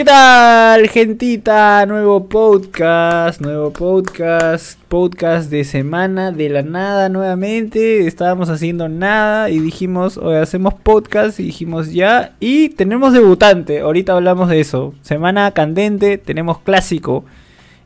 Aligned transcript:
¿Qué 0.00 0.06
tal, 0.06 0.88
gentita? 0.88 1.84
Nuevo 1.84 2.26
podcast, 2.26 3.38
nuevo 3.38 3.70
podcast, 3.70 4.80
podcast 4.88 5.50
de 5.50 5.62
semana 5.62 6.32
de 6.32 6.48
la 6.48 6.62
nada 6.62 7.10
nuevamente. 7.10 8.06
Estábamos 8.06 8.48
haciendo 8.48 8.88
nada 8.88 9.50
y 9.50 9.58
dijimos, 9.58 10.16
hoy 10.16 10.36
hacemos 10.36 10.72
podcast 10.72 11.38
y 11.38 11.42
dijimos 11.42 11.92
ya. 11.92 12.34
Y 12.40 12.70
tenemos 12.70 13.12
debutante, 13.12 13.80
ahorita 13.80 14.14
hablamos 14.14 14.48
de 14.48 14.60
eso. 14.60 14.94
Semana 15.02 15.50
candente, 15.50 16.16
tenemos 16.16 16.60
clásico. 16.60 17.26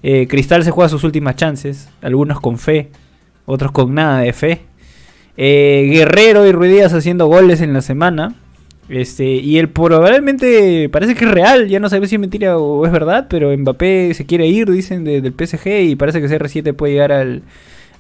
Eh, 0.04 0.28
Cristal 0.28 0.62
se 0.62 0.70
juega 0.70 0.88
sus 0.88 1.02
últimas 1.02 1.34
chances, 1.34 1.88
algunos 2.00 2.38
con 2.38 2.58
fe, 2.58 2.90
otros 3.44 3.72
con 3.72 3.92
nada 3.92 4.20
de 4.20 4.32
fe. 4.32 4.60
Eh, 5.36 5.90
Guerrero 5.92 6.46
y 6.46 6.52
Ruidías 6.52 6.94
haciendo 6.94 7.26
goles 7.26 7.60
en 7.60 7.72
la 7.72 7.82
semana. 7.82 8.36
Este, 8.88 9.24
y 9.24 9.58
él 9.58 9.70
probablemente 9.70 10.88
parece 10.90 11.14
que 11.14 11.24
es 11.24 11.30
real, 11.30 11.68
ya 11.68 11.80
no 11.80 11.88
sabemos 11.88 12.10
si 12.10 12.16
es 12.16 12.20
mentira 12.20 12.58
o 12.58 12.84
es 12.84 12.92
verdad, 12.92 13.26
pero 13.30 13.56
Mbappé 13.56 14.12
se 14.12 14.26
quiere 14.26 14.46
ir, 14.46 14.70
dicen, 14.70 15.04
del 15.04 15.32
PSG 15.32 15.68
y 15.84 15.96
parece 15.96 16.20
que 16.20 16.28
CR7 16.28 16.74
puede 16.74 16.92
llegar 16.92 17.12
al, 17.12 17.42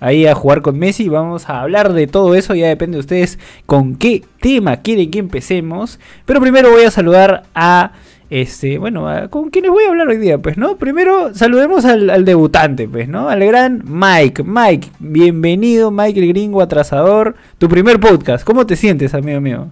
ahí 0.00 0.26
a 0.26 0.34
jugar 0.34 0.62
con 0.62 0.78
Messi. 0.78 1.08
Vamos 1.08 1.48
a 1.48 1.62
hablar 1.62 1.92
de 1.92 2.06
todo 2.06 2.34
eso, 2.34 2.54
ya 2.54 2.68
depende 2.68 2.96
de 2.96 3.00
ustedes 3.00 3.38
con 3.66 3.96
qué 3.96 4.22
tema 4.40 4.78
quieren 4.78 5.10
que 5.10 5.18
empecemos. 5.18 5.98
Pero 6.26 6.40
primero 6.40 6.70
voy 6.70 6.84
a 6.84 6.90
saludar 6.90 7.44
a, 7.54 7.92
este, 8.28 8.78
bueno, 8.78 9.06
con 9.30 9.50
quienes 9.50 9.70
voy 9.70 9.84
a 9.84 9.88
hablar 9.88 10.08
hoy 10.08 10.18
día, 10.18 10.38
pues, 10.38 10.58
¿no? 10.58 10.76
Primero 10.76 11.34
saludemos 11.34 11.84
al, 11.86 12.10
al 12.10 12.24
debutante, 12.24 12.88
pues, 12.88 13.08
¿no? 13.08 13.28
Al 13.30 13.44
gran 13.44 13.82
Mike. 13.86 14.42
Mike, 14.44 14.88
bienvenido, 14.98 15.90
Mike 15.90 16.20
el 16.20 16.28
gringo 16.28 16.60
atrasador. 16.60 17.36
Tu 17.58 17.68
primer 17.68 17.98
podcast, 18.00 18.44
¿cómo 18.44 18.66
te 18.66 18.76
sientes, 18.76 19.14
amigo 19.14 19.40
mío? 19.40 19.70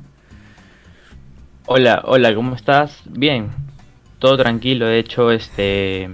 Hola, 1.74 2.02
hola, 2.04 2.34
¿cómo 2.34 2.54
estás? 2.54 3.00
Bien, 3.06 3.48
todo 4.18 4.36
tranquilo, 4.36 4.84
de 4.84 4.98
hecho, 4.98 5.30
este... 5.30 6.10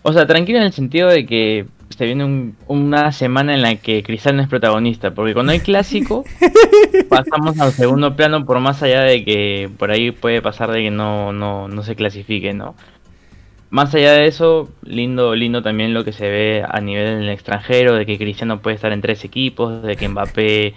O 0.00 0.10
sea, 0.14 0.26
tranquilo 0.26 0.56
en 0.56 0.64
el 0.64 0.72
sentido 0.72 1.10
de 1.10 1.26
que 1.26 1.66
se 1.90 2.06
viene 2.06 2.54
una 2.66 3.12
semana 3.12 3.52
en 3.52 3.60
la 3.60 3.76
que 3.76 4.02
Cristal 4.02 4.36
no 4.36 4.42
es 4.42 4.48
protagonista, 4.48 5.10
porque 5.10 5.34
cuando 5.34 5.52
hay 5.52 5.60
clásico 5.60 6.24
pasamos 7.10 7.60
al 7.60 7.72
segundo 7.72 8.16
plano 8.16 8.46
por 8.46 8.58
más 8.60 8.82
allá 8.82 9.02
de 9.02 9.22
que 9.22 9.68
por 9.76 9.90
ahí 9.90 10.12
puede 10.12 10.40
pasar 10.40 10.70
de 10.72 10.84
que 10.84 10.90
no, 10.90 11.34
no, 11.34 11.68
no 11.68 11.82
se 11.82 11.94
clasifique, 11.94 12.54
¿no? 12.54 12.74
Más 13.68 13.94
allá 13.94 14.14
de 14.14 14.28
eso, 14.28 14.70
lindo, 14.82 15.34
lindo 15.34 15.60
también 15.60 15.92
lo 15.92 16.04
que 16.04 16.12
se 16.12 16.30
ve 16.30 16.64
a 16.66 16.80
nivel 16.80 17.08
en 17.08 17.22
el 17.24 17.28
extranjero, 17.28 17.96
de 17.96 18.06
que 18.06 18.16
Cristiano 18.16 18.62
puede 18.62 18.76
estar 18.76 18.92
en 18.92 19.02
tres 19.02 19.26
equipos, 19.26 19.82
de 19.82 19.96
que 19.96 20.08
Mbappé 20.08 20.72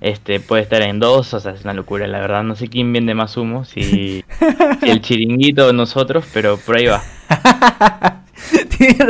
este 0.00 0.40
puede 0.40 0.62
estar 0.62 0.82
en 0.82 1.00
dos, 1.00 1.34
o 1.34 1.40
sea, 1.40 1.52
es 1.52 1.64
una 1.64 1.74
locura, 1.74 2.06
la 2.06 2.20
verdad. 2.20 2.42
No 2.42 2.54
sé 2.56 2.68
quién 2.68 2.92
vende 2.92 3.14
más 3.14 3.36
humo, 3.36 3.64
si, 3.64 4.24
el 4.82 5.00
chiringuito 5.00 5.68
o 5.68 5.72
nosotros, 5.72 6.24
pero 6.32 6.56
por 6.56 6.76
ahí 6.76 6.86
va. 6.86 7.02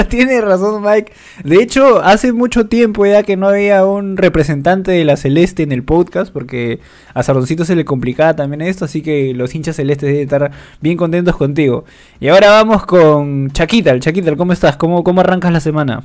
tiene, 0.08 0.40
razón 0.40 0.82
Mike. 0.82 1.12
De 1.44 1.62
hecho, 1.62 2.00
hace 2.02 2.32
mucho 2.32 2.66
tiempo 2.66 3.04
ya 3.06 3.22
que 3.22 3.36
no 3.36 3.48
había 3.48 3.84
un 3.84 4.16
representante 4.16 4.92
de 4.92 5.04
la 5.04 5.16
Celeste 5.16 5.62
en 5.62 5.72
el 5.72 5.82
podcast, 5.82 6.32
porque 6.32 6.80
a 7.14 7.22
Sardoncito 7.22 7.64
se 7.64 7.76
le 7.76 7.84
complicaba 7.84 8.34
también 8.34 8.62
esto, 8.62 8.84
así 8.84 9.02
que 9.02 9.34
los 9.34 9.54
hinchas 9.54 9.76
celestes 9.76 10.08
deben 10.08 10.22
estar 10.22 10.50
bien 10.80 10.96
contentos 10.96 11.36
contigo. 11.36 11.84
Y 12.20 12.28
ahora 12.28 12.50
vamos 12.50 12.86
con 12.86 13.50
Chaquita. 13.50 13.98
Chaquita, 14.00 14.34
¿cómo 14.36 14.52
estás? 14.52 14.76
¿Cómo, 14.76 15.04
cómo 15.04 15.20
arrancas 15.20 15.52
la 15.52 15.60
semana? 15.60 16.02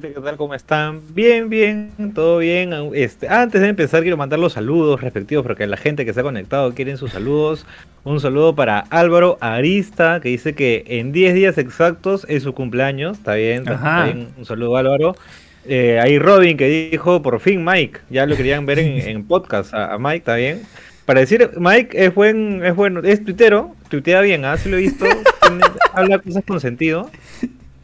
¿Qué 0.00 0.10
tal? 0.10 0.36
¿Cómo 0.36 0.54
están? 0.54 1.00
Bien, 1.12 1.48
bien, 1.48 1.90
todo 2.14 2.38
bien. 2.38 2.72
Este, 2.94 3.28
antes 3.28 3.60
de 3.60 3.68
empezar, 3.68 4.02
quiero 4.02 4.16
mandar 4.16 4.38
los 4.38 4.52
saludos 4.52 5.00
respectivos 5.00 5.44
porque 5.44 5.66
la 5.66 5.76
gente 5.76 6.04
que 6.04 6.12
se 6.12 6.20
ha 6.20 6.22
conectado 6.22 6.72
quieren 6.72 6.96
sus 6.96 7.10
saludos. 7.10 7.66
Un 8.04 8.20
saludo 8.20 8.54
para 8.54 8.80
Álvaro 8.90 9.38
Arista, 9.40 10.20
que 10.20 10.28
dice 10.28 10.54
que 10.54 10.84
en 10.86 11.10
10 11.10 11.34
días 11.34 11.58
exactos 11.58 12.26
es 12.28 12.44
su 12.44 12.54
cumpleaños. 12.54 13.18
Está 13.18 13.34
bien, 13.34 13.68
está 13.68 14.04
bien. 14.04 14.28
Un 14.36 14.44
saludo, 14.44 14.76
Álvaro. 14.76 15.16
Eh, 15.64 15.98
ahí 16.00 16.18
Robin, 16.18 16.56
que 16.56 16.90
dijo, 16.90 17.20
por 17.20 17.40
fin 17.40 17.64
Mike. 17.64 18.00
Ya 18.08 18.24
lo 18.24 18.36
querían 18.36 18.66
ver 18.66 18.78
en, 18.78 19.24
podcast 19.24 19.74
a, 19.74 19.98
Mike, 19.98 20.18
está 20.18 20.36
bien. 20.36 20.62
Para 21.06 21.20
decir, 21.20 21.50
Mike 21.58 22.04
es 22.04 22.14
buen, 22.14 22.64
es 22.64 22.76
bueno, 22.76 23.00
es 23.02 23.24
tuitero, 23.24 23.74
tuitea 23.88 24.20
bien, 24.20 24.44
¿ah? 24.44 24.56
lo 24.66 24.76
he 24.76 24.80
visto, 24.80 25.06
habla 25.92 26.18
cosas 26.18 26.44
con 26.46 26.60
sentido. 26.60 27.10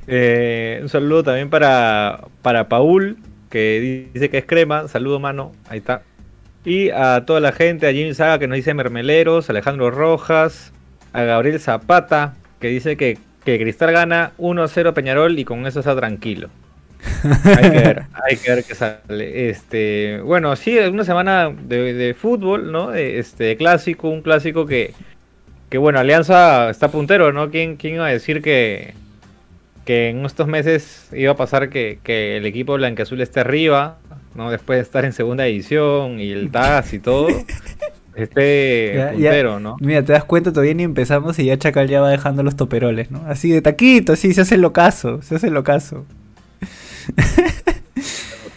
Eh, 0.07 0.81
un 0.83 0.89
saludo 0.89 1.25
también 1.25 1.51
para, 1.51 2.25
para 2.43 2.69
Paul, 2.69 3.17
que 3.51 4.09
dice 4.13 4.31
que 4.31 4.39
es 4.39 4.45
crema. 4.45 4.89
Saludo, 4.89 5.21
mano. 5.21 5.53
Ahí 5.69 5.79
está. 5.79 6.03
Y 6.65 6.91
a 6.91 7.25
toda 7.27 7.41
la 7.41 7.53
gente, 7.53 7.87
a 7.87 7.93
Jim 7.93 8.15
Saga, 8.15 8.39
que 8.39 8.49
nos 8.49 8.57
dice 8.57 8.73
mermeleros, 8.73 9.51
Alejandro 9.51 9.91
Rojas, 9.91 10.73
a 11.13 11.23
Gabriel 11.23 11.61
Zapata, 11.61 12.35
que 12.59 12.69
dice 12.69 12.97
que, 12.97 13.19
que 13.45 13.59
Cristal 13.59 13.93
gana 13.93 14.33
1-0 14.39 14.93
Peñarol 14.95 15.39
y 15.39 15.45
con 15.45 15.67
eso 15.67 15.81
está 15.81 15.95
tranquilo. 15.95 16.49
hay 17.45 17.71
que 17.71 17.79
ver, 17.79 18.03
hay 18.13 18.37
que 18.37 18.51
ver 18.51 18.65
qué 18.65 18.75
sale. 18.75 19.51
Este, 19.51 20.21
bueno, 20.23 20.57
sí, 20.57 20.79
una 20.79 21.05
semana 21.05 21.51
de, 21.51 22.17
fútbol, 22.19 22.73
¿no? 22.73 22.95
Este 22.95 23.59
clásico, 23.59 24.09
un 24.09 24.23
clásico 24.23 24.65
que, 24.65 24.95
que 25.69 25.77
bueno, 25.77 25.99
Alianza 25.99 26.71
está 26.71 26.89
puntero, 26.89 27.31
¿no? 27.31 27.51
¿Quién, 27.51 27.77
quién 27.77 27.97
iba 27.97 28.07
a 28.07 28.11
decir 28.11 28.41
que, 28.41 28.95
que 29.85 30.09
en 30.11 30.25
estos 30.25 30.47
meses 30.47 31.09
iba 31.13 31.33
a 31.33 31.37
pasar 31.37 31.69
que, 31.69 31.99
el 32.37 32.47
equipo 32.47 32.75
blanqueazul 32.75 33.21
esté 33.21 33.41
arriba, 33.41 33.99
¿no? 34.35 34.51
Después 34.51 34.79
de 34.79 34.83
estar 34.83 35.05
en 35.05 35.13
segunda 35.13 35.47
edición 35.47 36.21
y 36.21 36.31
el 36.31 36.51
TAS 36.51 36.93
y 36.95 36.99
todo. 36.99 37.29
Este 38.17 39.09
puntero, 39.13 39.59
¿no? 39.59 39.75
Mira, 39.81 40.05
te 40.05 40.13
das 40.13 40.23
cuenta, 40.23 40.53
todavía 40.53 40.75
ni 40.75 40.85
empezamos 40.85 41.37
y 41.41 41.47
ya 41.47 41.59
Chacal 41.59 41.89
ya 41.89 42.01
va 42.01 42.11
dejando 42.11 42.45
los 42.45 42.55
toperoles, 42.55 43.11
¿no? 43.11 43.25
Así 43.27 43.51
de 43.51 43.61
taquito, 43.61 44.13
así 44.13 44.33
se 44.33 44.43
hace 44.43 44.55
el 44.55 44.65
ocaso, 44.65 45.21
se 45.21 45.35
hace 45.35 45.49
el 45.49 45.57
ocaso. 45.57 46.07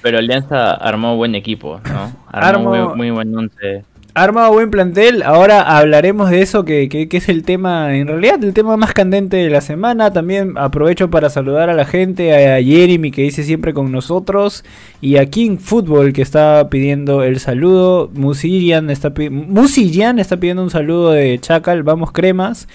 Pero 0.04 0.20
Alianza 0.20 0.76
armó 0.76 1.16
buen 1.16 1.34
equipo, 1.34 1.82
¿no? 1.92 2.16
Armó, 2.32 2.70
muy, 2.70 2.96
muy, 2.96 3.10
buen 3.10 3.36
once 3.36 3.84
armado 4.24 4.52
buen 4.52 4.72
plantel. 4.72 5.24
Ahora 5.24 5.62
hablaremos 5.62 6.30
de 6.30 6.42
eso, 6.42 6.66
que, 6.66 7.08
es 7.12 7.30
el 7.30 7.44
tema, 7.44 7.96
en 7.96 8.08
realidad, 8.08 8.44
el 8.44 8.54
tema 8.54 8.76
más 8.76 8.94
candente 8.94 9.38
de 9.38 9.50
la 9.50 9.62
semana. 9.62 10.12
También 10.12 10.54
aprovecho 10.58 11.10
para 11.10 11.30
saludar 11.30 11.70
a 11.70 11.74
la 11.74 11.86
gente, 11.86 12.34
a 12.34 12.62
Jeremy 12.62 13.12
que 13.12 13.22
dice 13.22 13.44
siempre 13.44 13.74
con 13.74 13.92
nosotros, 13.92 14.66
y 15.02 15.18
a 15.18 15.28
King 15.28 15.58
Football 15.58 16.14
que 16.14 16.22
está 16.22 16.68
pidiendo 16.70 17.24
el 17.24 17.40
saludo. 17.40 18.10
Musilian 18.14 18.90
está, 18.90 19.14
está 19.16 20.38
pidiendo 20.38 20.64
un 20.64 20.72
saludo 20.72 21.12
de 21.12 21.40
Chacal, 21.40 21.84
vamos 21.84 22.12
cremas. 22.12 22.68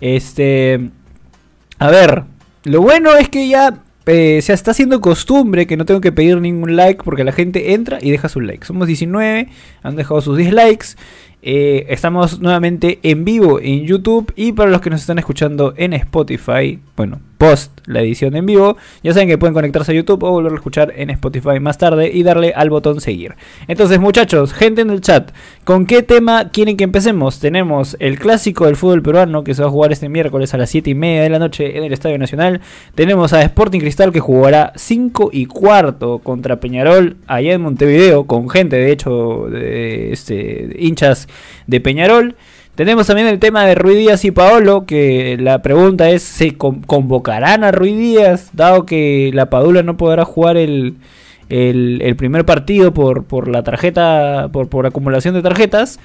Este, 0.00 0.90
a 1.78 1.90
ver, 1.90 2.24
lo 2.64 2.80
bueno 2.80 3.16
es 3.16 3.28
que 3.28 3.48
ya 3.48 3.81
eh, 4.06 4.40
se 4.42 4.52
está 4.52 4.72
haciendo 4.72 5.00
costumbre 5.00 5.66
que 5.66 5.76
no 5.76 5.84
tengo 5.84 6.00
que 6.00 6.12
pedir 6.12 6.40
ningún 6.40 6.76
like 6.76 7.02
porque 7.04 7.24
la 7.24 7.32
gente 7.32 7.72
entra 7.74 7.98
y 8.00 8.10
deja 8.10 8.28
su 8.28 8.40
like. 8.40 8.66
Somos 8.66 8.86
19, 8.86 9.48
han 9.82 9.96
dejado 9.96 10.20
sus 10.20 10.36
dislikes. 10.36 10.96
Eh, 11.44 11.86
estamos 11.88 12.40
nuevamente 12.40 13.00
en 13.02 13.24
vivo 13.24 13.58
en 13.60 13.84
YouTube 13.84 14.32
y 14.36 14.52
para 14.52 14.70
los 14.70 14.80
que 14.80 14.90
nos 14.90 15.00
están 15.00 15.18
escuchando 15.18 15.74
en 15.76 15.92
Spotify, 15.92 16.78
bueno, 16.96 17.20
post 17.42 17.72
la 17.86 18.00
edición 18.00 18.36
en 18.36 18.46
vivo, 18.46 18.76
ya 19.02 19.12
saben 19.12 19.28
que 19.28 19.36
pueden 19.36 19.52
conectarse 19.52 19.90
a 19.90 19.94
YouTube 19.96 20.22
o 20.22 20.30
volver 20.30 20.52
a 20.52 20.54
escuchar 20.54 20.92
en 20.96 21.10
Spotify 21.10 21.58
más 21.58 21.76
tarde 21.76 22.08
y 22.14 22.22
darle 22.22 22.52
al 22.54 22.70
botón 22.70 23.00
seguir. 23.00 23.34
Entonces, 23.66 23.98
muchachos, 23.98 24.52
gente 24.52 24.82
en 24.82 24.90
el 24.90 25.00
chat, 25.00 25.32
¿con 25.64 25.86
qué 25.86 26.04
tema 26.04 26.50
quieren 26.50 26.76
que 26.76 26.84
empecemos? 26.84 27.40
Tenemos 27.40 27.96
el 27.98 28.20
clásico 28.20 28.66
del 28.66 28.76
fútbol 28.76 29.02
peruano 29.02 29.42
que 29.42 29.54
se 29.54 29.62
va 29.62 29.66
a 29.66 29.72
jugar 29.72 29.90
este 29.90 30.08
miércoles 30.08 30.54
a 30.54 30.56
las 30.56 30.70
7 30.70 30.90
y 30.90 30.94
media 30.94 31.22
de 31.24 31.30
la 31.30 31.40
noche 31.40 31.76
en 31.76 31.82
el 31.82 31.92
Estadio 31.92 32.16
Nacional. 32.16 32.60
Tenemos 32.94 33.32
a 33.32 33.42
Sporting 33.42 33.80
Cristal 33.80 34.12
que 34.12 34.20
jugará 34.20 34.72
5 34.76 35.30
y 35.32 35.46
cuarto 35.46 36.20
contra 36.20 36.60
Peñarol 36.60 37.16
allá 37.26 37.54
en 37.54 37.62
Montevideo, 37.62 38.24
con 38.28 38.48
gente 38.50 38.76
de 38.76 38.92
hecho 38.92 39.48
de 39.50 40.12
este, 40.12 40.76
hinchas 40.78 41.26
de 41.66 41.80
Peñarol. 41.80 42.36
Tenemos 42.74 43.06
también 43.06 43.28
el 43.28 43.38
tema 43.38 43.66
de 43.66 43.74
Ruiz 43.74 43.98
Díaz 43.98 44.24
y 44.24 44.30
Paolo, 44.30 44.86
que 44.86 45.36
la 45.38 45.60
pregunta 45.60 46.08
es, 46.08 46.22
¿se 46.22 46.56
convocarán 46.56 47.64
a 47.64 47.70
Ruiz 47.70 47.98
Díaz, 47.98 48.48
dado 48.54 48.86
que 48.86 49.30
la 49.34 49.50
Padula 49.50 49.82
no 49.82 49.98
podrá 49.98 50.24
jugar 50.24 50.56
el, 50.56 50.96
el, 51.50 52.16
primer 52.16 52.46
partido 52.46 52.94
por, 52.94 53.24
por 53.24 53.48
la 53.48 53.62
tarjeta, 53.62 54.48
por, 54.50 54.68
por 54.68 54.86
acumulación 54.86 55.34
de 55.34 55.42
tarjetas? 55.42 56.00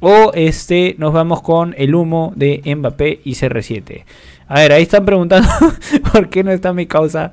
O 0.00 0.32
este, 0.34 0.94
nos 0.98 1.12
vamos 1.12 1.42
con 1.42 1.74
el 1.76 1.94
humo 1.94 2.32
de 2.34 2.62
Mbappé 2.64 3.20
y 3.22 3.32
CR7. 3.32 4.04
A 4.48 4.60
ver, 4.60 4.72
ahí 4.72 4.84
están 4.84 5.04
preguntando 5.04 5.48
por 6.12 6.30
qué 6.30 6.42
no 6.42 6.50
está 6.50 6.72
mi 6.72 6.86
causa 6.86 7.30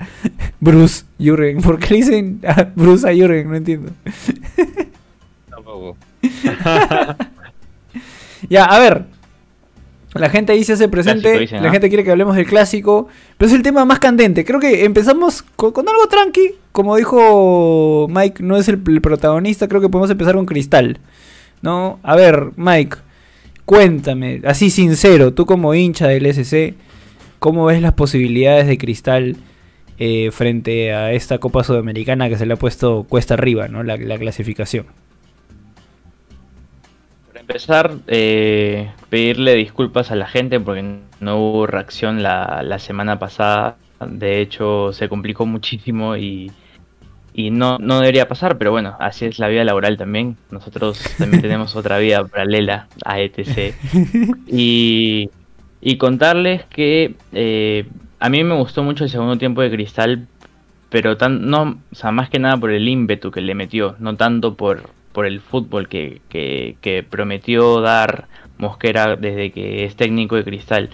Bruce 0.59 1.05
Jurgen. 1.19 1.61
¿Por 1.61 1.79
qué 1.79 1.93
le 1.93 1.95
dicen 1.97 2.41
Bruce 2.75 3.09
a 3.09 3.13
Jurgen? 3.13 3.49
No 3.49 3.55
entiendo. 3.55 3.91
Tampoco. 5.49 5.95
Ya, 8.49 8.65
a 8.65 8.79
ver. 8.79 9.05
La 10.13 10.29
gente 10.29 10.51
ahí 10.51 10.63
se 10.63 10.73
hace 10.73 10.87
presente, 10.87 11.47
la 11.47 11.71
gente 11.71 11.87
quiere 11.89 12.03
que 12.03 12.11
hablemos 12.11 12.35
del 12.35 12.45
clásico, 12.45 13.07
pero 13.37 13.49
es 13.49 13.55
el 13.55 13.63
tema 13.63 13.83
más 13.83 13.97
candente. 13.97 14.45
Creo 14.45 14.59
que 14.59 14.85
empezamos 14.85 15.41
con, 15.55 15.73
algo 15.89 16.07
tranqui, 16.07 16.53
como 16.71 16.95
dijo 16.95 18.07
Mike, 18.09 18.43
no 18.43 18.55
es 18.57 18.67
el, 18.67 18.79
protagonista, 18.79 19.67
creo 19.67 19.81
que 19.81 19.89
podemos 19.89 20.11
empezar 20.11 20.35
con 20.35 20.45
Cristal. 20.45 20.99
¿No? 21.63 21.99
A 22.03 22.15
ver, 22.15 22.51
Mike, 22.57 22.97
Cuéntame, 23.65 24.41
así 24.43 24.69
sincero, 24.69 25.33
tú 25.33 25.45
como 25.45 25.73
hincha 25.73 26.07
del 26.07 26.25
SC, 26.25 26.75
¿cómo 27.39 27.65
ves 27.65 27.81
las 27.81 27.93
posibilidades 27.93 28.67
de 28.67 28.77
Cristal 28.77 29.37
eh, 29.97 30.31
frente 30.31 30.93
a 30.93 31.13
esta 31.13 31.37
Copa 31.37 31.63
Sudamericana 31.63 32.27
que 32.27 32.37
se 32.37 32.45
le 32.45 32.55
ha 32.55 32.57
puesto 32.57 33.05
cuesta 33.07 33.35
arriba, 33.35 33.69
¿no? 33.69 33.83
La, 33.83 33.95
la 33.95 34.17
clasificación. 34.17 34.85
Empezar, 37.53 37.97
eh, 38.07 38.89
pedirle 39.11 39.53
disculpas 39.53 40.09
a 40.09 40.15
la 40.15 40.25
gente 40.25 40.59
porque 40.59 41.01
no 41.19 41.37
hubo 41.37 41.67
reacción 41.67 42.23
la, 42.23 42.63
la 42.63 42.79
semana 42.79 43.19
pasada. 43.19 43.75
De 44.03 44.41
hecho, 44.41 44.91
se 44.91 45.07
complicó 45.07 45.45
muchísimo 45.45 46.17
y, 46.17 46.51
y 47.31 47.51
no, 47.51 47.77
no 47.77 47.99
debería 47.99 48.27
pasar, 48.27 48.57
pero 48.57 48.71
bueno, 48.71 48.97
así 48.99 49.25
es 49.25 49.37
la 49.37 49.49
vida 49.49 49.63
laboral 49.63 49.97
también. 49.97 50.35
Nosotros 50.49 50.99
también 51.19 51.41
tenemos 51.43 51.75
otra 51.75 51.99
vida 51.99 52.25
paralela 52.25 52.87
a 53.05 53.19
ETC. 53.19 53.75
Y, 54.47 55.29
y 55.79 55.97
contarles 55.97 56.65
que 56.65 57.13
eh, 57.33 57.85
a 58.19 58.29
mí 58.29 58.43
me 58.43 58.55
gustó 58.55 58.81
mucho 58.81 59.03
el 59.03 59.11
segundo 59.11 59.37
tiempo 59.37 59.61
de 59.61 59.69
Cristal, 59.69 60.25
pero 60.89 61.17
tan, 61.17 61.51
no, 61.51 61.77
o 61.91 61.95
sea, 61.95 62.11
más 62.11 62.31
que 62.31 62.39
nada 62.39 62.57
por 62.57 62.71
el 62.71 62.87
ímpetu 62.87 63.29
que 63.29 63.41
le 63.41 63.53
metió, 63.53 63.95
no 63.99 64.15
tanto 64.15 64.55
por, 64.55 64.89
por 65.13 65.25
el 65.25 65.39
fútbol 65.39 65.87
que, 65.87 66.21
que, 66.27 66.75
que 66.81 67.03
prometió 67.03 67.79
dar 67.79 68.27
Mosquera 68.57 69.15
desde 69.15 69.51
que 69.51 69.85
es 69.85 69.95
técnico 69.95 70.35
de 70.35 70.43
Cristal. 70.43 70.89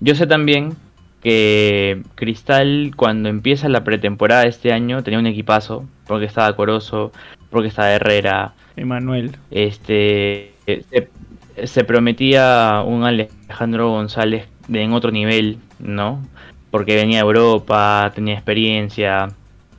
Yo 0.00 0.14
sé 0.14 0.26
también 0.26 0.76
que 1.22 2.02
Cristal 2.14 2.92
cuando 2.96 3.28
empieza 3.28 3.68
la 3.68 3.82
pretemporada 3.82 4.42
de 4.42 4.48
este 4.48 4.72
año 4.72 5.02
tenía 5.02 5.18
un 5.18 5.26
equipazo, 5.26 5.86
porque 6.06 6.26
estaba 6.26 6.54
Corozo, 6.54 7.12
porque 7.50 7.68
estaba 7.68 7.90
Herrera, 7.90 8.54
Emanuel. 8.76 9.36
Este 9.50 10.52
se, 10.66 11.08
se 11.66 11.84
prometía 11.84 12.82
un 12.86 13.04
Alejandro 13.04 13.90
González 13.90 14.46
de, 14.68 14.82
en 14.82 14.92
otro 14.92 15.10
nivel, 15.10 15.58
¿no? 15.78 16.22
Porque 16.70 16.96
venía 16.96 17.18
de 17.18 17.24
Europa, 17.24 18.10
tenía 18.14 18.34
experiencia, 18.34 19.28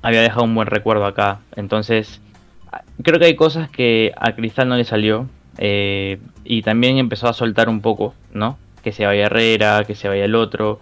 había 0.02 0.22
dejado 0.22 0.46
un 0.46 0.56
buen 0.56 0.68
recuerdo 0.68 1.06
acá. 1.06 1.42
Entonces, 1.56 2.22
creo 3.04 3.20
que 3.20 3.26
hay 3.26 3.36
cosas 3.36 3.70
que 3.70 4.14
a 4.18 4.34
Cristal 4.34 4.70
no 4.70 4.76
le 4.76 4.86
salió. 4.86 5.28
eh, 5.58 6.20
y 6.44 6.62
también 6.62 6.98
empezó 6.98 7.28
a 7.28 7.34
soltar 7.34 7.70
un 7.70 7.82
poco, 7.82 8.14
¿no? 8.34 8.58
Que 8.84 8.92
se 8.92 9.06
vaya 9.06 9.26
Herrera, 9.26 9.84
que 9.86 9.96
se 9.96 10.08
vaya 10.08 10.26
el 10.26 10.36
otro 10.36 10.80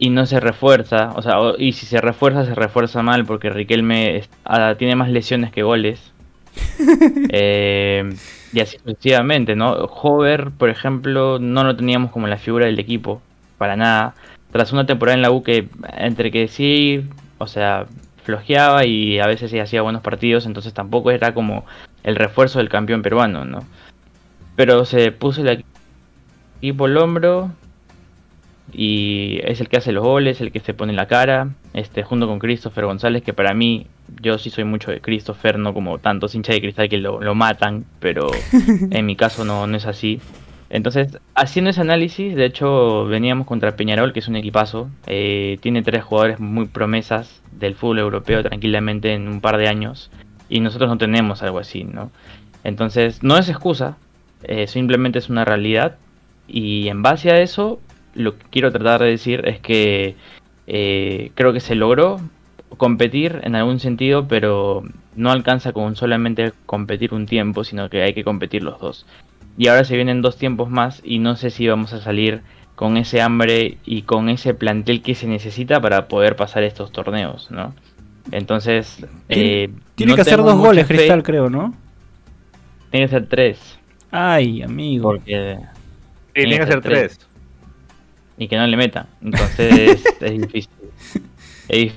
y 0.00 0.08
no 0.08 0.24
se 0.24 0.40
refuerza, 0.40 1.12
o 1.14 1.20
sea, 1.20 1.36
y 1.58 1.72
si 1.72 1.84
se 1.84 2.00
refuerza, 2.00 2.46
se 2.46 2.54
refuerza 2.54 3.02
mal 3.02 3.26
porque 3.26 3.50
Riquelme 3.50 4.22
tiene 4.78 4.96
más 4.96 5.10
lesiones 5.10 5.52
que 5.52 5.62
goles. 5.62 6.12
Eh, 7.32 8.10
y 8.52 8.60
así 8.60 8.78
sucesivamente, 8.78 9.54
¿no? 9.54 9.70
Hover, 9.72 10.50
por 10.50 10.70
ejemplo, 10.70 11.38
no 11.38 11.62
lo 11.62 11.76
teníamos 11.76 12.10
como 12.10 12.26
la 12.26 12.38
figura 12.38 12.66
del 12.66 12.78
equipo, 12.78 13.20
para 13.58 13.76
nada. 13.76 14.14
Tras 14.50 14.72
una 14.72 14.86
temporada 14.86 15.14
en 15.16 15.22
la 15.22 15.30
U 15.30 15.42
que, 15.42 15.68
entre 15.98 16.30
que 16.32 16.48
sí, 16.48 17.04
o 17.38 17.46
sea, 17.46 17.86
flojeaba 18.30 18.86
y 18.86 19.18
a 19.18 19.26
veces 19.26 19.50
sí 19.50 19.58
hacía 19.58 19.82
buenos 19.82 20.02
partidos, 20.02 20.46
entonces 20.46 20.72
tampoco 20.72 21.10
era 21.10 21.34
como 21.34 21.64
el 22.04 22.16
refuerzo 22.16 22.58
del 22.58 22.68
campeón 22.68 23.02
peruano, 23.02 23.44
¿no? 23.44 23.66
Pero 24.56 24.84
se 24.84 25.10
puso 25.10 25.42
el 25.42 25.64
equipo 26.60 26.84
al 26.84 26.96
hombro, 26.96 27.50
y 28.72 29.40
es 29.42 29.60
el 29.60 29.68
que 29.68 29.78
hace 29.78 29.92
los 29.92 30.04
goles, 30.04 30.40
el 30.40 30.52
que 30.52 30.60
se 30.60 30.74
pone 30.74 30.92
la 30.92 31.06
cara, 31.06 31.48
este, 31.72 32.02
junto 32.02 32.26
con 32.26 32.38
Christopher 32.38 32.84
González, 32.84 33.22
que 33.22 33.32
para 33.32 33.54
mí, 33.54 33.86
yo 34.20 34.38
sí 34.38 34.50
soy 34.50 34.64
mucho 34.64 34.90
de 34.90 35.00
Christopher, 35.00 35.58
no 35.58 35.74
como 35.74 35.98
tantos 35.98 36.34
hinchas 36.34 36.56
de 36.56 36.60
cristal 36.60 36.88
que 36.88 36.98
lo, 36.98 37.20
lo 37.20 37.34
matan, 37.34 37.84
pero 37.98 38.30
en 38.90 39.06
mi 39.06 39.16
caso 39.16 39.44
no, 39.44 39.66
no 39.66 39.76
es 39.76 39.86
así. 39.86 40.20
Entonces, 40.70 41.18
haciendo 41.34 41.70
ese 41.70 41.80
análisis, 41.80 42.36
de 42.36 42.44
hecho, 42.44 43.04
veníamos 43.06 43.46
contra 43.46 43.74
Peñarol, 43.74 44.12
que 44.12 44.20
es 44.20 44.28
un 44.28 44.36
equipazo, 44.36 44.88
eh, 45.08 45.58
tiene 45.60 45.82
tres 45.82 46.04
jugadores 46.04 46.38
muy 46.38 46.66
promesas 46.66 47.42
del 47.50 47.74
fútbol 47.74 47.98
europeo 47.98 48.42
tranquilamente 48.44 49.12
en 49.12 49.26
un 49.26 49.40
par 49.40 49.58
de 49.58 49.66
años, 49.66 50.12
y 50.48 50.60
nosotros 50.60 50.88
no 50.88 50.96
tenemos 50.96 51.42
algo 51.42 51.58
así, 51.58 51.82
¿no? 51.82 52.12
Entonces, 52.62 53.22
no 53.24 53.36
es 53.36 53.48
excusa, 53.48 53.96
eh, 54.44 54.68
simplemente 54.68 55.18
es 55.18 55.28
una 55.28 55.44
realidad, 55.44 55.96
y 56.46 56.86
en 56.86 57.02
base 57.02 57.30
a 57.32 57.40
eso, 57.40 57.80
lo 58.14 58.38
que 58.38 58.46
quiero 58.50 58.70
tratar 58.70 59.02
de 59.02 59.08
decir 59.08 59.42
es 59.48 59.58
que 59.58 60.14
eh, 60.68 61.32
creo 61.34 61.52
que 61.52 61.60
se 61.60 61.74
logró 61.74 62.20
competir 62.76 63.40
en 63.42 63.56
algún 63.56 63.80
sentido, 63.80 64.28
pero 64.28 64.84
no 65.16 65.32
alcanza 65.32 65.72
con 65.72 65.96
solamente 65.96 66.52
competir 66.66 67.12
un 67.12 67.26
tiempo, 67.26 67.64
sino 67.64 67.90
que 67.90 68.02
hay 68.02 68.14
que 68.14 68.22
competir 68.22 68.62
los 68.62 68.78
dos. 68.78 69.06
Y 69.58 69.68
ahora 69.68 69.84
se 69.84 69.94
vienen 69.96 70.22
dos 70.22 70.36
tiempos 70.36 70.70
más 70.70 71.00
y 71.04 71.18
no 71.18 71.36
sé 71.36 71.50
si 71.50 71.66
vamos 71.68 71.92
a 71.92 72.00
salir 72.00 72.42
con 72.76 72.96
ese 72.96 73.20
hambre 73.20 73.76
y 73.84 74.02
con 74.02 74.28
ese 74.30 74.54
plantel 74.54 75.02
que 75.02 75.14
se 75.14 75.26
necesita 75.26 75.80
para 75.80 76.08
poder 76.08 76.34
pasar 76.36 76.62
estos 76.62 76.92
torneos, 76.92 77.50
¿no? 77.50 77.74
Entonces, 78.32 79.04
Tiene- 79.28 79.64
eh, 79.64 79.70
Tiene 79.96 80.10
no 80.12 80.16
que 80.16 80.22
hacer 80.22 80.38
dos 80.38 80.56
goles, 80.56 80.86
fe. 80.86 80.94
Cristal, 80.96 81.22
creo, 81.22 81.50
¿no? 81.50 81.74
Tiene 82.90 83.06
que 83.06 83.10
ser 83.10 83.26
tres, 83.28 83.78
Ay, 84.10 84.62
amigo. 84.62 85.10
porque 85.10 85.56
Sí, 85.58 86.32
tiene 86.34 86.58
que 86.58 86.66
ser 86.66 86.80
tres. 86.80 87.18
y 88.38 88.48
que 88.48 88.56
no 88.56 88.66
le 88.66 88.76
metan. 88.76 89.06
Entonces 89.22 90.02
es 90.20 90.40
difícil. 90.40 90.70
Es 91.68 91.92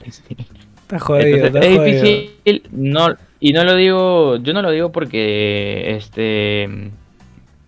difícil. 0.00 0.46
Está 0.82 0.98
jodido, 0.98 1.46
Entonces, 1.46 1.54
está 1.54 1.66
es 1.66 1.76
jodido. 1.78 2.02
difícil, 2.04 2.62
no, 2.72 3.16
y 3.44 3.52
no 3.52 3.64
lo 3.64 3.74
digo, 3.74 4.36
yo 4.36 4.52
no 4.52 4.62
lo 4.62 4.70
digo 4.70 4.92
porque, 4.92 5.94
este, 5.96 6.68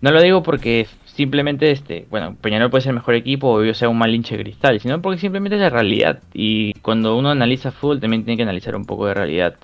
no 0.00 0.10
lo 0.12 0.22
digo 0.22 0.42
porque 0.42 0.86
simplemente, 1.04 1.70
este, 1.70 2.06
bueno, 2.10 2.36
Peñarol 2.40 2.70
puede 2.70 2.82
ser 2.82 2.90
el 2.90 2.96
mejor 2.96 3.14
equipo 3.14 3.48
o 3.50 3.64
yo 3.64 3.74
sea 3.74 3.88
un 3.88 3.98
mal 3.98 4.14
hinche 4.14 4.38
cristal, 4.38 4.78
sino 4.80 5.00
porque 5.02 5.20
simplemente 5.20 5.56
es 5.56 5.62
la 5.62 5.70
realidad. 5.70 6.20
Y 6.32 6.74
cuando 6.74 7.16
uno 7.16 7.30
analiza 7.30 7.72
fútbol 7.72 8.00
también 8.00 8.24
tiene 8.24 8.36
que 8.36 8.42
analizar 8.44 8.76
un 8.76 8.84
poco 8.84 9.06
de 9.06 9.14
realidad. 9.14 9.54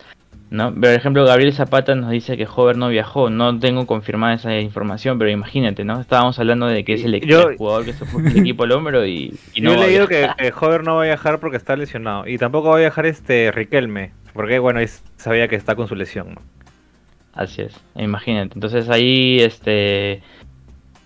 ¿no? 0.51 0.75
Por 0.75 0.87
ejemplo, 0.87 1.25
Gabriel 1.25 1.53
Zapata 1.53 1.95
nos 1.95 2.11
dice 2.11 2.37
que 2.37 2.45
Hover 2.53 2.77
no 2.77 2.89
viajó. 2.89 3.31
No 3.31 3.57
tengo 3.61 3.87
confirmada 3.87 4.35
esa 4.35 4.59
información, 4.59 5.17
pero 5.17 5.31
imagínate, 5.31 5.85
¿no? 5.85 6.01
Estábamos 6.01 6.41
hablando 6.41 6.67
de 6.67 6.83
que 6.85 6.95
es 6.95 7.05
el, 7.05 7.21
Yo- 7.21 7.51
el 7.51 7.57
jugador 7.57 7.85
que 7.85 7.93
se 7.93 8.05
puso 8.05 8.27
el 8.27 8.37
equipo 8.39 8.65
al 8.65 8.73
hombro 8.73 9.07
y, 9.07 9.33
y 9.55 9.61
no 9.61 9.75
Yo 9.75 9.83
he 9.83 9.87
leído 9.87 10.09
que, 10.09 10.29
que 10.37 10.53
Hover 10.61 10.83
no 10.83 10.97
va 10.97 11.03
a 11.03 11.07
viajar 11.07 11.39
porque 11.39 11.57
está 11.57 11.77
lesionado. 11.77 12.27
Y 12.27 12.37
tampoco 12.37 12.71
va 12.71 12.77
a 12.77 12.81
viajar 12.81 13.07
este 13.07 13.53
Riquelme. 13.53 14.11
Porque, 14.32 14.59
bueno, 14.59 14.81
sabía 15.16 15.49
que 15.49 15.57
está 15.57 15.75
con 15.75 15.88
su 15.88 15.95
lesión. 15.95 16.38
Así 17.33 17.62
es, 17.62 17.81
imagínate. 17.95 18.54
Entonces 18.54 18.88
ahí, 18.88 19.40
este, 19.40 20.23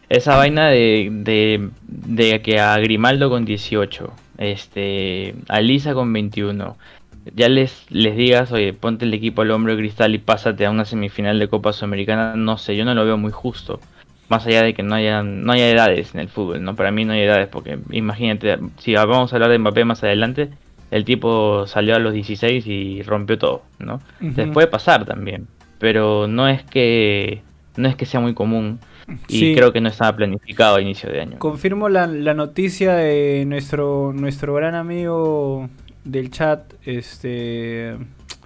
esa 0.08 0.36
vaina 0.36 0.68
de, 0.68 1.08
de, 1.10 1.68
de 1.86 2.40
que 2.42 2.60
a 2.60 2.76
Grimaldo 2.78 3.30
con 3.30 3.44
18, 3.44 4.12
este, 4.38 5.34
a 5.48 5.60
Lisa 5.60 5.94
con 5.94 6.12
21, 6.12 6.76
ya 7.34 7.48
les, 7.48 7.86
les 7.90 8.16
digas, 8.16 8.52
oye, 8.52 8.72
ponte 8.72 9.04
el 9.04 9.14
equipo 9.14 9.42
al 9.42 9.50
hombro 9.50 9.72
de 9.72 9.78
cristal 9.78 10.14
y 10.14 10.18
pásate 10.18 10.66
a 10.66 10.70
una 10.70 10.84
semifinal 10.84 11.38
de 11.38 11.48
Copa 11.48 11.72
Sudamericana, 11.72 12.36
no 12.36 12.58
sé, 12.58 12.76
yo 12.76 12.84
no 12.84 12.94
lo 12.94 13.04
veo 13.04 13.16
muy 13.16 13.32
justo. 13.32 13.80
Más 14.28 14.46
allá 14.46 14.62
de 14.62 14.74
que 14.74 14.82
no 14.82 14.94
haya, 14.94 15.22
no 15.22 15.52
haya 15.52 15.70
edades 15.70 16.14
en 16.14 16.20
el 16.20 16.28
fútbol, 16.28 16.62
¿no? 16.62 16.74
Para 16.76 16.90
mí 16.90 17.04
no 17.04 17.12
hay 17.12 17.20
edades, 17.22 17.48
porque 17.48 17.78
imagínate, 17.90 18.58
si 18.78 18.94
vamos 18.94 19.32
a 19.32 19.36
hablar 19.36 19.50
de 19.50 19.58
Mbappé 19.58 19.84
más 19.84 20.02
adelante, 20.02 20.50
el 20.94 21.04
tipo 21.04 21.66
salió 21.66 21.96
a 21.96 21.98
los 21.98 22.12
16 22.14 22.64
y 22.68 23.02
rompió 23.02 23.36
todo, 23.36 23.62
¿no? 23.80 24.00
Les 24.20 24.48
puede 24.50 24.68
pasar 24.68 25.04
también, 25.04 25.48
pero 25.80 26.28
no 26.28 26.46
es 26.46 26.62
que 26.62 27.42
no 27.76 27.88
es 27.88 27.96
que 27.96 28.06
sea 28.06 28.20
muy 28.20 28.32
común 28.34 28.78
y 29.26 29.38
Sí. 29.40 29.54
creo 29.56 29.72
que 29.72 29.80
no 29.80 29.88
estaba 29.88 30.14
planificado 30.16 30.76
a 30.76 30.80
inicio 30.80 31.10
de 31.10 31.20
año. 31.20 31.38
Confirmo 31.40 31.88
la, 31.88 32.06
la 32.06 32.32
noticia 32.34 32.94
de 32.94 33.44
nuestro 33.44 34.12
nuestro 34.14 34.54
gran 34.54 34.76
amigo 34.76 35.68
del 36.04 36.30
chat, 36.30 36.72
este 36.84 37.96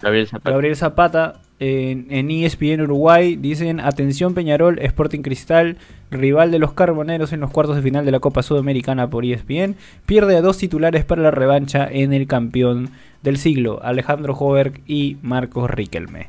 Gabriel 0.01 0.27
Zapata. 0.27 0.51
Gabriel 0.51 0.77
Zapata, 0.77 1.41
en, 1.61 2.07
en 2.11 2.31
ESPN 2.31 2.83
Uruguay, 2.83 3.37
dicen, 3.37 3.81
atención 3.81 4.35
Peñarol, 4.35 4.79
Sporting 4.79 5.23
Cristal, 5.23 5.77
rival 6.11 6.51
de 6.51 6.59
los 6.59 6.73
Carboneros 6.73 7.33
en 7.33 7.41
los 7.41 7.51
cuartos 7.51 7.77
de 7.77 7.83
final 7.83 8.05
de 8.05 8.13
la 8.13 8.21
Copa 8.21 8.43
Sudamericana 8.43 9.11
por 9.11 9.25
ESPN, 9.25 9.77
pierde 10.07 10.37
a 10.37 10.41
dos 10.41 10.59
titulares 10.59 11.05
para 11.05 11.23
la 11.23 11.31
revancha 11.31 11.89
en 11.91 12.13
el 12.13 12.27
campeón 12.27 12.91
del 13.23 13.39
siglo, 13.39 13.81
Alejandro 13.83 14.35
Hoberg 14.35 14.81
y 14.87 15.17
Marcos 15.23 15.71
Riquelme. 15.71 16.29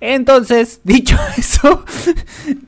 Entonces, 0.00 0.80
dicho 0.84 1.16
eso, 1.36 1.84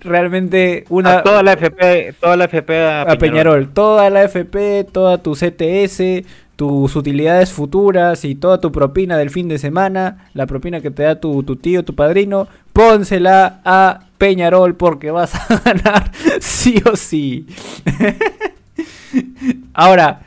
realmente 0.01 0.85
una... 0.89 1.19
A 1.19 1.23
toda 1.23 1.43
la 1.43 1.53
FP, 1.53 2.15
toda 2.21 2.37
la 2.37 2.45
FP 2.45 2.83
a, 2.83 3.03
a 3.03 3.17
Peñarol, 3.17 3.69
toda 3.73 4.09
la 4.11 4.25
FP, 4.25 4.85
toda 4.85 5.19
tu 5.19 5.35
CTS, 5.35 6.25
tus 6.59 6.97
utilidades 6.97 7.53
futuras 7.53 8.25
y 8.25 8.35
toda 8.35 8.61
tu 8.61 8.73
propina 8.73 9.17
del 9.17 9.31
fin 9.31 9.47
de 9.47 9.59
semana, 9.59 10.29
la 10.35 10.45
propina 10.47 10.81
que 10.81 10.91
te 10.91 11.05
da 11.05 11.21
tu, 11.21 11.45
tu 11.45 11.55
tío, 11.55 11.85
tu 11.85 11.95
padrino, 11.95 12.49
pónsela 12.73 13.61
a 13.65 14.01
Peñarol 14.19 14.75
porque 14.75 15.13
vas 15.13 15.37
a 15.37 15.61
ganar 15.65 16.11
sí 16.41 16.83
o 16.91 16.97
sí. 16.97 17.47
Ahora, 19.73 20.23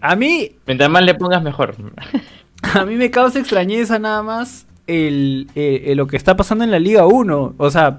a 0.00 0.14
mí, 0.16 0.52
Mientras 0.66 0.88
más 0.90 1.02
le 1.04 1.14
pongas 1.14 1.42
mejor. 1.42 1.74
a 2.74 2.84
mí 2.84 2.94
me 2.94 3.10
causa 3.10 3.38
extrañeza 3.40 3.98
nada 3.98 4.22
más 4.22 4.66
el, 4.86 5.48
eh, 5.56 5.82
eh, 5.86 5.94
lo 5.96 6.06
que 6.06 6.16
está 6.16 6.36
pasando 6.36 6.62
en 6.62 6.70
la 6.70 6.78
Liga 6.78 7.06
1. 7.06 7.54
O 7.58 7.70
sea, 7.70 7.98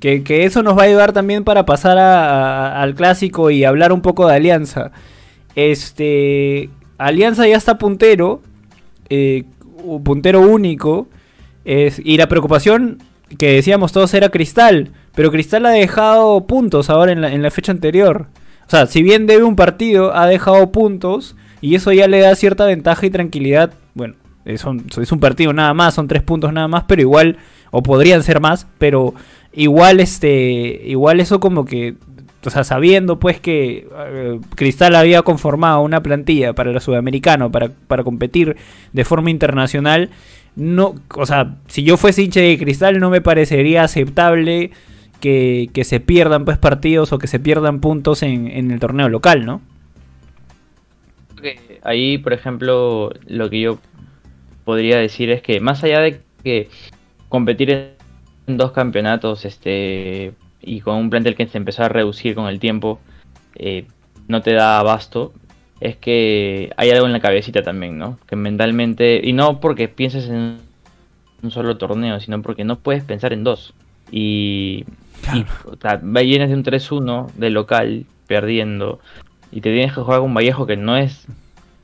Que, 0.00 0.22
que 0.22 0.44
eso 0.44 0.62
nos 0.62 0.78
va 0.78 0.82
a 0.82 0.86
ayudar 0.86 1.12
también 1.12 1.42
para 1.42 1.66
pasar 1.66 1.98
a- 1.98 2.68
a- 2.78 2.82
al 2.82 2.94
clásico 2.94 3.50
y 3.50 3.64
hablar 3.64 3.92
un 3.92 4.02
poco 4.02 4.28
de 4.28 4.36
Alianza. 4.36 4.92
Este. 5.56 6.70
Alianza 6.98 7.46
ya 7.48 7.56
está 7.56 7.78
puntero. 7.78 8.42
eh, 9.08 9.44
puntero 10.04 10.40
único. 10.42 11.08
Y 11.64 12.16
la 12.16 12.28
preocupación 12.28 12.98
que 13.38 13.52
decíamos 13.52 13.92
todos 13.92 14.12
era 14.14 14.28
Cristal. 14.28 14.90
Pero 15.14 15.30
Cristal 15.30 15.66
ha 15.66 15.70
dejado 15.70 16.46
puntos 16.46 16.90
ahora 16.90 17.12
en 17.12 17.20
la, 17.20 17.32
en 17.32 17.42
la 17.42 17.50
fecha 17.50 17.72
anterior. 17.72 18.26
O 18.66 18.70
sea, 18.70 18.86
si 18.86 19.02
bien 19.02 19.26
debe 19.26 19.44
un 19.44 19.56
partido, 19.56 20.14
ha 20.14 20.26
dejado 20.26 20.70
puntos. 20.72 21.36
Y 21.60 21.74
eso 21.74 21.92
ya 21.92 22.06
le 22.06 22.20
da 22.20 22.34
cierta 22.36 22.66
ventaja 22.66 23.06
y 23.06 23.10
tranquilidad. 23.10 23.72
Bueno, 23.94 24.14
es 24.44 24.64
un, 24.64 24.86
es 25.00 25.12
un 25.12 25.20
partido 25.20 25.52
nada 25.52 25.74
más, 25.74 25.94
son 25.94 26.08
tres 26.08 26.22
puntos 26.22 26.52
nada 26.52 26.68
más, 26.68 26.84
pero 26.86 27.02
igual, 27.02 27.36
o 27.70 27.82
podrían 27.82 28.22
ser 28.22 28.40
más, 28.40 28.66
pero 28.78 29.12
igual 29.52 30.00
este, 30.00 30.80
igual 30.86 31.20
eso 31.20 31.40
como 31.40 31.64
que, 31.64 31.96
o 32.44 32.50
sea, 32.50 32.64
sabiendo 32.64 33.18
pues 33.18 33.40
que 33.40 33.88
eh, 33.96 34.40
Cristal 34.54 34.94
había 34.94 35.22
conformado 35.22 35.80
una 35.80 36.02
plantilla 36.02 36.52
para 36.52 36.70
el 36.70 36.80
sudamericano, 36.80 37.50
para, 37.50 37.70
para 37.86 38.04
competir 38.04 38.56
de 38.92 39.04
forma 39.04 39.30
internacional, 39.30 40.10
no, 40.56 40.94
o 41.14 41.26
sea, 41.26 41.56
si 41.66 41.82
yo 41.82 41.96
fuese 41.96 42.22
hincha 42.22 42.40
de 42.40 42.58
Cristal 42.58 43.00
no 43.00 43.10
me 43.10 43.20
parecería 43.20 43.82
aceptable 43.82 44.70
que, 45.20 45.68
que 45.72 45.84
se 45.84 46.00
pierdan 46.00 46.44
pues 46.44 46.58
partidos 46.58 47.12
o 47.12 47.18
que 47.18 47.26
se 47.26 47.40
pierdan 47.40 47.80
puntos 47.80 48.22
en, 48.22 48.48
en 48.48 48.70
el 48.70 48.80
torneo 48.80 49.08
local, 49.08 49.44
¿no? 49.44 49.60
ahí, 51.84 52.18
por 52.18 52.32
ejemplo, 52.32 53.12
lo 53.26 53.48
que 53.50 53.60
yo 53.60 53.78
podría 54.64 54.98
decir 54.98 55.30
es 55.30 55.42
que 55.42 55.60
más 55.60 55.82
allá 55.84 56.00
de 56.00 56.20
que 56.42 56.68
competir 57.28 57.94
en 58.46 58.56
dos 58.56 58.72
campeonatos 58.72 59.44
este 59.44 60.32
y 60.60 60.80
con 60.80 60.96
un 60.96 61.10
plantel 61.10 61.36
que 61.36 61.46
se 61.46 61.58
empezó 61.58 61.84
a 61.84 61.88
reducir 61.88 62.34
con 62.34 62.48
el 62.48 62.58
tiempo 62.58 62.98
eh, 63.54 63.86
no 64.26 64.42
te 64.42 64.52
da 64.52 64.78
abasto, 64.78 65.32
es 65.80 65.96
que 65.96 66.72
hay 66.76 66.90
algo 66.90 67.06
en 67.06 67.12
la 67.12 67.20
cabecita 67.20 67.62
también, 67.62 67.98
¿no? 67.98 68.18
Que 68.26 68.36
mentalmente, 68.36 69.20
y 69.22 69.32
no 69.32 69.60
porque 69.60 69.88
pienses 69.88 70.28
en 70.28 70.58
un 71.42 71.50
solo 71.50 71.76
torneo, 71.78 72.20
sino 72.20 72.42
porque 72.42 72.64
no 72.64 72.78
puedes 72.78 73.04
pensar 73.04 73.32
en 73.32 73.44
dos. 73.44 73.74
Y, 74.10 74.84
y, 75.34 75.44
o 75.64 75.76
sea, 75.80 75.96
vienes 75.96 76.48
de 76.48 76.54
un 76.54 76.64
3-1 76.64 77.32
de 77.32 77.50
local, 77.50 78.06
perdiendo, 78.26 79.00
y 79.50 79.60
te 79.60 79.72
tienes 79.72 79.94
que 79.94 80.00
jugar 80.00 80.20
con 80.20 80.34
Vallejo 80.34 80.66
que 80.66 80.76
no 80.76 80.96
es, 80.96 81.26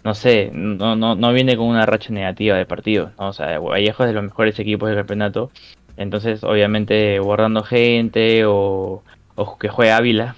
no 0.03 0.15
sé, 0.15 0.51
no, 0.53 0.97
no, 0.97 1.15
no 1.15 1.33
viene 1.33 1.57
con 1.57 1.67
una 1.67 1.87
racha 1.87 2.13
negativa 2.13 2.57
de 2.57 2.67
partidos, 2.67 3.13
¿no? 3.19 3.29
O 3.29 3.33
sea, 3.33 3.59
Vallejo 3.59 4.05
es 4.05 4.09
de 4.09 4.15
los 4.15 4.25
mejores 4.25 4.59
equipos 4.59 4.89
del 4.89 4.99
campeonato, 4.99 5.51
entonces 5.97 6.43
obviamente 6.45 7.19
guardando 7.21 7.63
gente 7.63 8.45
o, 8.47 9.03
o 9.35 9.59
que 9.59 9.69
juegue 9.69 9.93
Ávila, 9.93 10.37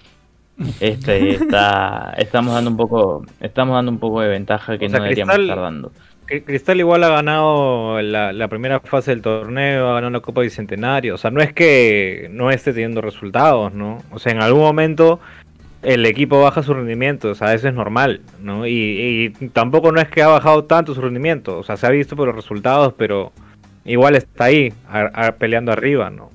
este 0.80 1.30
está 1.34 2.14
estamos 2.18 2.54
dando 2.54 2.70
un 2.70 2.76
poco 2.76 3.24
estamos 3.40 3.74
dando 3.74 3.90
un 3.92 3.98
poco 3.98 4.20
de 4.20 4.28
ventaja 4.28 4.78
que 4.78 4.86
O 4.86 4.88
sea, 4.88 4.98
no 4.98 5.04
deberíamos 5.04 5.34
Cristal- 5.34 5.50
estar 5.50 5.62
dando. 5.62 5.92
Cri- 6.26 6.44
Cristal 6.44 6.80
igual 6.80 7.04
ha 7.04 7.08
ganado 7.10 8.02
la, 8.02 8.32
la 8.32 8.48
primera 8.48 8.80
fase 8.80 9.12
del 9.12 9.22
torneo, 9.22 9.90
ha 9.90 9.94
ganado 9.94 10.10
la 10.10 10.20
Copa 10.20 10.40
Bicentenario. 10.40 11.14
O 11.14 11.18
sea, 11.18 11.30
no 11.30 11.40
es 11.40 11.52
que 11.52 12.28
no 12.32 12.50
esté 12.50 12.72
teniendo 12.72 13.00
resultados, 13.00 13.72
¿no? 13.72 13.98
O 14.10 14.18
sea, 14.18 14.32
en 14.32 14.42
algún 14.42 14.62
momento 14.62 15.20
el 15.82 16.04
equipo 16.04 16.42
baja 16.42 16.64
su 16.64 16.74
rendimiento, 16.74 17.30
o 17.30 17.34
sea, 17.36 17.54
eso 17.54 17.68
es 17.68 17.74
normal, 17.74 18.22
¿no? 18.42 18.66
Y, 18.66 19.32
y 19.40 19.48
tampoco 19.50 19.92
no 19.92 20.00
es 20.00 20.08
que 20.08 20.20
ha 20.22 20.26
bajado 20.26 20.64
tanto 20.64 20.94
su 20.94 21.00
rendimiento, 21.00 21.58
o 21.58 21.62
sea, 21.62 21.76
se 21.76 21.86
ha 21.86 21.90
visto 21.90 22.16
por 22.16 22.26
los 22.26 22.34
resultados, 22.34 22.92
pero 22.98 23.30
igual 23.86 24.16
está 24.16 24.44
ahí, 24.44 24.72
a- 24.88 25.26
a- 25.28 25.32
peleando 25.32 25.72
arriba, 25.72 26.10
¿no? 26.10 26.30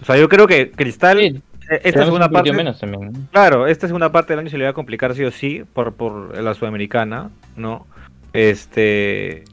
O 0.00 0.04
sea, 0.04 0.16
yo 0.16 0.28
creo 0.28 0.46
que 0.46 0.70
Cristal, 0.70 1.18
Sí, 1.18 1.24
eh, 1.26 1.40
esta 1.76 1.82
tenemos 1.90 2.06
segunda 2.06 2.26
un 2.26 2.32
parte, 2.32 2.50
partido 2.50 2.54
menos 2.56 2.80
también. 2.80 3.12
¿no? 3.12 3.18
Claro, 3.32 3.66
esta 3.66 3.86
segunda 3.86 4.10
parte 4.12 4.32
del 4.32 4.40
año 4.40 4.50
se 4.50 4.58
le 4.58 4.64
va 4.64 4.70
a 4.70 4.74
complicar 4.74 5.14
sí 5.14 5.24
o 5.24 5.30
sí 5.30 5.62
por, 5.72 5.94
por 5.94 6.36
la 6.42 6.54
sudamericana, 6.54 7.30
¿no? 7.56 7.86
Este 8.32 9.44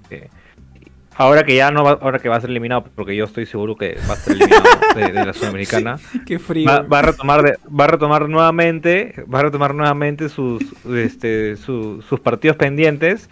ahora 1.16 1.44
que 1.44 1.56
ya 1.56 1.70
no 1.72 1.84
va, 1.84 1.92
ahora 2.02 2.20
que 2.20 2.30
va 2.30 2.38
a 2.38 2.42
ser 2.42 2.50
eliminado, 2.50 2.86
porque 2.96 3.16
yo 3.16 3.26
estoy 3.26 3.46
seguro 3.46 3.76
que 3.76 3.98
va 4.10 4.14
a 4.14 4.18
ser 4.18 4.34
eliminado 4.36 4.64
de, 4.96 5.12
de 5.12 5.26
la 5.26 5.34
sudamericana, 5.34 5.98
Qué 6.26 6.40
frío. 6.40 6.68
va, 6.68 6.82
va 6.82 7.00
a 7.00 7.02
retomar 7.04 7.44
de- 7.44 7.58
va 7.68 7.84
a 7.84 7.88
retomar 7.88 8.28
nuevamente, 8.28 9.14
va 9.32 9.40
a 9.40 9.44
retomar 9.44 9.76
nuevamente 9.76 10.30
sus 10.30 10.64
este 10.90 11.58
su- 11.58 12.02
sus 12.02 12.20
partidos 12.20 12.58
pendientes, 12.58 13.30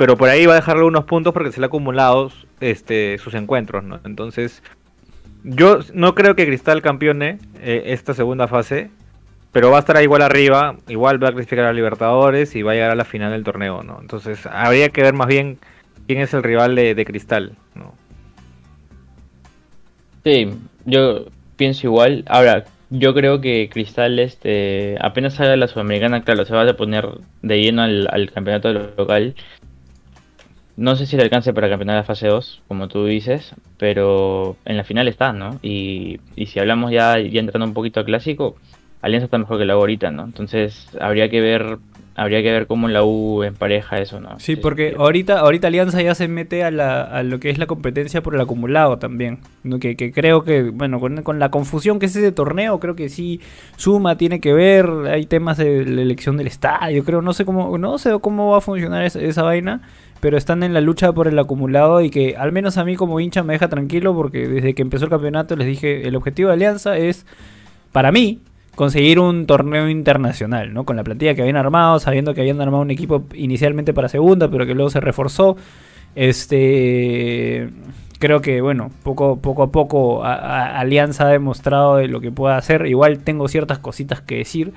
pero 0.00 0.16
por 0.16 0.30
ahí 0.30 0.46
va 0.46 0.54
a 0.54 0.56
dejarle 0.56 0.84
unos 0.84 1.04
puntos 1.04 1.34
porque 1.34 1.52
se 1.52 1.60
le 1.60 1.66
ha 1.66 1.68
acumulado 1.68 2.32
este 2.60 3.18
sus 3.18 3.34
encuentros, 3.34 3.84
¿no? 3.84 4.00
Entonces 4.06 4.62
yo 5.44 5.80
no 5.92 6.14
creo 6.14 6.34
que 6.34 6.46
Cristal 6.46 6.80
campeone 6.80 7.38
eh, 7.60 7.82
esta 7.88 8.14
segunda 8.14 8.48
fase, 8.48 8.88
pero 9.52 9.70
va 9.70 9.76
a 9.76 9.80
estar 9.80 9.98
ahí 9.98 10.04
igual 10.04 10.22
arriba, 10.22 10.76
igual 10.88 11.22
va 11.22 11.28
a 11.28 11.32
clasificar 11.32 11.66
a 11.66 11.74
Libertadores 11.74 12.56
y 12.56 12.62
va 12.62 12.72
a 12.72 12.74
llegar 12.76 12.90
a 12.92 12.94
la 12.94 13.04
final 13.04 13.32
del 13.32 13.44
torneo, 13.44 13.82
¿no? 13.82 13.98
Entonces 14.00 14.46
habría 14.46 14.88
que 14.88 15.02
ver 15.02 15.12
más 15.12 15.28
bien 15.28 15.58
quién 16.06 16.22
es 16.22 16.32
el 16.32 16.44
rival 16.44 16.74
de, 16.76 16.94
de 16.94 17.04
Cristal, 17.04 17.52
¿no? 17.74 17.92
Sí, 20.24 20.48
yo 20.86 21.26
pienso 21.56 21.88
igual. 21.88 22.24
Ahora, 22.26 22.64
yo 22.88 23.12
creo 23.12 23.42
que 23.42 23.68
Cristal, 23.70 24.18
este, 24.18 24.96
apenas 24.98 25.34
salga 25.34 25.56
la 25.56 25.68
Sudamericana, 25.68 26.22
claro, 26.22 26.46
se 26.46 26.54
va 26.54 26.62
a 26.62 26.72
poner 26.74 27.06
de 27.42 27.60
lleno 27.60 27.82
al, 27.82 28.08
al 28.10 28.30
campeonato 28.32 28.72
local. 28.72 29.34
No 30.80 30.96
sé 30.96 31.04
si 31.04 31.14
le 31.14 31.24
alcance 31.24 31.52
para 31.52 31.68
campeonar 31.68 31.96
la 31.96 32.04
fase 32.04 32.26
2, 32.28 32.62
como 32.66 32.88
tú 32.88 33.04
dices, 33.04 33.54
pero 33.76 34.56
en 34.64 34.78
la 34.78 34.84
final 34.84 35.08
está, 35.08 35.30
¿no? 35.30 35.58
Y, 35.60 36.20
y 36.36 36.46
si 36.46 36.58
hablamos 36.58 36.90
ya, 36.90 37.18
ya 37.18 37.40
entrando 37.40 37.66
un 37.66 37.74
poquito 37.74 38.00
al 38.00 38.06
clásico, 38.06 38.56
Alianza 39.02 39.26
está 39.26 39.36
mejor 39.36 39.58
que 39.58 39.66
la 39.66 39.74
ahorita, 39.74 40.10
¿no? 40.10 40.24
Entonces 40.24 40.88
habría 40.98 41.28
que 41.28 41.42
ver, 41.42 41.76
habría 42.20 42.42
que 42.42 42.52
ver 42.52 42.66
cómo 42.66 42.86
la 42.86 43.02
U 43.02 43.42
empareja 43.44 43.98
eso, 43.98 44.20
¿no? 44.20 44.38
Sí, 44.38 44.54
porque 44.54 44.94
ahorita, 44.98 45.40
ahorita 45.40 45.68
Alianza 45.68 46.02
ya 46.02 46.14
se 46.14 46.28
mete 46.28 46.62
a, 46.64 46.70
la, 46.70 47.00
a 47.00 47.22
lo 47.22 47.40
que 47.40 47.48
es 47.48 47.56
la 47.56 47.64
competencia 47.64 48.22
por 48.22 48.34
el 48.34 48.40
acumulado 48.42 48.98
también. 48.98 49.38
¿no? 49.64 49.78
Que, 49.78 49.96
que 49.96 50.12
creo 50.12 50.44
que, 50.44 50.64
bueno, 50.64 51.00
con, 51.00 51.22
con 51.22 51.38
la 51.38 51.50
confusión 51.50 51.98
que 51.98 52.04
es 52.04 52.14
ese 52.14 52.30
torneo, 52.30 52.78
creo 52.78 52.94
que 52.94 53.08
sí 53.08 53.40
suma, 53.76 54.18
tiene 54.18 54.38
que 54.38 54.52
ver. 54.52 54.86
Hay 55.10 55.24
temas 55.24 55.56
de 55.56 55.86
la 55.86 56.02
elección 56.02 56.36
del 56.36 56.46
estadio, 56.46 57.04
creo, 57.04 57.22
no 57.22 57.32
sé 57.32 57.46
cómo, 57.46 57.78
no 57.78 57.96
sé 57.96 58.10
cómo 58.20 58.50
va 58.50 58.58
a 58.58 58.60
funcionar 58.60 59.02
esa, 59.02 59.18
esa 59.18 59.42
vaina. 59.42 59.80
Pero 60.20 60.36
están 60.36 60.62
en 60.62 60.74
la 60.74 60.82
lucha 60.82 61.14
por 61.14 61.26
el 61.26 61.38
acumulado 61.38 62.02
y 62.02 62.10
que 62.10 62.36
al 62.36 62.52
menos 62.52 62.76
a 62.76 62.84
mí 62.84 62.96
como 62.96 63.18
hincha 63.20 63.42
me 63.42 63.54
deja 63.54 63.68
tranquilo 63.68 64.14
porque 64.14 64.46
desde 64.46 64.74
que 64.74 64.82
empezó 64.82 65.04
el 65.06 65.10
campeonato 65.10 65.56
les 65.56 65.66
dije, 65.66 66.06
el 66.06 66.16
objetivo 66.16 66.48
de 66.48 66.54
Alianza 66.56 66.98
es, 66.98 67.24
para 67.92 68.12
mí, 68.12 68.40
conseguir 68.80 69.18
un 69.18 69.44
torneo 69.44 69.90
internacional, 69.90 70.72
¿no? 70.72 70.84
Con 70.84 70.96
la 70.96 71.04
plantilla 71.04 71.34
que 71.34 71.42
habían 71.42 71.58
armado, 71.58 72.00
sabiendo 72.00 72.32
que 72.32 72.40
habían 72.40 72.62
armado 72.62 72.82
un 72.82 72.90
equipo 72.90 73.26
inicialmente 73.34 73.92
para 73.92 74.08
segunda, 74.08 74.50
pero 74.50 74.64
que 74.64 74.74
luego 74.74 74.88
se 74.88 75.00
reforzó. 75.00 75.58
Este 76.14 77.68
creo 78.18 78.40
que 78.40 78.62
bueno, 78.62 78.90
poco, 79.02 79.36
poco 79.36 79.64
a 79.64 79.70
poco 79.70 80.24
Alianza 80.24 81.26
ha 81.26 81.28
demostrado 81.28 81.96
de 81.96 82.08
lo 82.08 82.22
que 82.22 82.32
puede 82.32 82.54
hacer. 82.54 82.86
Igual 82.86 83.18
tengo 83.18 83.48
ciertas 83.48 83.80
cositas 83.80 84.22
que 84.22 84.36
decir. 84.36 84.72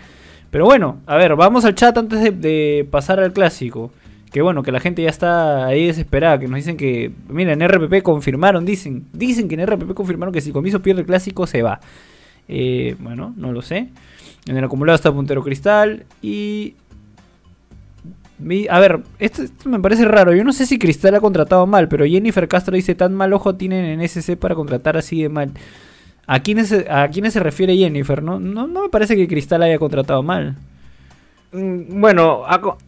Pero 0.52 0.66
bueno, 0.66 0.98
a 1.06 1.16
ver, 1.16 1.38
vamos 1.38 1.64
al 1.64 1.74
chat 1.74 1.98
antes 1.98 2.22
de, 2.22 2.32
de 2.32 2.86
pasar 2.92 3.22
al 3.22 3.32
clásico. 3.32 3.94
Que 4.34 4.42
bueno, 4.42 4.64
que 4.64 4.74
la 4.74 4.82
gente 4.82 5.02
ya 5.02 5.12
está 5.12 5.66
ahí 5.66 5.88
desesperada, 5.88 6.40
que 6.40 6.50
nos 6.50 6.58
dicen 6.58 6.76
que, 6.76 7.14
mira, 7.30 7.54
en 7.54 7.66
RPP 7.66 8.02
confirmaron, 8.04 8.66
dicen, 8.66 9.06
dicen 9.14 9.48
que 9.48 9.56
en 9.56 9.66
RPP 9.66 9.94
confirmaron 9.94 10.34
que 10.34 10.42
si 10.42 10.52
Comiso 10.52 10.82
pierde 10.82 11.02
el 11.02 11.08
clásico 11.08 11.48
se 11.48 11.62
va. 11.62 11.80
Eh, 12.48 12.96
bueno, 13.00 13.34
no 13.38 13.52
lo 13.52 13.62
sé. 13.62 13.90
En 14.48 14.58
el 14.58 14.64
acumulado 14.64 14.96
está 14.96 15.12
Puntero 15.12 15.44
Cristal 15.44 16.06
y... 16.22 16.76
A 18.70 18.80
ver, 18.80 19.00
esto, 19.20 19.44
esto 19.44 19.70
me 19.70 19.80
parece 19.80 20.04
raro. 20.06 20.34
Yo 20.34 20.44
no 20.44 20.52
sé 20.52 20.66
si 20.66 20.78
Cristal 20.78 21.16
ha 21.16 21.22
contratado 21.22 21.66
mal, 21.66 21.88
pero 21.88 22.06
Jennifer 22.06 22.46
Castro 22.50 22.76
dice, 22.76 22.94
tan 22.94 23.14
mal 23.16 23.32
ojo 23.32 23.56
tienen 23.56 23.86
en 23.86 24.02
SC 24.02 24.36
para 24.36 24.54
contratar 24.56 24.98
así 24.98 25.22
de 25.22 25.30
mal. 25.30 25.52
¿A 26.28 26.42
quiénes, 26.42 26.68
se- 26.68 26.90
a 26.92 27.08
quiénes 27.10 27.32
se 27.34 27.40
refiere 27.40 27.78
Jennifer? 27.78 28.22
No, 28.22 28.40
no, 28.40 28.68
no 28.68 28.82
me 28.84 28.90
parece 28.90 29.16
que 29.16 29.28
Cristal 29.30 29.64
haya 29.64 29.78
contratado 29.80 30.24
mal. 30.24 30.56
Mm, 31.54 32.02
Bueno, 32.02 32.42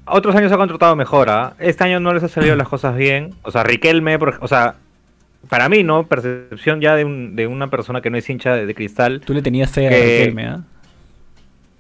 otros 0.05 0.35
años 0.35 0.51
ha 0.51 0.57
contratado 0.57 0.95
mejor, 0.97 1.29
¿ah? 1.29 1.53
Este 1.59 1.85
año 1.85 2.01
no 2.01 2.13
les 2.13 2.23
ha 2.23 2.27
salido 2.27 2.55
las 2.57 2.67
cosas 2.67 2.97
bien. 2.97 3.33
O 3.43 3.51
sea, 3.51 3.63
Riquelme, 3.63 4.19
por 4.19 4.37
o 4.41 4.47
sea, 4.49 4.75
para 5.49 5.69
mí, 5.69 5.83
¿no? 5.83 6.07
Percepción 6.07 6.81
ya 6.81 6.95
de, 6.95 7.05
un- 7.05 7.35
de 7.35 7.47
una 7.47 7.67
persona 7.69 8.01
que 8.01 8.09
no 8.09 8.17
es 8.17 8.29
hincha 8.29 8.55
de, 8.55 8.65
de 8.65 8.75
cristal. 8.75 9.21
Tú 9.25 9.33
le 9.33 9.41
tenías 9.41 9.71
fe 9.71 9.87
a 9.87 9.89
Que- 9.89 10.17
Riquelme, 10.19 10.45
¿ah? 10.47 10.61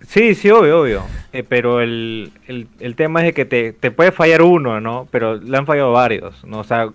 Sí, 0.07 0.35
sí, 0.35 0.49
obvio, 0.51 0.81
obvio. 0.81 1.03
Eh, 1.33 1.43
pero 1.47 1.81
el, 1.81 2.31
el, 2.47 2.67
el 2.79 2.95
tema 2.95 3.21
es 3.21 3.27
de 3.27 3.33
que 3.33 3.45
te, 3.45 3.73
te 3.73 3.89
puede 3.91 4.11
fallar 4.11 4.41
uno, 4.43 4.79
¿no? 4.79 5.07
Pero 5.09 5.35
le 5.35 5.57
han 5.57 5.65
fallado 5.65 5.91
varios, 5.93 6.43
¿no? 6.45 6.59
O 6.59 6.63
sea, 6.63 6.89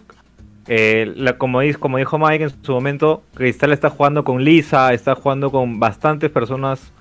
eh, 0.68 1.12
la, 1.16 1.36
como, 1.36 1.60
como 1.80 1.98
dijo 1.98 2.18
Mike 2.18 2.44
en 2.44 2.50
su 2.62 2.72
momento, 2.72 3.22
Cristal 3.34 3.72
está 3.72 3.90
jugando 3.90 4.22
con 4.22 4.44
Lisa, 4.44 4.92
está 4.92 5.16
jugando 5.16 5.50
con 5.50 5.80
bastantes 5.80 6.30
personas 6.30 6.92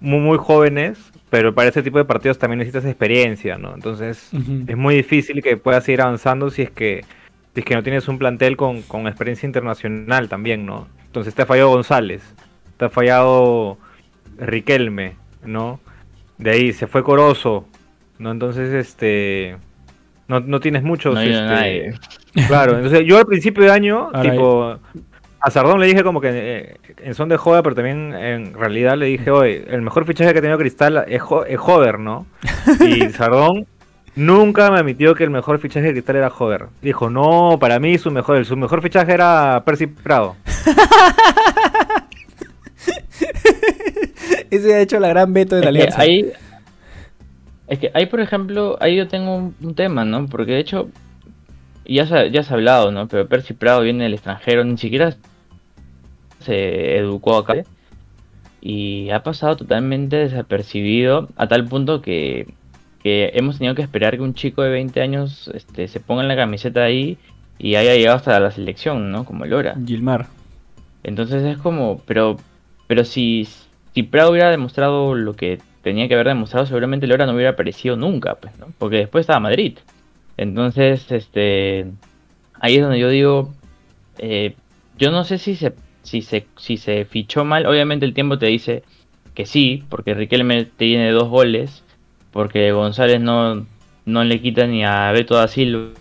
muy, 0.00 0.18
muy 0.18 0.38
jóvenes, 0.38 0.98
pero 1.30 1.54
para 1.54 1.68
ese 1.68 1.82
tipo 1.82 1.98
de 1.98 2.04
partidos 2.04 2.38
también 2.38 2.58
necesitas 2.58 2.84
experiencia, 2.84 3.56
¿no? 3.56 3.74
Entonces 3.74 4.30
es 4.66 4.76
muy 4.76 4.96
difícil 4.96 5.40
que 5.40 5.56
puedas 5.56 5.88
ir 5.88 6.00
avanzando 6.00 6.50
si 6.50 6.62
es 6.62 6.70
que, 6.70 7.04
es 7.60 7.66
que 7.66 7.74
no 7.74 7.82
tienes 7.82 8.08
un 8.08 8.18
plantel 8.18 8.56
con, 8.56 8.82
con 8.82 9.06
experiencia 9.06 9.46
internacional 9.46 10.28
también, 10.28 10.66
¿no? 10.66 10.88
Entonces 11.06 11.34
te 11.34 11.46
falló 11.46 11.68
González, 11.68 12.22
te 12.76 12.86
ha 12.86 12.88
fallado 12.88 13.78
Riquelme, 14.38 15.14
¿no? 15.44 15.80
De 16.38 16.50
ahí 16.50 16.72
se 16.72 16.86
fue 16.86 17.02
Corozo, 17.04 17.66
¿no? 18.18 18.30
Entonces, 18.32 18.72
este... 18.72 19.56
No, 20.26 20.40
no 20.40 20.58
tienes 20.58 20.82
muchos... 20.82 21.14
No 21.14 21.20
este, 21.20 21.32
nadie. 21.32 21.94
Claro, 22.48 22.76
entonces 22.76 23.02
yo 23.06 23.18
al 23.18 23.26
principio 23.26 23.62
de 23.64 23.70
año, 23.70 24.10
Ahora 24.12 24.30
tipo, 24.32 24.78
a 25.40 25.50
Sardón 25.50 25.78
le 25.78 25.86
dije 25.86 26.02
como 26.02 26.20
que 26.20 26.30
eh, 26.32 26.76
en 27.02 27.14
son 27.14 27.28
de 27.28 27.36
joda, 27.36 27.62
pero 27.62 27.74
también 27.76 28.14
en 28.14 28.54
realidad 28.54 28.96
le 28.96 29.06
dije, 29.06 29.30
oye, 29.30 29.64
el 29.68 29.82
mejor 29.82 30.06
fichaje 30.06 30.32
que 30.32 30.38
ha 30.38 30.42
tenido 30.42 30.58
Cristal 30.58 31.04
es, 31.06 31.20
Jo- 31.22 31.44
es 31.44 31.58
Hover, 31.60 31.98
¿no? 32.00 32.26
Y 32.80 33.10
Sardón 33.10 33.66
nunca 34.16 34.70
me 34.70 34.78
admitió 34.78 35.14
que 35.14 35.24
el 35.24 35.30
mejor 35.30 35.58
fichaje 35.58 35.86
de 35.86 35.92
Cristal 35.92 36.16
era 36.16 36.28
Hover. 36.28 36.66
Dijo, 36.82 37.10
no, 37.10 37.58
para 37.60 37.78
mí 37.78 37.98
su 37.98 38.10
mejor, 38.10 38.44
su 38.44 38.56
mejor 38.56 38.82
fichaje 38.82 39.12
era 39.12 39.62
Percy 39.64 39.86
Prado. 39.86 40.36
Ese 44.50 44.74
ha 44.74 44.80
hecho 44.80 44.98
la 45.00 45.08
gran 45.08 45.32
veto 45.32 45.56
de 45.56 45.62
la 45.62 45.70
Es 45.70 45.74
alianza. 45.96 46.02
ahí, 46.02 46.32
es 47.66 47.78
que 47.78 47.90
ahí, 47.94 48.06
por 48.06 48.20
ejemplo, 48.20 48.76
ahí 48.80 48.96
yo 48.96 49.08
tengo 49.08 49.36
un, 49.36 49.54
un 49.60 49.74
tema, 49.74 50.04
¿no? 50.04 50.26
Porque 50.26 50.52
de 50.52 50.60
hecho, 50.60 50.88
ya 51.84 52.06
se, 52.06 52.30
ya 52.30 52.42
se 52.42 52.52
ha 52.52 52.56
hablado, 52.56 52.92
¿no? 52.92 53.08
Pero 53.08 53.26
Percy 53.28 53.54
Prado 53.54 53.80
viene 53.82 54.04
del 54.04 54.14
extranjero, 54.14 54.64
ni 54.64 54.78
siquiera 54.78 55.16
se 56.40 56.96
educó 56.98 57.36
acá. 57.38 57.54
Y 58.60 59.10
ha 59.10 59.22
pasado 59.22 59.56
totalmente 59.56 60.16
desapercibido 60.16 61.28
a 61.36 61.48
tal 61.48 61.64
punto 61.66 62.00
que, 62.00 62.54
que 63.04 63.32
hemos 63.34 63.58
tenido 63.58 63.74
que 63.74 63.82
esperar 63.82 64.16
que 64.16 64.22
un 64.22 64.32
chico 64.32 64.62
de 64.62 64.70
20 64.70 65.00
años 65.02 65.50
este, 65.52 65.88
se 65.88 66.00
ponga 66.00 66.22
en 66.22 66.28
la 66.28 66.36
camiseta 66.36 66.82
ahí 66.82 67.18
y 67.58 67.74
haya 67.74 67.94
llegado 67.94 68.16
hasta 68.16 68.40
la 68.40 68.50
selección, 68.50 69.12
¿no? 69.12 69.26
Como 69.26 69.44
Lora. 69.44 69.76
Gilmar. 69.86 70.26
Entonces 71.02 71.42
es 71.44 71.58
como, 71.58 72.00
pero, 72.06 72.38
pero 72.86 73.04
si, 73.04 73.46
si 73.92 74.02
Prado 74.04 74.30
hubiera 74.30 74.50
demostrado 74.50 75.14
lo 75.14 75.36
que 75.36 75.60
tenía 75.82 76.08
que 76.08 76.14
haber 76.14 76.28
demostrado, 76.28 76.64
seguramente 76.64 77.06
Lora 77.06 77.26
no 77.26 77.34
hubiera 77.34 77.50
aparecido 77.50 77.94
nunca, 77.94 78.36
pues, 78.36 78.58
¿no? 78.58 78.68
Porque 78.78 78.96
después 78.96 79.24
estaba 79.24 79.38
Madrid. 79.38 79.76
Entonces, 80.38 81.12
este, 81.12 81.86
ahí 82.58 82.76
es 82.76 82.82
donde 82.82 82.98
yo 82.98 83.10
digo, 83.10 83.52
eh, 84.16 84.54
yo 84.98 85.10
no 85.10 85.24
sé 85.24 85.36
si 85.36 85.56
se, 85.56 85.74
si 86.02 86.22
se, 86.22 86.46
si 86.56 86.78
se 86.78 87.04
fichó 87.04 87.44
mal. 87.44 87.66
Obviamente 87.66 88.06
el 88.06 88.14
tiempo 88.14 88.38
te 88.38 88.46
dice 88.46 88.82
que 89.34 89.44
sí, 89.44 89.84
porque 89.90 90.14
Riquelme 90.14 90.64
tiene 90.64 91.10
dos 91.12 91.28
goles, 91.28 91.83
porque 92.34 92.72
González 92.72 93.20
no, 93.20 93.64
no 94.04 94.24
le 94.24 94.42
quita 94.42 94.66
ni 94.66 94.84
a 94.84 95.12
Beto 95.12 95.36
da 95.36 95.46
Silva 95.46 95.94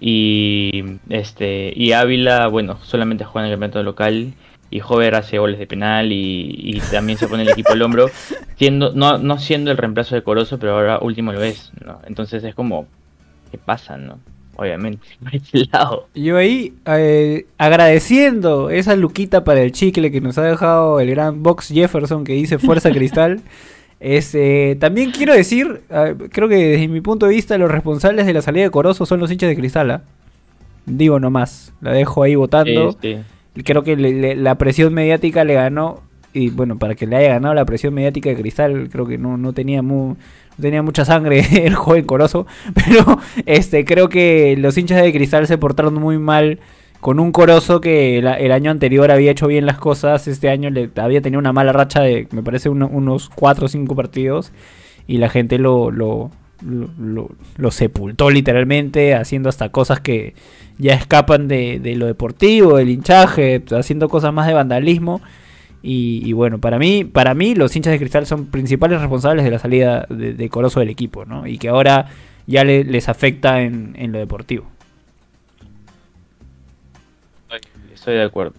y 0.00 0.82
este 1.10 1.72
y 1.76 1.92
Ávila, 1.92 2.48
bueno, 2.48 2.78
solamente 2.82 3.24
juega 3.24 3.46
en 3.46 3.52
el 3.52 3.58
campeonato 3.58 3.82
local 3.84 4.32
y 4.70 4.80
Jover 4.80 5.14
hace 5.14 5.38
goles 5.38 5.58
de 5.58 5.66
penal 5.66 6.12
y, 6.12 6.50
y 6.56 6.80
también 6.90 7.18
se 7.18 7.28
pone 7.28 7.42
el 7.42 7.50
equipo 7.50 7.72
al 7.72 7.82
hombro, 7.82 8.06
siendo 8.56 8.94
no, 8.94 9.18
no 9.18 9.38
siendo 9.38 9.70
el 9.70 9.76
reemplazo 9.76 10.14
de 10.14 10.22
Corozo, 10.22 10.58
pero 10.58 10.72
ahora 10.72 10.98
último 10.98 11.30
lo 11.30 11.42
es, 11.42 11.72
¿no? 11.84 12.00
Entonces 12.06 12.42
es 12.42 12.54
como 12.54 12.86
¿qué 13.50 13.58
pasa, 13.58 13.98
no? 13.98 14.18
Obviamente, 14.56 15.06
por 15.22 15.36
ese 15.36 15.68
lado. 15.70 16.08
Yo 16.14 16.38
ahí 16.38 16.72
eh, 16.86 17.44
agradeciendo 17.58 18.70
esa 18.70 18.96
luquita 18.96 19.44
para 19.44 19.60
el 19.60 19.72
chicle 19.72 20.10
que 20.10 20.22
nos 20.22 20.38
ha 20.38 20.42
dejado 20.42 21.00
el 21.00 21.10
gran 21.10 21.42
Box 21.42 21.68
Jefferson 21.68 22.24
que 22.24 22.32
dice 22.32 22.58
Fuerza 22.58 22.90
Cristal. 22.92 23.42
Este, 24.02 24.76
también 24.80 25.12
quiero 25.12 25.32
decir, 25.32 25.82
creo 26.32 26.48
que 26.48 26.56
desde 26.56 26.88
mi 26.88 27.00
punto 27.00 27.26
de 27.26 27.34
vista 27.34 27.56
los 27.56 27.70
responsables 27.70 28.26
de 28.26 28.32
la 28.34 28.42
salida 28.42 28.64
de 28.64 28.70
Corozo 28.70 29.06
son 29.06 29.20
los 29.20 29.30
hinchas 29.30 29.48
de 29.48 29.56
Cristal. 29.56 29.90
¿ah? 29.92 30.02
Digo 30.86 31.20
nomás, 31.20 31.72
la 31.80 31.92
dejo 31.92 32.22
ahí 32.24 32.34
votando. 32.34 32.70
Este, 32.90 33.22
Creo 33.64 33.84
que 33.84 33.96
le- 33.96 34.12
le- 34.14 34.34
la 34.36 34.56
presión 34.56 34.92
mediática 34.94 35.44
le 35.44 35.54
ganó. 35.54 36.00
Y 36.34 36.48
bueno, 36.48 36.78
para 36.78 36.94
que 36.94 37.06
le 37.06 37.14
haya 37.16 37.28
ganado 37.34 37.52
la 37.54 37.64
presión 37.66 37.92
mediática 37.94 38.30
de 38.30 38.36
Cristal, 38.36 38.88
creo 38.90 39.06
que 39.06 39.18
no, 39.18 39.36
no 39.36 39.52
tenía 39.52 39.82
mu- 39.82 40.16
no 40.56 40.62
tenía 40.62 40.82
mucha 40.82 41.04
sangre 41.04 41.40
el 41.66 41.74
joven 41.74 42.04
Corozo. 42.04 42.46
Pero 42.74 43.18
este 43.46 43.84
creo 43.84 44.08
que 44.08 44.56
los 44.58 44.76
hinchas 44.78 45.00
de 45.02 45.12
Cristal 45.12 45.46
se 45.46 45.58
portaron 45.58 45.94
muy 45.94 46.18
mal 46.18 46.58
con 47.02 47.20
un 47.20 47.32
Corozo 47.32 47.82
que 47.82 48.18
el, 48.18 48.26
el 48.26 48.52
año 48.52 48.70
anterior 48.70 49.10
había 49.10 49.32
hecho 49.32 49.46
bien 49.48 49.66
las 49.66 49.76
cosas. 49.78 50.26
Este 50.28 50.48
año 50.48 50.70
le 50.70 50.88
había 50.96 51.20
tenido 51.20 51.38
una 51.40 51.52
mala 51.52 51.72
racha 51.74 52.00
de, 52.00 52.28
me 52.30 52.42
parece, 52.42 52.70
uno- 52.70 52.88
unos 52.90 53.28
4 53.28 53.66
o 53.66 53.68
5 53.68 53.94
partidos. 53.94 54.52
Y 55.06 55.18
la 55.18 55.28
gente 55.28 55.58
lo, 55.58 55.90
lo, 55.90 56.30
lo, 56.64 56.88
lo- 56.98 57.30
lo 57.56 57.70
sepultó 57.72 58.30
literalmente, 58.30 59.14
haciendo 59.14 59.48
hasta 59.48 59.70
cosas 59.70 60.00
que 60.00 60.34
ya 60.78 60.94
escapan 60.94 61.48
de, 61.48 61.80
de 61.80 61.96
lo 61.96 62.06
deportivo, 62.06 62.76
del 62.78 62.88
hinchaje, 62.90 63.62
haciendo 63.76 64.08
cosas 64.08 64.32
más 64.32 64.46
de 64.46 64.54
vandalismo. 64.54 65.20
Y, 65.84 66.32
bueno, 66.32 66.60
para 66.60 66.78
mí, 66.78 67.04
para 67.04 67.34
mí 67.34 67.56
los 67.56 67.74
hinchas 67.74 67.92
de 67.92 67.98
cristal 67.98 68.24
son 68.26 68.46
principales 68.46 69.00
responsables 69.00 69.44
de 69.44 69.50
la 69.50 69.58
salida 69.58 70.06
de, 70.08 70.48
Coloso 70.48 70.78
del 70.78 70.90
equipo, 70.90 71.24
¿no? 71.24 71.46
Y 71.48 71.58
que 71.58 71.68
ahora 71.68 72.06
ya 72.46 72.62
le- 72.64 72.84
les 72.84 73.08
afecta 73.08 73.62
en, 73.62 73.94
en 73.98 74.12
lo 74.12 74.20
deportivo. 74.20 74.66
Estoy 78.02 78.16
de 78.16 78.24
acuerdo, 78.24 78.54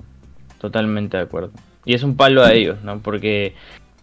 totalmente 0.58 1.18
de 1.18 1.24
acuerdo. 1.24 1.52
Y 1.84 1.94
es 1.96 2.04
un 2.04 2.16
palo 2.16 2.44
a 2.44 2.54
ellos, 2.54 2.82
¿no? 2.82 3.00
Porque 3.00 3.56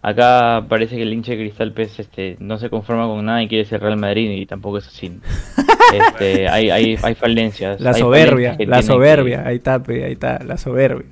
acá 0.03 0.67
parece 0.69 0.97
que 0.97 1.01
el 1.01 1.11
hincha 1.11 1.31
de 1.31 1.39
Cristal 1.39 1.71
pues, 1.71 1.99
este, 1.99 2.37
no 2.39 2.59
se 2.59 2.69
conforma 2.69 3.07
con 3.07 3.25
nada 3.25 3.41
y 3.41 3.47
quiere 3.47 3.65
ser 3.65 3.81
Real 3.81 3.97
Madrid 3.97 4.29
y 4.29 4.45
tampoco 4.45 4.77
es 4.77 4.87
así. 4.87 5.19
Este, 5.91 6.47
hay, 6.47 6.69
hay, 6.69 6.97
hay 7.01 7.15
falencias. 7.15 7.81
La 7.81 7.89
hay 7.89 7.99
soberbia, 7.99 8.51
falencias 8.51 8.69
la 8.69 8.81
soberbia, 8.83 9.43
ahí 9.45 9.55
está, 9.55 9.81
ahí 9.87 10.11
está, 10.11 10.43
la 10.43 10.57
soberbia. 10.57 11.09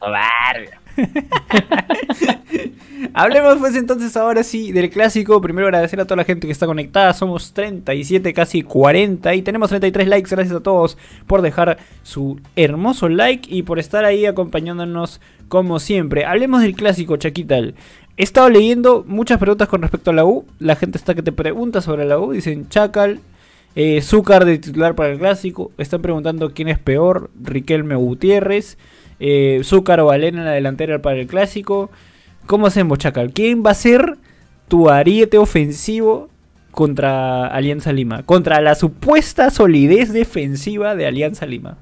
Soberbia. 0.00 0.80
Hablemos 3.14 3.58
pues 3.58 3.76
entonces 3.76 4.16
ahora 4.16 4.42
sí 4.42 4.72
del 4.72 4.90
clásico. 4.90 5.40
Primero 5.40 5.66
agradecer 5.66 6.00
a 6.00 6.04
toda 6.04 6.16
la 6.16 6.24
gente 6.24 6.46
que 6.46 6.52
está 6.52 6.66
conectada. 6.66 7.12
Somos 7.14 7.52
37, 7.52 8.32
casi 8.32 8.62
40 8.62 9.34
y 9.34 9.42
tenemos 9.42 9.70
33 9.70 10.08
likes. 10.08 10.30
Gracias 10.30 10.56
a 10.56 10.60
todos 10.60 10.98
por 11.26 11.42
dejar 11.42 11.78
su 12.02 12.40
hermoso 12.56 13.08
like 13.08 13.52
y 13.54 13.62
por 13.62 13.78
estar 13.78 14.04
ahí 14.04 14.26
acompañándonos 14.26 15.20
como 15.48 15.78
siempre. 15.80 16.24
Hablemos 16.24 16.62
del 16.62 16.74
clásico, 16.74 17.16
Chaquital. 17.16 17.74
He 18.16 18.22
estado 18.22 18.50
leyendo 18.50 19.04
muchas 19.06 19.38
preguntas 19.38 19.68
con 19.68 19.82
respecto 19.82 20.10
a 20.10 20.14
la 20.14 20.24
U. 20.24 20.44
La 20.58 20.76
gente 20.76 20.98
está 20.98 21.14
que 21.14 21.22
te 21.22 21.32
pregunta 21.32 21.80
sobre 21.80 22.04
la 22.04 22.18
U. 22.18 22.32
Dicen 22.32 22.68
Chacal, 22.68 23.20
eh, 23.74 24.00
Zúcar 24.02 24.44
de 24.44 24.58
titular 24.58 24.94
para 24.94 25.12
el 25.12 25.18
clásico. 25.18 25.72
Están 25.78 26.02
preguntando 26.02 26.52
quién 26.52 26.68
es 26.68 26.78
peor, 26.78 27.30
Riquelme 27.42 27.94
Gutiérrez. 27.94 28.78
Eh, 29.18 29.60
Zúcar 29.62 30.00
o 30.00 30.06
Valena 30.06 30.40
en 30.40 30.44
la 30.46 30.52
delantera 30.52 31.00
para 31.00 31.20
el 31.20 31.26
clásico. 31.26 31.90
¿Cómo 32.46 32.66
hacemos, 32.66 32.98
Chacal? 32.98 33.32
¿Quién 33.32 33.62
va 33.64 33.70
a 33.70 33.74
ser 33.74 34.16
tu 34.68 34.90
ariete 34.90 35.38
ofensivo 35.38 36.28
contra 36.70 37.46
Alianza 37.46 37.92
Lima? 37.92 38.22
Contra 38.24 38.60
la 38.60 38.74
supuesta 38.74 39.50
solidez 39.50 40.12
defensiva 40.12 40.94
de 40.94 41.06
Alianza 41.06 41.46
Lima. 41.46 41.76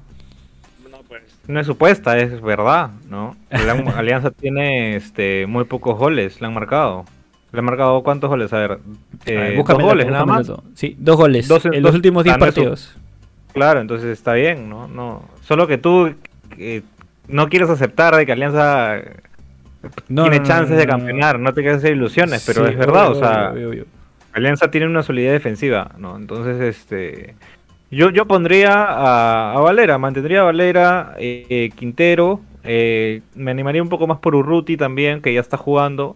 No 1.47 1.59
es 1.59 1.65
supuesta, 1.65 2.17
es 2.19 2.39
verdad, 2.41 2.91
¿no? 3.09 3.35
La 3.49 3.71
Alianza 3.97 4.31
tiene 4.31 4.95
este 4.95 5.47
muy 5.47 5.63
pocos 5.65 5.97
goles, 5.97 6.39
le 6.39 6.47
han 6.47 6.53
marcado. 6.53 7.05
¿Le 7.51 7.59
han 7.59 7.65
marcado 7.65 8.01
cuántos 8.03 8.29
goles? 8.29 8.53
A 8.53 8.59
ver, 8.59 8.79
eh, 9.25 9.37
A 9.37 9.41
ver, 9.41 9.57
dos 9.65 9.77
goles 9.81 10.07
nada 10.07 10.25
más. 10.25 10.49
Sí, 10.75 10.95
dos 10.97 11.17
goles 11.17 11.47
Dos 11.49 11.65
en- 11.65 11.81
los 11.83 11.93
últimos 11.93 12.23
10 12.23 12.35
ah, 12.35 12.37
no 12.37 12.45
es 12.45 12.49
un- 12.57 12.63
partidos. 12.63 12.97
Claro, 13.53 13.81
entonces 13.81 14.07
está 14.09 14.33
bien, 14.33 14.69
¿no? 14.69 14.87
no 14.87 15.23
Solo 15.41 15.67
que 15.67 15.77
tú 15.77 16.13
eh, 16.57 16.83
no 17.27 17.49
quieres 17.49 17.69
aceptar 17.69 18.15
de 18.15 18.25
que 18.25 18.31
Alianza 18.31 18.95
No, 20.09 20.23
tiene 20.23 20.39
no, 20.39 20.45
chances 20.45 20.71
no, 20.71 20.77
de 20.77 20.85
no, 20.85 20.93
no. 20.93 20.97
campeonar, 20.99 21.39
no 21.39 21.53
te 21.53 21.61
quieres 21.61 21.79
hacer 21.79 21.93
ilusiones, 21.93 22.43
pero 22.45 22.65
Sí, 22.65 22.71
es 22.71 22.77
verdad, 22.77 23.07
obvio, 23.09 23.11
o 23.11 23.15
sea, 23.15 23.51
obvio, 23.53 23.69
obvio. 23.69 23.85
Alianza 24.33 24.71
tiene 24.71 24.87
una 24.87 25.03
solidez 25.03 25.33
defensiva, 25.33 25.91
¿no? 25.97 26.15
Entonces, 26.17 26.59
este. 26.61 27.35
Yo, 27.89 28.09
yo 28.09 28.25
pondría 28.25 28.71
a, 28.83 29.53
a 29.53 29.59
Valera, 29.59 29.97
mantendría 29.97 30.41
a 30.41 30.43
Valera, 30.45 31.15
eh, 31.19 31.45
eh, 31.49 31.69
Quintero, 31.75 32.39
eh, 32.63 33.21
me 33.35 33.51
animaría 33.51 33.83
un 33.83 33.89
poco 33.89 34.07
más 34.07 34.19
por 34.19 34.33
Urruti 34.35 34.77
también, 34.77 35.21
que 35.21 35.33
ya 35.33 35.41
está 35.41 35.57
jugando, 35.57 36.15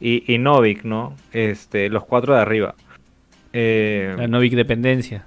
y, 0.00 0.24
y 0.32 0.38
Novik, 0.38 0.84
¿no? 0.84 1.14
Este, 1.32 1.90
los 1.90 2.04
cuatro 2.06 2.34
de 2.34 2.40
arriba. 2.40 2.74
Eh, 3.52 4.14
La 4.16 4.28
Novik 4.28 4.54
dependencia. 4.54 5.24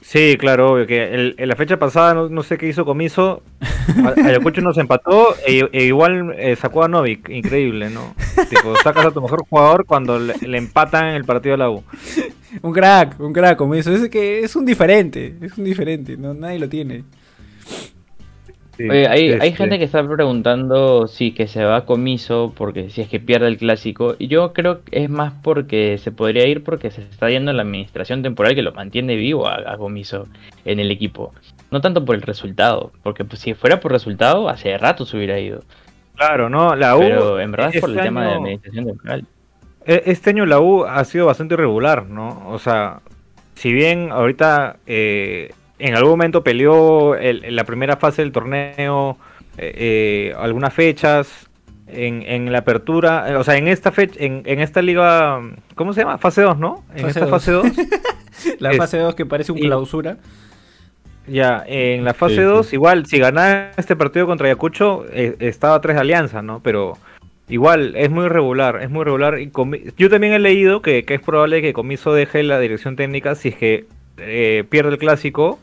sí, 0.00 0.36
claro, 0.38 0.72
obvio, 0.72 0.86
que 0.86 1.12
el- 1.14 1.34
en 1.38 1.48
la 1.48 1.56
fecha 1.56 1.78
pasada 1.78 2.14
no, 2.14 2.28
no 2.28 2.42
sé 2.44 2.56
qué 2.56 2.68
hizo 2.68 2.84
Comiso, 2.84 3.42
Ayacucho 4.24 4.60
nos 4.60 4.78
empató 4.78 5.34
e, 5.46 5.68
e 5.72 5.84
igual 5.84 6.34
eh, 6.36 6.56
sacó 6.56 6.84
a 6.84 6.88
Novik, 6.88 7.28
increíble, 7.28 7.90
¿no? 7.90 8.14
Tipo, 8.48 8.76
sacas 8.82 9.06
a 9.06 9.10
tu 9.10 9.20
mejor 9.20 9.44
jugador 9.48 9.86
cuando 9.86 10.18
le, 10.18 10.34
empatan 10.58 11.06
el 11.08 11.24
partido 11.24 11.52
de 11.52 11.58
la 11.58 11.70
U. 11.70 11.82
Un 12.62 12.72
crack, 12.72 13.20
un 13.20 13.32
crack, 13.32 13.58
como 13.58 13.74
eso. 13.74 13.92
Es 13.92 14.08
que 14.08 14.40
es 14.40 14.56
un 14.56 14.64
diferente, 14.64 15.36
es 15.40 15.56
un 15.58 15.64
diferente, 15.64 16.16
no, 16.16 16.34
nadie 16.34 16.58
lo 16.58 16.68
tiene. 16.68 17.04
Sí, 18.78 18.88
Oye, 18.88 19.08
hay, 19.08 19.28
hay 19.32 19.48
este, 19.48 19.52
gente 19.52 19.78
que 19.78 19.84
está 19.84 20.06
preguntando 20.08 21.08
si 21.08 21.32
que 21.32 21.48
se 21.48 21.64
va 21.64 21.78
a 21.78 21.84
comiso 21.84 22.54
porque 22.56 22.90
si 22.90 23.00
es 23.00 23.08
que 23.08 23.18
pierde 23.18 23.48
el 23.48 23.58
clásico. 23.58 24.14
Y 24.20 24.28
yo 24.28 24.52
creo 24.52 24.84
que 24.84 25.02
es 25.02 25.10
más 25.10 25.32
porque 25.42 25.98
se 25.98 26.12
podría 26.12 26.46
ir 26.46 26.62
porque 26.62 26.90
se 26.92 27.02
está 27.02 27.28
yendo 27.28 27.52
la 27.52 27.62
administración 27.62 28.22
temporal 28.22 28.54
que 28.54 28.62
lo 28.62 28.72
mantiene 28.72 29.16
vivo 29.16 29.48
a, 29.48 29.56
a 29.72 29.76
comiso 29.76 30.28
en 30.64 30.78
el 30.78 30.92
equipo. 30.92 31.34
No 31.72 31.80
tanto 31.80 32.04
por 32.04 32.14
el 32.14 32.22
resultado, 32.22 32.92
porque 33.02 33.24
pues, 33.24 33.40
si 33.40 33.52
fuera 33.54 33.80
por 33.80 33.90
resultado, 33.90 34.48
hace 34.48 34.78
rato 34.78 35.04
se 35.04 35.16
hubiera 35.16 35.40
ido. 35.40 35.62
Claro, 36.16 36.48
no, 36.48 36.76
la 36.76 36.96
U. 36.96 37.00
Pero 37.00 37.40
en 37.40 37.50
verdad 37.50 37.70
es 37.74 37.80
por 37.80 37.90
el 37.90 37.96
este 37.96 38.06
tema 38.08 38.22
de 38.22 38.28
año- 38.28 38.36
administración 38.38 38.86
temporal. 38.86 39.24
E- 39.86 40.02
Este 40.06 40.30
año 40.30 40.46
la 40.46 40.60
U 40.60 40.84
ha 40.84 41.04
sido 41.04 41.26
bastante 41.26 41.54
irregular, 41.54 42.06
¿no? 42.06 42.48
O 42.48 42.58
sea, 42.60 43.00
si 43.54 43.72
bien 43.72 44.10
ahorita 44.12 44.76
eh, 44.86 45.50
en 45.78 45.94
algún 45.94 46.10
momento 46.12 46.42
peleó 46.42 47.14
el- 47.14 47.44
en 47.44 47.56
la 47.56 47.64
primera 47.64 47.96
fase 47.96 48.22
del 48.22 48.32
torneo 48.32 49.16
eh, 49.56 49.74
eh, 49.76 50.34
algunas 50.38 50.72
fechas 50.74 51.48
en, 51.88 52.22
en 52.22 52.52
la 52.52 52.58
apertura, 52.58 53.30
eh, 53.30 53.36
o 53.36 53.42
sea, 53.44 53.56
en 53.56 53.66
esta 53.68 53.90
fecha, 53.92 54.14
en, 54.22 54.42
en 54.44 54.60
esta 54.60 54.82
liga, 54.82 55.40
¿cómo 55.74 55.92
se 55.94 56.00
llama? 56.02 56.18
Fase 56.18 56.42
2, 56.42 56.58
¿no? 56.58 56.84
En 56.94 57.02
Fase 57.06 57.08
esta 57.08 57.20
dos. 57.22 57.30
fase 57.30 57.52
2. 57.52 57.66
La 58.60 58.70
Es- 58.72 58.76
fase 58.76 58.98
2 58.98 59.14
que 59.14 59.24
parece 59.26 59.52
un 59.52 59.58
y- 59.58 59.62
clausura. 59.62 60.18
Ya, 61.26 61.62
en 61.66 62.04
la 62.04 62.14
fase 62.14 62.36
Sí, 62.36 62.40
2, 62.42 62.66
sí. 62.68 62.76
igual, 62.76 63.04
si 63.06 63.18
ganaba 63.18 63.70
este 63.76 63.96
partido 63.96 64.26
contra 64.26 64.46
Ayacucho, 64.46 65.04
eh, 65.12 65.36
estaba 65.40 65.78
3 65.80 65.96
de 65.96 66.00
alianza, 66.00 66.40
¿no? 66.40 66.60
Pero 66.62 66.96
igual, 67.48 67.94
es 67.96 68.10
muy 68.10 68.24
irregular, 68.26 68.80
es 68.82 68.88
muy 68.88 69.02
irregular. 69.02 69.38
Y 69.38 69.50
Comi- 69.50 69.92
yo 69.98 70.08
también 70.08 70.32
he 70.32 70.38
leído 70.38 70.80
que, 70.80 71.04
que 71.04 71.14
es 71.14 71.20
probable 71.20 71.60
que 71.60 71.74
Comiso 71.74 72.14
deje 72.14 72.42
la 72.44 72.58
dirección 72.60 72.96
técnica 72.96 73.34
si 73.34 73.48
es 73.48 73.56
que 73.56 73.84
eh, 74.18 74.64
pierde 74.70 74.90
el 74.92 74.98
clásico. 74.98 75.58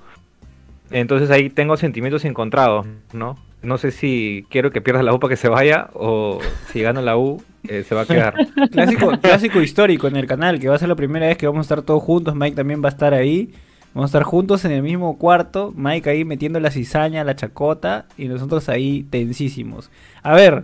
Entonces 0.95 1.29
ahí 1.29 1.49
tengo 1.49 1.75
sentimientos 1.75 2.23
encontrados, 2.23 2.87
¿no? 3.11 3.37
No 3.61 3.77
sé 3.77 3.91
si 3.91 4.45
quiero 4.49 4.71
que 4.71 4.79
pierda 4.79 5.03
la 5.03 5.13
U 5.13 5.19
para 5.19 5.31
que 5.31 5.35
se 5.35 5.49
vaya 5.49 5.89
o 5.93 6.39
si 6.71 6.81
gana 6.81 7.01
la 7.01 7.17
U 7.17 7.43
eh, 7.67 7.83
se 7.83 7.93
va 7.93 8.03
a 8.03 8.05
quedar. 8.05 8.33
Clásico, 8.71 9.11
clásico 9.19 9.61
histórico 9.61 10.07
en 10.07 10.15
el 10.15 10.25
canal, 10.25 10.57
que 10.57 10.69
va 10.69 10.75
a 10.75 10.79
ser 10.79 10.87
la 10.87 10.95
primera 10.95 11.27
vez 11.27 11.37
que 11.37 11.47
vamos 11.47 11.59
a 11.59 11.67
estar 11.67 11.81
todos 11.81 12.01
juntos. 12.01 12.33
Mike 12.33 12.55
también 12.55 12.81
va 12.81 12.87
a 12.87 12.93
estar 12.93 13.13
ahí. 13.13 13.51
Vamos 13.93 14.07
a 14.07 14.11
estar 14.17 14.23
juntos 14.23 14.63
en 14.63 14.71
el 14.71 14.83
mismo 14.83 15.17
cuarto. 15.17 15.73
Mike 15.75 16.09
ahí 16.09 16.23
metiendo 16.23 16.61
la 16.61 16.71
cizaña, 16.71 17.25
la 17.25 17.35
chacota. 17.35 18.05
Y 18.17 18.29
nosotros 18.29 18.69
ahí 18.69 19.03
tensísimos. 19.09 19.91
A 20.23 20.33
ver, 20.33 20.63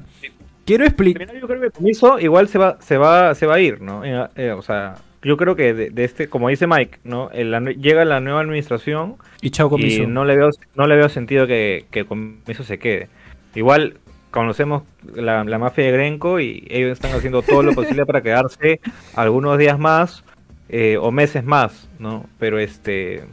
quiero 0.65 0.85
explicar. 0.85 1.27
Yo 1.37 1.45
creo 1.45 1.59
que 1.59 1.71
Comiso 1.71 2.19
igual 2.19 2.47
se 2.47 2.57
va, 2.57 2.77
se 2.79 2.97
va, 2.97 3.35
se 3.35 3.47
va 3.47 3.55
a 3.55 3.59
ir, 3.59 3.81
¿no? 3.81 4.05
Eh, 4.05 4.29
eh, 4.37 4.51
o 4.51 4.61
sea, 4.61 4.95
yo 5.23 5.37
creo 5.37 5.55
que 5.55 5.73
de, 5.73 5.89
de 5.91 6.03
este, 6.03 6.27
como 6.29 6.49
dice 6.49 6.67
Mike, 6.67 6.99
¿no? 7.03 7.29
El- 7.31 7.51
la 7.51 7.59
nue- 7.59 7.77
llega 7.79 8.03
la 8.05 8.19
nueva 8.19 8.41
administración 8.41 9.15
Y 9.41 9.51
chao 9.51 9.69
comiso. 9.69 10.03
y 10.03 10.07
no 10.07 10.25
le 10.25 10.35
veo, 10.35 10.49
no 10.75 10.87
le 10.87 10.95
veo 10.95 11.09
sentido 11.09 11.45
que, 11.47 11.85
que 11.91 12.05
Comiso 12.05 12.63
se 12.63 12.79
quede. 12.79 13.07
Igual 13.55 13.97
conocemos 14.31 14.83
la, 15.13 15.43
la 15.43 15.57
mafia 15.59 15.85
de 15.85 15.91
Grenco 15.91 16.39
y 16.39 16.65
ellos 16.69 16.91
están 16.93 17.11
haciendo 17.13 17.41
todo 17.41 17.63
lo 17.63 17.73
posible 17.73 18.05
para 18.05 18.21
quedarse 18.21 18.79
algunos 19.15 19.57
días 19.57 19.77
más 19.77 20.23
eh, 20.69 20.97
o 20.97 21.11
meses 21.11 21.43
más, 21.43 21.89
¿no? 21.99 22.25
Pero 22.39 22.57
este, 22.57 23.25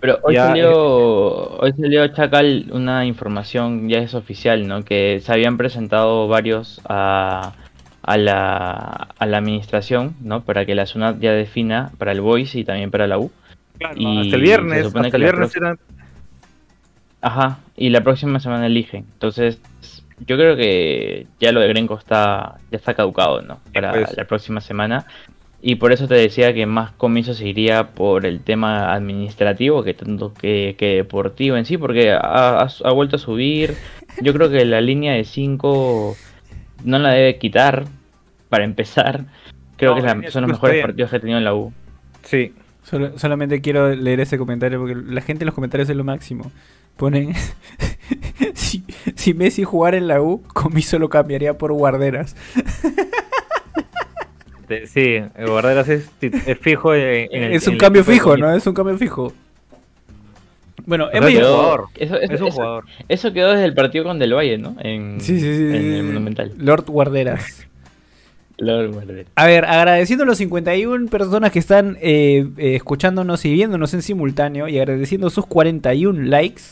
Pero 0.00 0.18
hoy 0.24 0.34
Ya, 0.34 0.48
salió, 0.48 0.72
hoy 1.58 1.72
salió 1.80 2.08
Chacal 2.08 2.66
una 2.72 3.06
información, 3.06 3.88
ya 3.88 3.98
es 3.98 4.14
oficial, 4.14 4.66
¿no? 4.66 4.82
Que 4.84 5.20
se 5.22 5.32
habían 5.32 5.56
presentado 5.56 6.26
varios 6.26 6.80
a, 6.88 7.52
a, 8.02 8.16
la, 8.16 9.08
a 9.18 9.26
la 9.26 9.38
administración, 9.38 10.14
¿no? 10.20 10.42
Para 10.44 10.66
que 10.66 10.74
la 10.74 10.86
SUNAT 10.86 11.20
ya 11.20 11.32
defina 11.32 11.92
para 11.98 12.12
el 12.12 12.20
Voice 12.20 12.58
y 12.58 12.64
también 12.64 12.90
para 12.90 13.06
la 13.06 13.18
U. 13.18 13.30
Y 13.96 14.20
hasta 14.20 14.36
el 14.36 14.42
viernes, 14.42 14.86
hasta 14.86 15.16
el 15.16 15.22
viernes 15.22 15.56
eran 15.56 15.78
Ajá, 17.20 17.58
y 17.76 17.90
la 17.90 18.00
próxima 18.02 18.40
semana 18.40 18.66
eligen. 18.66 19.04
Entonces, 19.12 19.60
yo 20.26 20.36
creo 20.36 20.56
que 20.56 21.26
ya 21.40 21.52
lo 21.52 21.60
de 21.60 21.68
Grenco 21.68 21.96
está, 21.96 22.56
ya 22.70 22.76
está 22.76 22.94
caducado, 22.94 23.42
¿no? 23.42 23.60
Para 23.72 23.92
pues. 23.92 24.16
la 24.16 24.24
próxima 24.24 24.60
semana. 24.60 25.06
Y 25.64 25.76
por 25.76 25.92
eso 25.92 26.08
te 26.08 26.14
decía 26.16 26.52
que 26.52 26.66
más 26.66 26.90
comienzo 26.90 27.34
se 27.34 27.46
iría 27.46 27.90
por 27.90 28.26
el 28.26 28.40
tema 28.40 28.92
administrativo 28.92 29.84
que 29.84 29.94
tanto 29.94 30.34
que, 30.34 30.74
que 30.76 30.96
deportivo 30.96 31.56
en 31.56 31.64
sí, 31.64 31.78
porque 31.78 32.10
ha, 32.10 32.18
ha- 32.62 32.68
ha 32.84 32.92
vuelto 32.92 33.14
a 33.14 33.18
subir. 33.20 33.74
Yo 34.20 34.32
creo 34.32 34.50
que 34.50 34.64
la 34.64 34.80
línea 34.80 35.12
de 35.12 35.22
5 35.24 36.16
no 36.84 36.98
la 36.98 37.10
debe 37.10 37.38
quitar, 37.38 37.84
para 38.48 38.64
empezar. 38.64 39.24
Creo 39.76 39.90
No, 39.94 39.96
que 39.96 40.02
la 40.22 40.30
son 40.30 40.42
los 40.42 40.50
mejores 40.52 40.74
bien. 40.74 40.86
partidos 40.86 41.10
que 41.10 41.16
ha 41.16 41.20
tenido 41.20 41.38
en 41.38 41.44
la 41.44 41.54
U. 41.54 41.72
Sí, 42.22 42.52
Solo- 42.84 43.16
solamente 43.18 43.60
quiero 43.60 43.94
leer 43.94 44.20
ese 44.20 44.36
comentario 44.38 44.78
porque 44.80 44.94
la 44.96 45.20
gente 45.20 45.44
en 45.44 45.46
los 45.46 45.54
comentarios 45.54 45.88
es 45.88 45.96
lo 45.96 46.04
máximo. 46.04 46.50
Ponen. 46.96 47.32
si, 48.54 48.84
si 49.14 49.34
Messi 49.34 49.62
jugara 49.64 49.96
en 49.96 50.08
la 50.08 50.20
U, 50.20 50.42
Comiso 50.52 50.98
lo 50.98 51.08
cambiaría 51.08 51.56
por 51.56 51.72
guarderas. 51.72 52.34
de- 54.68 54.86
sí, 54.86 55.20
el 55.36 55.46
Guarderas 55.48 55.88
es, 55.88 56.10
es 56.20 56.58
fijo 56.58 56.94
en, 56.94 57.28
en 57.30 57.42
el- 57.44 57.52
es 57.52 57.66
un 57.68 57.76
cambio 57.76 58.04
fijo. 58.04 58.36
¿no? 58.36 58.52
Es 58.54 58.66
un 58.66 58.74
cambio 58.74 58.96
fijo. 58.96 59.32
Bueno, 60.86 61.08
es 61.10 61.20
un 61.20 61.32
jugador. 61.32 61.86
Eso, 61.96 62.16
eso- 62.16 62.34
Es 62.34 62.40
un 62.40 62.46
eso- 62.48 62.56
jugador. 62.56 62.84
eso 63.08 63.32
quedó 63.32 63.50
desde 63.52 63.64
el 63.66 63.74
partido 63.74 64.04
con 64.04 64.18
Del 64.18 64.34
Valle, 64.34 64.58
¿no? 64.58 64.76
En, 64.80 65.20
Sí, 65.20 65.38
sí, 65.38 65.56
sí. 65.56 65.62
en 65.62 65.74
el. 65.94 66.02
Monumental. 66.04 66.52
Lord 66.58 66.84
Guarderas. 66.86 67.66
Lord 68.58 68.92
Guardiola. 68.92 69.24
A 69.34 69.46
ver, 69.46 69.64
agradeciendo 69.64 70.22
a 70.24 70.26
los 70.26 70.38
51 70.38 71.08
personas 71.08 71.50
que 71.50 71.58
están 71.58 71.96
eh, 72.00 72.46
eh, 72.58 72.76
escuchándonos 72.76 73.44
y 73.44 73.52
viéndonos 73.52 73.92
en 73.94 74.02
simultáneo 74.02 74.68
y 74.68 74.78
agradeciendo 74.78 75.30
sus 75.30 75.46
41 75.46 76.22
likes, 76.28 76.62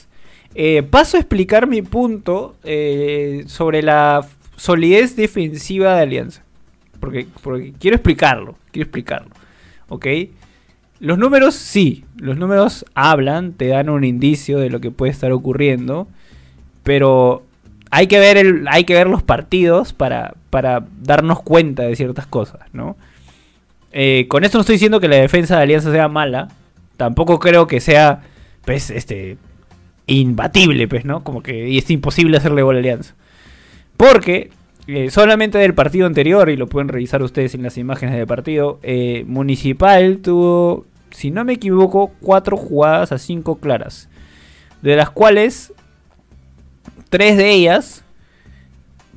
eh, 0.54 0.82
paso 0.82 1.16
a 1.16 1.20
explicar 1.20 1.66
mi 1.66 1.82
punto 1.82 2.54
eh, 2.64 3.44
sobre 3.46 3.82
la 3.82 4.24
solidez 4.56 5.16
defensiva 5.16 5.96
de 5.96 6.02
Alianza. 6.02 6.42
Porque, 7.00 7.26
porque 7.42 7.72
quiero 7.80 7.96
explicarlo, 7.96 8.56
quiero 8.70 8.84
explicarlo. 8.84 9.30
¿Ok? 9.88 10.06
Los 11.00 11.18
números, 11.18 11.54
sí, 11.54 12.04
los 12.16 12.36
números 12.36 12.84
hablan, 12.94 13.54
te 13.54 13.68
dan 13.68 13.88
un 13.88 14.04
indicio 14.04 14.58
de 14.58 14.68
lo 14.68 14.80
que 14.80 14.90
puede 14.90 15.10
estar 15.10 15.32
ocurriendo, 15.32 16.06
pero 16.82 17.42
hay 17.90 18.06
que 18.06 18.20
ver, 18.20 18.36
el, 18.36 18.68
hay 18.68 18.84
que 18.84 18.94
ver 18.94 19.08
los 19.08 19.22
partidos 19.22 19.94
para, 19.94 20.34
para 20.50 20.86
darnos 21.02 21.42
cuenta 21.42 21.84
de 21.84 21.96
ciertas 21.96 22.26
cosas, 22.26 22.60
¿no? 22.72 22.96
Eh, 23.92 24.26
con 24.28 24.44
esto 24.44 24.58
no 24.58 24.60
estoy 24.60 24.74
diciendo 24.74 25.00
que 25.00 25.08
la 25.08 25.16
defensa 25.16 25.56
de 25.56 25.62
Alianza 25.62 25.90
sea 25.90 26.08
mala, 26.08 26.48
tampoco 26.98 27.38
creo 27.38 27.66
que 27.66 27.80
sea, 27.80 28.20
pues, 28.66 28.90
este, 28.90 29.38
imbatible, 30.06 30.86
pues, 30.86 31.06
¿no? 31.06 31.24
Como 31.24 31.42
que 31.42 31.78
es 31.78 31.90
imposible 31.90 32.36
hacerle 32.36 32.62
gol 32.62 32.76
a 32.76 32.78
Alianza. 32.80 33.14
Porque 33.96 34.50
eh, 34.86 35.10
solamente 35.10 35.58
del 35.58 35.74
partido 35.74 36.06
anterior, 36.06 36.48
y 36.50 36.56
lo 36.56 36.66
pueden 36.66 36.88
revisar 36.88 37.22
ustedes 37.22 37.54
en 37.54 37.62
las 37.62 37.78
imágenes 37.78 38.16
del 38.16 38.26
partido, 38.26 38.80
eh, 38.82 39.24
Municipal 39.26 40.18
tuvo, 40.18 40.86
si 41.10 41.30
no 41.30 41.44
me 41.44 41.54
equivoco, 41.54 42.12
cuatro 42.20 42.56
jugadas 42.56 43.12
a 43.12 43.18
cinco 43.18 43.56
claras. 43.56 44.08
De 44.82 44.96
las 44.96 45.10
cuales, 45.10 45.72
tres 47.08 47.36
de 47.36 47.50
ellas 47.50 48.04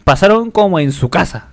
pasaron 0.04 0.52
como 0.52 0.80
en 0.80 0.92
su 0.92 1.10
casa. 1.10 1.50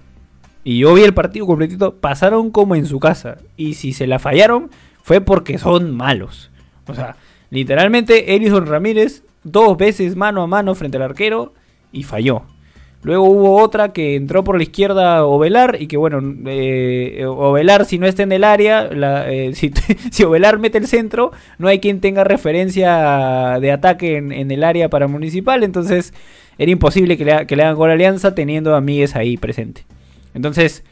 Y 0.64 0.78
yo 0.78 0.94
vi 0.94 1.02
el 1.02 1.14
partido 1.14 1.46
completito, 1.46 1.96
pasaron 1.96 2.50
como 2.50 2.74
en 2.74 2.86
su 2.86 3.00
casa. 3.00 3.38
Y 3.56 3.74
si 3.74 3.92
se 3.92 4.06
la 4.06 4.18
fallaron, 4.18 4.70
fue 5.02 5.20
porque 5.20 5.58
son 5.58 5.96
malos. 5.96 6.50
O 6.86 6.94
sea, 6.94 7.16
literalmente, 7.50 8.34
Elison 8.34 8.66
Ramírez, 8.66 9.22
dos 9.42 9.76
veces 9.76 10.16
mano 10.16 10.42
a 10.42 10.46
mano 10.46 10.74
frente 10.74 10.96
al 10.96 11.04
arquero, 11.04 11.54
y 11.92 12.02
falló. 12.02 12.42
Luego 13.02 13.24
hubo 13.24 13.56
otra 13.62 13.94
que 13.94 14.14
entró 14.14 14.44
por 14.44 14.58
la 14.58 14.62
izquierda 14.62 15.24
Ovelar 15.24 15.78
y 15.80 15.86
que 15.86 15.96
bueno, 15.96 16.20
eh, 16.46 17.24
Ovelar 17.26 17.86
si 17.86 17.98
no 17.98 18.06
está 18.06 18.24
en 18.24 18.32
el 18.32 18.44
área, 18.44 18.90
eh, 18.92 19.52
si, 20.10 20.22
Ovelar 20.24 20.58
mete 20.58 20.76
el 20.76 20.86
centro, 20.86 21.32
no 21.58 21.68
hay 21.68 21.80
quien 21.80 22.00
tenga 22.00 22.24
referencia 22.24 23.58
de 23.58 23.72
ataque 23.72 24.18
en, 24.18 24.50
el 24.50 24.62
área 24.62 24.90
para 24.90 25.08
Municipal, 25.08 25.64
entonces 25.64 26.12
era 26.58 26.70
imposible 26.70 27.16
que 27.16 27.24
le, 27.24 27.32
hagan 27.32 27.76
gol 27.76 27.90
Alianza 27.90 28.34
teniendo 28.34 28.74
a 28.74 28.82
Míguez 28.82 29.16
ahí 29.16 29.38
presente. 29.38 29.86
Entonces, 30.34 30.84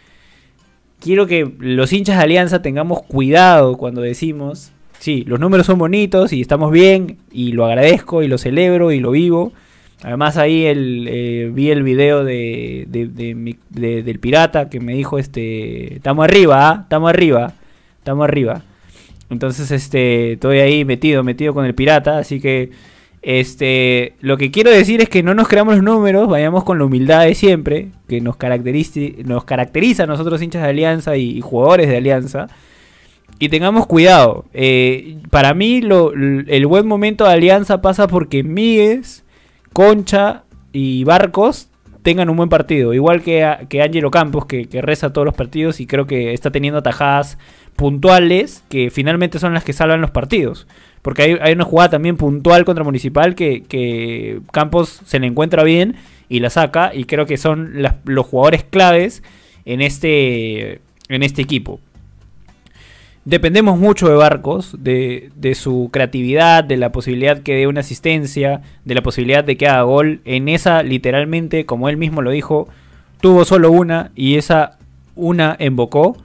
quiero 1.01 1.27
que 1.27 1.53
los 1.59 1.93
hinchas 1.93 2.17
de 2.17 2.23
Alianza 2.23 2.63
tengamos 2.63 3.03
cuidado 3.03 3.77
cuando 3.77 4.01
decimos, 4.01 4.73
sí, 4.99 5.25
los 5.27 5.41
números 5.41 5.67
son 5.67 5.79
bonitos 5.79 6.33
y 6.33 6.41
estamos 6.41 6.73
bien 6.73 7.19
y 7.31 7.53
lo 7.53 7.67
agradezco 7.67 8.23
y 8.23 8.29
lo 8.29 8.39
celebro 8.39 8.93
y 8.93 9.01
lo 9.01 9.11
vivo. 9.11 9.53
Además 10.03 10.37
ahí 10.37 10.65
eh, 10.67 11.51
vi 11.53 11.71
el 11.71 11.83
video 11.83 12.25
de, 12.25 12.87
de- 12.89 13.09
de 13.09 14.03
del 14.03 14.19
pirata 14.21 14.69
que 14.71 14.79
me 14.81 14.95
dijo, 14.95 15.19
este, 15.19 15.95
estamos 15.95 16.25
arriba, 16.25 16.81
estamos 16.85 17.11
arriba, 17.11 17.53
estamos 17.99 18.25
arriba. 18.25 18.63
Entonces, 19.31 19.71
este, 19.73 20.33
estoy 20.33 20.61
ahí 20.61 20.85
metido, 20.85 21.23
metido 21.25 21.53
con 21.53 21.67
el 21.67 21.75
pirata, 21.75 22.19
así 22.19 22.41
que, 22.41 22.71
este, 23.21 24.15
lo 24.21 24.37
que 24.39 24.51
quiero 24.51 24.71
decir 24.71 25.01
es 25.03 25.09
que 25.09 25.23
no 25.23 25.35
nos 25.35 25.49
creamos 25.49 25.75
los 25.75 25.83
números, 25.85 26.29
vayamos 26.29 26.65
con 26.65 26.79
la 26.79 26.85
humildad 26.85 27.25
de 27.25 27.35
siempre, 27.35 27.89
que 28.09 28.21
nos 28.21 28.37
caracteriza, 28.37 29.01
nos 29.25 29.45
caracteriza 29.45 30.05
a 30.05 30.07
nosotros 30.07 30.41
hinchas 30.41 30.63
de 30.63 30.69
Alianza 30.69 31.17
y, 31.17 31.41
jugadores 31.41 31.89
de 31.89 31.97
Alianza. 31.97 32.47
Y 33.41 33.49
tengamos 33.51 33.87
cuidado. 33.87 34.47
eh, 34.55 35.19
para 35.31 35.53
mí, 35.55 35.83
el 35.83 36.67
buen 36.67 36.87
momento 36.87 37.25
de 37.25 37.33
Alianza 37.33 37.83
pasa 37.83 38.09
porque 38.09 38.43
Míguez, 38.45 39.25
Concha 39.73 40.45
y 40.73 41.05
Barcos 41.05 41.69
tengan 42.03 42.31
un 42.31 42.37
buen 42.37 42.49
partido. 42.49 42.95
Igual 42.95 43.23
que, 43.23 43.45
a- 43.45 43.61
que 43.69 43.83
Campos, 44.11 44.47
que, 44.47 44.67
reza 44.83 45.13
todos 45.13 45.25
los 45.25 45.35
partidos 45.35 45.81
y 45.81 45.87
creo 45.87 46.07
que 46.07 46.33
está 46.33 46.51
teniendo 46.51 46.83
tajadas 46.83 47.39
puntuales 47.77 48.65
que 48.69 48.91
finalmente 48.91 49.39
son 49.39 49.55
las 49.55 49.65
que 49.65 49.73
salvan 49.73 50.01
los 50.01 50.11
partidos. 50.11 50.67
Porque 51.03 51.23
hay, 51.23 51.53
una 51.53 51.65
jugada 51.65 51.91
también 51.91 52.17
puntual 52.17 52.65
contra 52.65 52.83
Municipal 52.85 53.35
que, 53.35 53.63
que 53.63 54.41
Campos 54.53 55.01
se 55.05 55.21
le 55.21 55.27
encuentra 55.27 55.63
bien 55.63 55.97
y 56.29 56.41
la 56.41 56.51
saca. 56.51 56.93
Y 56.95 57.05
creo 57.05 57.27
que 57.27 57.37
son 57.37 57.83
las- 57.83 57.95
los 58.05 58.27
jugadores 58.27 58.65
claves 58.65 59.23
en 59.65 59.81
este, 59.81 60.81
en 61.09 61.23
este 61.23 61.43
equipo. 61.43 61.81
Dependemos 63.29 63.79
mucho 63.79 64.09
de 64.09 64.15
Barcos, 64.15 64.75
de, 64.79 65.53
su 65.55 65.91
creatividad, 65.93 66.65
de 66.65 66.79
la 66.79 66.93
posibilidad 66.93 67.43
que 67.43 67.57
dé 67.57 67.67
una 67.67 67.81
asistencia, 67.81 68.63
de 68.87 68.95
la 68.95 69.03
posibilidad 69.03 69.45
de 69.45 69.59
que 69.59 69.69
haga 69.69 69.83
gol. 69.83 70.23
En 70.25 70.49
esa, 70.49 70.83
literalmente, 70.83 71.67
como 71.67 71.91
él 71.91 71.99
mismo 71.99 72.23
lo 72.23 72.31
dijo, 72.31 72.69
tuvo 73.21 73.45
solo 73.45 73.71
una 73.71 74.13
y 74.17 74.37
esa 74.37 74.79
una 75.15 75.55
embocó. 75.59 76.17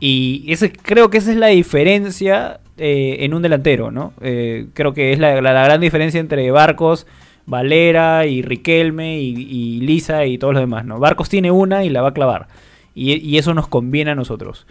Y 0.00 0.46
ese, 0.48 0.72
creo 0.72 1.10
que 1.10 1.18
esa 1.18 1.30
es 1.30 1.36
la 1.36 1.46
diferencia 1.46 2.58
eh, 2.76 3.18
en 3.20 3.34
un 3.34 3.42
delantero, 3.42 3.92
¿no? 3.92 4.12
Eh, 4.20 4.66
creo 4.74 4.94
que 4.94 5.12
es 5.12 5.20
la, 5.20 5.40
gran 5.40 5.80
diferencia 5.80 6.18
entre 6.18 6.50
Barcos, 6.50 7.06
Valera 7.46 8.26
y 8.26 8.42
Riquelme 8.42 9.20
y, 9.20 9.78
Lisa 9.82 10.26
y 10.26 10.38
todos 10.38 10.54
los 10.54 10.62
demás, 10.64 10.84
¿no? 10.84 10.98
Barcos 10.98 11.28
tiene 11.28 11.52
una 11.52 11.84
y 11.84 11.88
la 11.88 12.02
va 12.02 12.08
a 12.08 12.14
clavar. 12.14 12.48
Y 12.96 13.38
eso 13.38 13.54
nos 13.54 13.68
conviene 13.68 14.10
a 14.10 14.16
nosotros. 14.16 14.66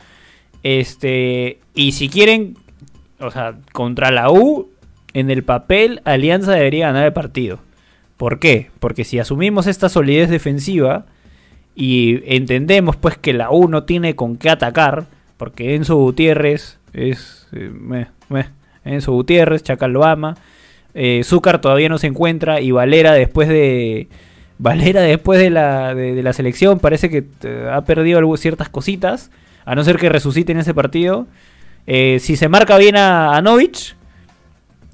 Este, 0.64 1.60
y 1.74 1.94
si 1.94 2.10
quieren, 2.10 2.58
o 3.20 3.32
sea, 3.32 3.58
contra 3.74 4.12
la 4.12 4.32
U, 4.32 4.70
en 5.14 5.30
el 5.32 5.44
papel, 5.44 6.02
Alianza 6.04 6.52
debería 6.54 6.88
ganar 6.88 7.06
el 7.06 7.14
partido. 7.14 7.60
¿Por 8.18 8.40
qué? 8.40 8.70
Porque 8.80 9.04
si 9.04 9.20
asumimos 9.20 9.68
esta 9.68 9.90
solidez 9.90 10.30
defensiva 10.30 11.06
y 11.76 12.22
entendemos 12.34 12.96
pues 12.96 13.18
que 13.18 13.34
la 13.34 13.52
U 13.52 13.68
no 13.68 13.84
tiene 13.84 14.16
con 14.16 14.38
qué 14.38 14.50
atacar, 14.50 15.06
porque 15.38 15.76
Enzo 15.76 15.96
Gutiérrez 15.98 16.80
es... 16.94 17.48
eh, 17.52 17.70
meh, 17.72 18.08
meh. 18.30 18.48
Enzo 18.84 19.12
Gutiérrez, 19.14 19.64
Chacal 19.64 19.92
lo 19.94 20.04
ama. 20.04 20.36
Eh, 20.94 21.22
Zúcar 21.24 21.62
todavía 21.62 21.90
no 21.90 22.00
se 22.00 22.08
encuentra 22.08 22.60
y 22.62 22.72
Valera 22.72 23.14
después 23.14 23.48
de... 23.48 24.08
Valera 24.60 25.02
después 25.02 25.40
de 25.40 25.52
la, 25.52 25.94
de, 25.94 26.24
la 26.24 26.34
selección 26.34 26.80
parece 26.80 27.12
que 27.12 27.26
eh, 27.44 27.70
ha 27.72 27.82
perdido 27.86 28.18
algo- 28.18 28.38
ciertas 28.38 28.70
cositas, 28.70 29.30
a 29.68 29.76
no 29.76 29.84
ser 29.84 29.98
que 29.98 30.10
resucite 30.10 30.52
en 30.54 30.60
ese 30.60 30.74
partido. 30.74 31.28
Eh, 31.86 32.20
si 32.22 32.36
se 32.38 32.48
marca 32.50 32.78
bien 32.78 32.96
a, 32.98 33.40
Novich, 33.42 33.96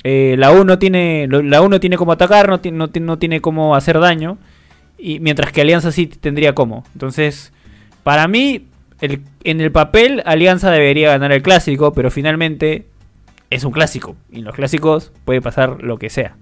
eh, 0.03 0.35
la 0.37 0.51
U 0.51 0.65
no 0.65 0.79
tiene 0.79 1.27
la 1.29 1.61
U 1.61 1.69
no 1.69 1.79
tiene 1.79 1.95
cómo 1.95 2.11
atacar, 2.11 2.49
no, 2.49 2.59
ti- 2.59 2.71
no, 2.71 2.89
ti- 2.89 2.99
no 2.99 3.17
tiene 3.19 3.39
cómo 3.39 3.75
hacer 3.75 3.99
daño. 3.99 4.37
Y 4.97 5.19
mientras 5.19 5.51
que 5.51 5.61
Alianza 5.61 5.91
sí 5.91 6.07
tendría 6.07 6.55
cómo. 6.55 6.83
Entonces, 6.93 7.53
para 8.03 8.27
mí, 8.27 8.67
en 9.01 9.61
el 9.61 9.71
papel, 9.71 10.23
Alianza 10.25 10.71
debería 10.71 11.09
ganar 11.09 11.31
el 11.31 11.41
clásico, 11.41 11.93
pero 11.93 12.09
finalmente 12.09 12.85
es 13.49 13.63
un 13.65 13.71
clásico. 13.73 14.15
Y 14.31 14.39
en 14.39 14.45
los 14.45 14.55
clásicos 14.55 15.11
puede 15.25 15.41
pasar 15.41 15.83
lo 15.83 15.97
que 15.97 16.09
sea. 16.09 16.35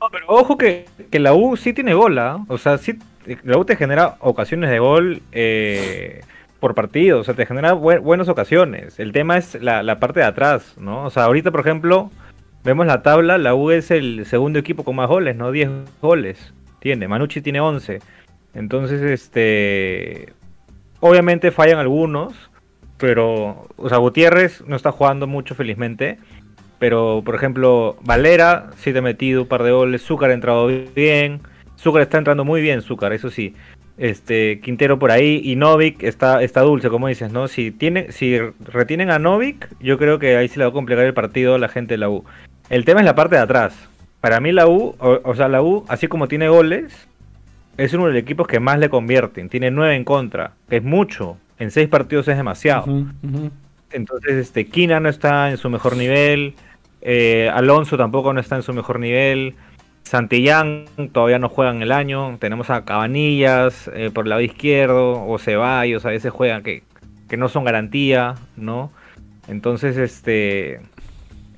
No, 0.00 0.08
pero 0.10 0.26
ojo 0.28 0.56
que, 0.56 0.86
la 1.12 1.34
U 1.34 1.56
sí 1.56 1.72
tiene 1.72 1.94
gol, 1.94 2.18
¿ah? 2.18 2.44
O 2.48 2.58
sea, 2.58 2.78
sí, 2.78 2.98
la 3.44 3.58
U 3.58 3.64
te 3.64 3.76
genera 3.76 4.16
ocasiones 4.20 4.70
de 4.70 4.78
gol 4.78 5.22
eh, 5.32 6.20
por 6.66 6.74
partido, 6.74 7.20
o 7.20 7.24
sea, 7.24 7.34
te 7.34 7.46
genera 7.46 7.74
bue- 7.74 8.00
buenas 8.00 8.28
ocasiones. 8.28 8.98
El 8.98 9.12
tema 9.12 9.36
es 9.36 9.54
la, 9.62 9.84
la 9.84 10.00
parte 10.00 10.18
de 10.18 10.26
atrás, 10.26 10.74
¿no? 10.78 11.04
O 11.04 11.10
sea, 11.10 11.22
ahorita, 11.24 11.52
por 11.52 11.60
ejemplo, 11.60 12.10
vemos 12.64 12.86
la 12.86 13.02
tabla, 13.02 13.38
la 13.38 13.54
U 13.54 13.70
es 13.70 13.92
el 13.92 14.26
segundo 14.26 14.58
equipo 14.58 14.82
con 14.82 14.96
más 14.96 15.08
goles, 15.08 15.36
¿no? 15.36 15.52
10 15.52 15.70
goles 16.02 16.52
tiene, 16.80 17.06
Manucci 17.06 17.40
tiene 17.40 17.60
11. 17.60 18.00
Entonces, 18.52 19.00
este... 19.00 20.32
Obviamente 20.98 21.52
fallan 21.52 21.78
algunos, 21.78 22.32
pero, 22.96 23.68
o 23.76 23.88
sea, 23.88 23.98
Gutiérrez 23.98 24.64
no 24.66 24.74
está 24.74 24.90
jugando 24.90 25.28
mucho 25.28 25.54
felizmente. 25.54 26.18
Pero, 26.80 27.22
por 27.24 27.36
ejemplo, 27.36 27.96
Valera 28.02 28.70
sí 28.76 28.92
te 28.92 28.98
ha 28.98 29.02
metido 29.02 29.42
un 29.42 29.48
par 29.48 29.62
de 29.62 29.70
goles. 29.70 30.02
Zúcar 30.02 30.30
ha 30.30 30.34
entrado 30.34 30.66
bien. 30.66 31.42
Zúcar 31.78 32.02
está 32.02 32.18
entrando 32.18 32.44
muy 32.44 32.60
bien, 32.60 32.82
Zúcar, 32.82 33.12
eso 33.12 33.30
sí. 33.30 33.54
Este, 33.98 34.60
Quintero 34.60 34.98
por 34.98 35.10
ahí 35.10 35.40
y 35.42 35.56
Novik 35.56 36.02
está, 36.02 36.42
está 36.42 36.60
dulce, 36.60 36.90
como 36.90 37.08
dices, 37.08 37.32
¿no? 37.32 37.48
Si 37.48 37.70
tiene, 37.70 38.12
si 38.12 38.38
retienen 38.66 39.10
a 39.10 39.18
Novik, 39.18 39.68
yo 39.80 39.96
creo 39.96 40.18
que 40.18 40.36
ahí 40.36 40.48
se 40.48 40.58
le 40.58 40.66
va 40.66 40.70
a 40.70 40.74
complicar 40.74 41.04
el 41.06 41.14
partido 41.14 41.54
a 41.54 41.58
la 41.58 41.68
gente 41.68 41.94
de 41.94 41.98
la 41.98 42.10
U. 42.10 42.24
El 42.68 42.84
tema 42.84 43.00
es 43.00 43.06
la 43.06 43.14
parte 43.14 43.36
de 43.36 43.42
atrás. 43.42 43.74
Para 44.20 44.40
mí 44.40 44.52
la 44.52 44.66
U, 44.66 44.96
o, 44.98 45.20
o 45.22 45.34
sea, 45.34 45.48
la 45.48 45.62
U, 45.62 45.84
así 45.88 46.08
como 46.08 46.28
tiene 46.28 46.48
goles, 46.48 47.08
es 47.78 47.94
uno 47.94 48.06
de 48.06 48.12
los 48.12 48.20
equipos 48.22 48.46
que 48.46 48.60
más 48.60 48.78
le 48.78 48.90
convierten. 48.90 49.48
Tiene 49.48 49.70
nueve 49.70 49.94
en 49.96 50.04
contra, 50.04 50.52
que 50.68 50.76
es 50.76 50.82
mucho. 50.82 51.38
En 51.58 51.70
seis 51.70 51.88
partidos 51.88 52.28
es 52.28 52.36
demasiado. 52.36 52.84
Entonces, 53.92 54.32
este, 54.34 54.66
Kina 54.66 55.00
no 55.00 55.08
está 55.08 55.50
en 55.50 55.56
su 55.56 55.70
mejor 55.70 55.96
nivel. 55.96 56.54
eh, 57.00 57.50
Alonso 57.54 57.96
tampoco 57.96 58.32
no 58.32 58.40
está 58.40 58.56
en 58.56 58.62
su 58.62 58.74
mejor 58.74 58.98
nivel. 59.00 59.54
Santillán 60.06 60.84
todavía 61.10 61.40
no 61.40 61.48
juega 61.48 61.72
en 61.72 61.82
el 61.82 61.90
año. 61.90 62.36
Tenemos 62.38 62.70
a 62.70 62.84
Cabanillas 62.84 63.90
eh, 63.92 64.12
por 64.14 64.26
el 64.26 64.30
lado 64.30 64.40
izquierdo. 64.40 65.26
O 65.26 65.36
Ceballos 65.38 66.06
a 66.06 66.10
veces 66.10 66.32
juegan 66.32 66.62
que, 66.62 66.84
que 67.28 67.36
no 67.36 67.48
son 67.48 67.64
garantía, 67.64 68.36
¿no? 68.56 68.92
Entonces, 69.48 69.96
este. 69.96 70.80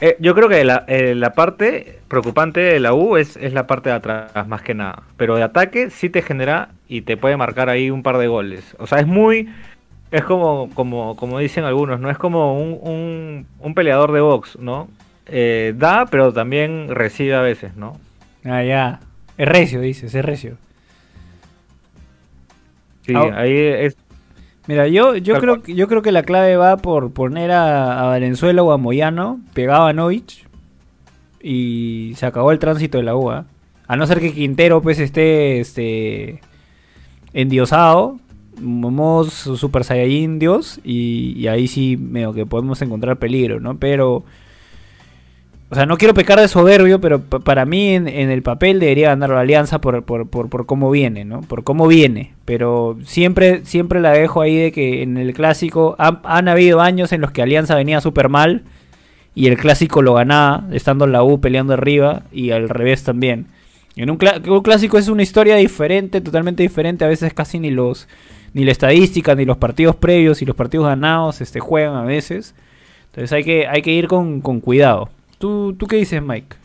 eh, 0.00 0.16
yo 0.18 0.34
creo 0.34 0.48
que 0.48 0.64
la, 0.64 0.86
eh, 0.88 1.14
la 1.14 1.34
parte 1.34 1.98
preocupante 2.08 2.60
de 2.60 2.80
la 2.80 2.94
U 2.94 3.18
es, 3.18 3.36
es 3.36 3.52
la 3.52 3.66
parte 3.66 3.90
de 3.90 3.96
atrás, 3.96 4.48
más 4.48 4.62
que 4.62 4.72
nada. 4.72 5.02
Pero 5.18 5.36
de 5.36 5.42
ataque 5.42 5.90
sí 5.90 6.08
te 6.08 6.22
genera 6.22 6.70
y 6.88 7.02
te 7.02 7.18
puede 7.18 7.36
marcar 7.36 7.68
ahí 7.68 7.90
un 7.90 8.02
par 8.02 8.16
de 8.16 8.28
goles. 8.28 8.74
O 8.78 8.86
sea, 8.86 8.98
es 8.98 9.06
muy. 9.06 9.50
Es 10.10 10.24
como, 10.24 10.70
como, 10.72 11.16
como 11.16 11.38
dicen 11.38 11.64
algunos, 11.64 12.00
¿no? 12.00 12.08
Es 12.08 12.16
como 12.16 12.58
un, 12.58 13.46
un, 13.60 13.74
peleador 13.74 14.12
de 14.12 14.22
box, 14.22 14.58
¿no? 14.58 14.88
Da, 15.74 16.06
pero 16.10 16.32
también 16.32 16.88
recibe 16.88 17.34
a 17.34 17.42
veces, 17.42 17.76
¿no? 17.76 17.98
Ah, 18.44 18.62
ya. 18.62 19.00
Es 19.36 19.48
recio, 19.48 19.80
dices, 19.80 20.14
es 20.14 20.24
recio. 20.24 20.56
Sí, 23.06 23.12
Ah, 23.14 23.30
ahí 23.36 23.56
es. 23.56 23.96
Mira, 24.66 24.86
yo, 24.86 25.16
yo 25.16 25.38
creo 25.38 25.62
cual. 25.62 25.76
yo 25.76 25.88
creo 25.88 26.02
que 26.02 26.12
la 26.12 26.22
clave 26.24 26.56
va 26.56 26.76
por 26.76 27.12
poner 27.12 27.50
a, 27.52 28.00
a 28.00 28.06
Valenzuela 28.08 28.62
o 28.62 28.72
a 28.72 28.76
Moyano, 28.76 29.40
pegado 29.54 29.86
a 29.86 29.92
Novich, 29.94 30.44
y 31.42 32.12
se 32.16 32.26
acabó 32.26 32.52
el 32.52 32.58
tránsito 32.58 32.98
de 32.98 33.04
la 33.04 33.16
UA. 33.16 33.46
A 33.86 33.96
no 33.96 34.06
ser 34.06 34.20
que 34.20 34.34
Quintero 34.34 34.82
pues 34.82 34.98
esté 34.98 35.60
este 35.60 36.42
endiosado, 37.32 38.18
modo 38.60 39.24
Super 39.24 39.84
Saiyajin 39.84 40.38
Dios, 40.38 40.80
y, 40.84 41.32
y 41.38 41.48
ahí 41.48 41.66
sí 41.68 41.96
medio 41.96 42.34
que 42.34 42.44
podemos 42.44 42.82
encontrar 42.82 43.18
peligro, 43.18 43.60
¿no? 43.60 43.78
Pero 43.78 44.24
o 45.70 45.74
sea, 45.74 45.84
no 45.84 45.98
quiero 45.98 46.14
pecar 46.14 46.40
de 46.40 46.48
soberbio, 46.48 46.98
pero 47.00 47.20
pa- 47.20 47.40
para 47.40 47.66
mí 47.66 47.90
en, 47.94 48.08
el 48.08 48.42
papel 48.42 48.80
debería 48.80 49.08
ganar 49.08 49.30
la 49.30 49.40
alianza 49.40 49.80
por, 49.80 50.02
por, 50.02 50.28
por, 50.28 50.66
cómo 50.66 50.90
viene, 50.90 51.26
¿no? 51.26 51.42
Por 51.42 51.62
cómo 51.62 51.86
viene. 51.86 52.32
Pero 52.46 52.96
siempre, 53.04 53.64
siempre 53.64 54.00
la 54.00 54.12
dejo 54.12 54.40
ahí 54.40 54.56
de 54.56 54.72
que 54.72 55.02
en 55.02 55.18
el 55.18 55.34
clásico 55.34 55.94
han, 55.98 56.48
habido 56.48 56.80
años 56.80 57.12
en 57.12 57.20
los 57.20 57.32
que 57.32 57.42
Alianza 57.42 57.74
venía 57.74 58.00
súper 58.00 58.30
mal 58.30 58.62
y 59.34 59.48
el 59.48 59.58
clásico 59.58 60.00
lo 60.00 60.14
ganaba, 60.14 60.64
estando 60.72 61.04
en 61.04 61.12
la 61.12 61.22
U 61.22 61.38
peleando 61.40 61.74
arriba 61.74 62.22
y 62.32 62.50
al 62.50 62.70
revés 62.70 63.04
también. 63.04 63.46
En 63.94 64.10
un 64.10 64.16
clásico 64.16 64.96
es 64.96 65.08
una 65.08 65.22
historia 65.22 65.56
diferente, 65.56 66.20
totalmente 66.20 66.62
diferente, 66.62 67.04
a 67.04 67.08
veces 67.08 67.34
casi 67.34 67.58
ni 67.58 67.70
los 67.70 68.08
ni 68.54 68.64
la 68.64 68.72
estadística, 68.72 69.34
ni 69.34 69.44
los 69.44 69.58
partidos 69.58 69.96
previos 69.96 70.40
y 70.40 70.46
los 70.46 70.56
partidos 70.56 70.86
ganados 70.86 71.40
este, 71.42 71.60
juegan 71.60 71.96
a 71.96 72.04
veces. 72.04 72.54
Entonces 73.10 73.32
hay 73.32 73.44
que, 73.44 73.66
hay 73.66 73.82
que 73.82 73.92
ir 73.92 74.08
con, 74.08 74.40
con 74.40 74.60
cuidado. 74.60 75.10
¿Tú, 75.38 75.74
¿Tú 75.78 75.86
qué 75.86 75.96
dices, 75.96 76.22
Mike? 76.22 76.56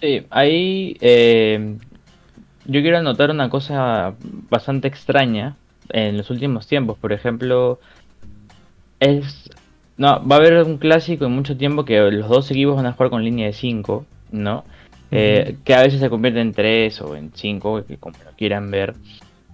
Sí, 0.00 0.26
ahí 0.30 0.96
eh, 1.00 1.76
yo 2.66 2.80
quiero 2.82 2.98
anotar 2.98 3.30
una 3.30 3.50
cosa 3.50 4.14
bastante 4.50 4.88
extraña 4.88 5.56
en 5.90 6.16
los 6.16 6.30
últimos 6.30 6.66
tiempos. 6.66 6.98
Por 6.98 7.12
ejemplo, 7.12 7.80
es 9.00 9.50
no 9.96 10.26
va 10.26 10.36
a 10.36 10.38
haber 10.38 10.62
un 10.64 10.78
clásico 10.78 11.24
en 11.24 11.32
mucho 11.32 11.56
tiempo 11.56 11.84
que 11.84 11.98
los 12.10 12.28
dos 12.28 12.50
equipos 12.50 12.76
van 12.76 12.86
a 12.86 12.92
jugar 12.92 13.10
con 13.10 13.24
línea 13.24 13.46
de 13.46 13.52
5, 13.52 14.04
¿no? 14.32 14.64
Eh, 15.10 15.56
que 15.64 15.74
a 15.74 15.82
veces 15.82 16.00
se 16.00 16.10
convierte 16.10 16.40
en 16.40 16.52
3 16.52 17.00
o 17.02 17.14
en 17.14 17.30
5, 17.32 17.84
que 17.86 17.96
como 17.98 18.16
lo 18.24 18.32
quieran 18.32 18.70
ver. 18.70 18.94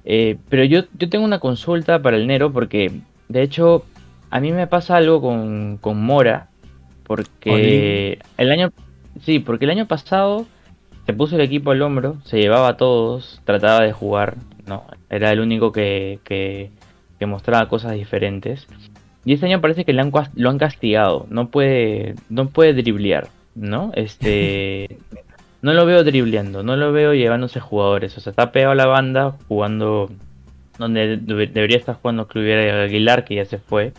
Eh, 0.05 0.39
pero 0.49 0.65
yo, 0.65 0.85
yo 0.99 1.11
tengo 1.11 1.25
una 1.25 1.41
consulta 1.41 2.01
para 2.01 2.17
el 2.17 2.27
Nero 2.27 2.53
porque, 2.53 3.01
de 3.29 3.43
hecho, 3.43 3.85
a 4.31 4.41
mí 4.41 4.53
me 4.53 4.67
pasa 4.67 4.97
algo 4.97 5.21
con, 5.21 5.77
con 5.79 6.03
Mora. 6.03 6.49
Porque 7.11 8.19
el 8.39 8.53
año, 8.53 8.71
sí, 9.23 9.39
porque 9.41 9.65
el 9.65 9.73
año 9.73 9.87
pasado 9.87 10.47
se 11.07 11.13
puso 11.13 11.35
el 11.37 11.43
equipo 11.43 11.73
al 11.73 11.83
hombro, 11.83 12.17
se 12.25 12.39
llevaba 12.41 12.69
a 12.69 12.77
todos, 12.77 13.41
trataba 13.45 13.83
de 13.85 13.93
jugar, 13.93 14.37
no, 14.67 14.85
era 15.09 15.33
el 15.33 15.41
único 15.41 15.73
que, 15.73 16.21
que, 16.25 16.71
que 17.19 17.27
mostraba 17.27 17.69
cosas 17.69 17.93
diferentes. 17.95 18.67
Y 19.25 19.35
este 19.35 19.47
año 19.47 19.61
parece 19.61 19.85
que 19.85 19.93
le 19.93 20.01
han 20.03 20.13
lo 20.35 20.51
han 20.51 20.59
castigado, 20.59 21.27
no 21.31 21.49
puede, 21.49 22.15
no 22.29 22.49
puede 22.49 22.75
driblear, 22.75 23.29
¿no? 23.55 23.91
Este, 23.97 24.99
no 25.63 25.73
lo 25.75 25.85
veo 25.87 26.05
dribleando, 26.05 26.63
no 26.63 26.77
lo 26.77 26.93
veo 26.93 27.13
llevándose 27.13 27.59
jugadores, 27.61 28.17
o 28.17 28.21
sea, 28.21 28.31
está 28.31 28.53
pegado 28.53 28.73
a 28.73 28.77
la 28.77 28.87
banda 28.87 29.37
jugando 29.49 30.11
donde 30.79 31.19
debe- 31.19 31.49
debería 31.53 31.77
estar 31.77 31.97
jugando 31.97 32.27
Cluviera 32.29 32.85
Aguilar, 32.85 33.25
que 33.25 33.35
ya 33.35 33.45
se 33.45 33.59
fue. 33.59 33.93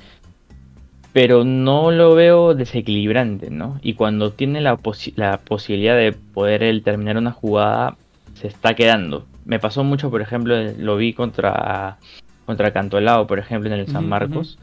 Pero 1.14 1.44
no 1.44 1.92
lo 1.92 2.16
veo 2.16 2.56
desequilibrante, 2.56 3.50
¿no? 3.50 3.80
Y 3.82 3.96
cuando 3.96 4.32
tiene 4.32 4.62
la, 4.62 4.78
posi- 4.78 5.14
la 5.16 5.38
posibilidad 5.40 5.96
de 5.98 6.14
poder 6.14 6.64
él 6.64 6.84
terminar 6.84 7.18
una 7.18 7.32
jugada, 7.32 7.98
se 8.34 8.48
está 8.48 8.76
quedando. 8.76 9.26
Me 9.44 9.60
pasó 9.60 9.84
mucho, 9.84 10.10
por 10.10 10.22
ejemplo, 10.22 10.56
lo 10.78 10.96
vi 10.96 11.14
contra, 11.14 11.98
contra 12.46 12.72
Cantolao, 12.72 13.28
por 13.28 13.40
ejemplo, 13.40 13.74
en 13.74 13.80
el 13.80 13.88
San 13.88 14.08
Marcos. 14.08 14.58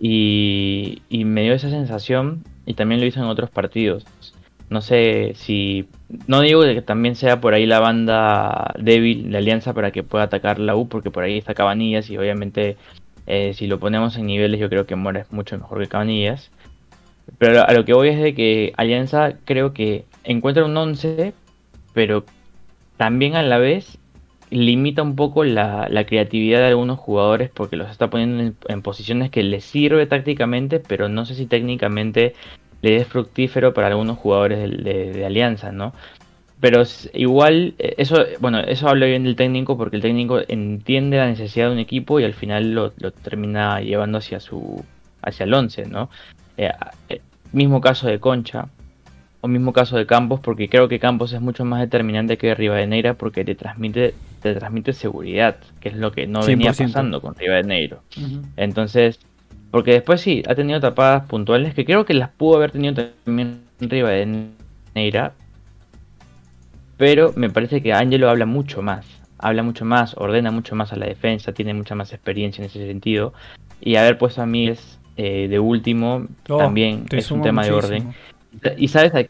Y, 0.00 1.02
y 1.08 1.24
me 1.24 1.42
dio 1.42 1.52
esa 1.52 1.70
sensación, 1.70 2.42
y 2.66 2.74
también 2.74 3.00
lo 3.00 3.06
hice 3.06 3.20
en 3.20 3.26
otros 3.26 3.50
partidos. 3.50 4.04
No 4.70 4.80
sé 4.80 5.32
si. 5.36 5.86
No 6.26 6.40
digo 6.40 6.62
que 6.62 6.80
también 6.80 7.14
sea 7.14 7.40
por 7.40 7.52
ahí 7.52 7.66
la 7.66 7.78
banda 7.80 8.74
débil, 8.78 9.30
la 9.30 9.38
alianza, 9.38 9.74
para 9.74 9.90
que 9.90 10.02
pueda 10.02 10.24
atacar 10.24 10.58
la 10.58 10.74
U, 10.74 10.88
porque 10.88 11.10
por 11.10 11.22
ahí 11.22 11.36
está 11.36 11.52
Cabanillas, 11.52 12.08
y 12.08 12.16
obviamente, 12.16 12.76
eh, 13.26 13.54
si 13.54 13.66
lo 13.66 13.78
ponemos 13.78 14.16
en 14.16 14.26
niveles, 14.26 14.60
yo 14.60 14.68
creo 14.68 14.86
que 14.86 14.96
Mora 14.96 15.20
es 15.20 15.32
mucho 15.32 15.56
mejor 15.58 15.80
que 15.80 15.88
Cabanillas. 15.88 16.50
Pero 17.38 17.66
a 17.66 17.72
lo 17.72 17.84
que 17.84 17.94
voy 17.94 18.08
es 18.08 18.20
de 18.20 18.34
que 18.34 18.72
Alianza 18.76 19.34
creo 19.44 19.72
que 19.72 20.04
encuentra 20.24 20.64
un 20.64 20.76
11, 20.76 21.32
pero 21.94 22.24
también 22.96 23.36
a 23.36 23.42
la 23.42 23.58
vez 23.58 23.98
limita 24.50 25.02
un 25.02 25.16
poco 25.16 25.44
la, 25.44 25.88
creatividad 26.06 26.60
de 26.60 26.66
algunos 26.66 26.98
jugadores 26.98 27.50
porque 27.50 27.76
los 27.76 27.90
está 27.90 28.10
poniendo 28.10 28.54
en, 28.68 28.82
posiciones 28.82 29.30
que 29.30 29.42
les 29.42 29.64
sirve 29.64 30.06
tácticamente, 30.06 30.80
pero 30.80 31.08
no 31.08 31.24
sé 31.24 31.34
si 31.34 31.46
técnicamente 31.46 32.34
le 32.82 32.96
es 32.96 33.06
fructífero 33.06 33.72
para 33.72 33.86
algunos 33.88 34.18
jugadores 34.18 34.84
de 34.84 35.24
Alianza, 35.24 35.72
¿no? 35.72 35.94
Pero 36.62 36.84
igual, 37.12 37.74
eh, 37.80 37.96
eso, 37.98 38.24
bueno, 38.38 38.60
eso 38.60 38.88
habla 38.88 39.06
bien 39.06 39.24
del 39.24 39.34
técnico 39.34 39.76
porque 39.76 39.96
el 39.96 40.02
técnico 40.02 40.38
entiende 40.46 41.16
la 41.16 41.26
necesidad 41.26 41.66
de 41.66 41.72
un 41.72 41.80
equipo 41.80 42.20
y 42.20 42.24
al 42.24 42.34
final 42.34 42.72
lo, 42.72 42.92
lo 42.98 43.10
termina 43.10 43.80
llevando 43.80 44.18
hacia 44.18 44.38
su 44.38 44.84
hacia 45.22 45.42
el 45.42 45.54
11, 45.54 45.86
¿no? 45.86 46.08
Eh, 46.56 46.70
eh, 47.08 47.20
mismo 47.50 47.80
caso 47.80 48.06
de 48.06 48.20
Concha, 48.20 48.68
o 49.40 49.48
mismo 49.48 49.72
caso 49.72 49.96
de 49.96 50.06
Campos, 50.06 50.38
porque 50.38 50.68
creo 50.68 50.86
que 50.86 51.00
Campos 51.00 51.32
es 51.32 51.40
mucho 51.40 51.64
más 51.64 51.80
determinante 51.80 52.38
que 52.38 52.54
Rivadeneira 52.54 53.14
porque 53.14 53.44
te 53.44 53.56
transmite, 53.56 54.14
te 54.40 54.54
transmite 54.54 54.92
seguridad, 54.92 55.56
que 55.80 55.88
es 55.88 55.96
lo 55.96 56.12
que 56.12 56.28
no 56.28 56.44
venía 56.46 56.70
100%. 56.70 56.86
pasando 56.86 57.20
con 57.20 57.34
Rivadeneiro. 57.34 58.02
Entonces, 58.56 59.18
porque 59.72 59.94
después 59.94 60.20
sí, 60.20 60.44
ha 60.46 60.54
tenido 60.54 60.78
tapadas 60.78 61.26
puntuales 61.26 61.74
que 61.74 61.84
creo 61.84 62.04
que 62.04 62.14
las 62.14 62.28
pudo 62.28 62.58
haber 62.58 62.70
tenido 62.70 63.10
también 63.24 63.62
Rivadeneira, 63.80 65.32
pero 66.96 67.32
me 67.36 67.50
parece 67.50 67.82
que 67.82 67.92
Angelo 67.92 68.28
habla 68.30 68.46
mucho 68.46 68.82
más, 68.82 69.06
habla 69.38 69.62
mucho 69.62 69.84
más, 69.84 70.14
ordena 70.16 70.50
mucho 70.50 70.74
más 70.74 70.92
a 70.92 70.96
la 70.96 71.06
defensa, 71.06 71.52
tiene 71.52 71.74
mucha 71.74 71.94
más 71.94 72.12
experiencia 72.12 72.62
en 72.62 72.70
ese 72.70 72.86
sentido, 72.86 73.32
y 73.80 73.96
haber 73.96 74.18
puesto 74.18 74.42
a 74.42 74.46
Míguez 74.46 74.98
eh, 75.16 75.48
de 75.48 75.58
último 75.58 76.26
Oh, 76.48 76.58
también 76.58 77.06
es 77.10 77.30
un 77.30 77.42
tema 77.42 77.64
de 77.64 77.72
orden. 77.72 78.14
¿Y 78.76 78.88
sabes, 78.88 79.14
a, 79.14 79.24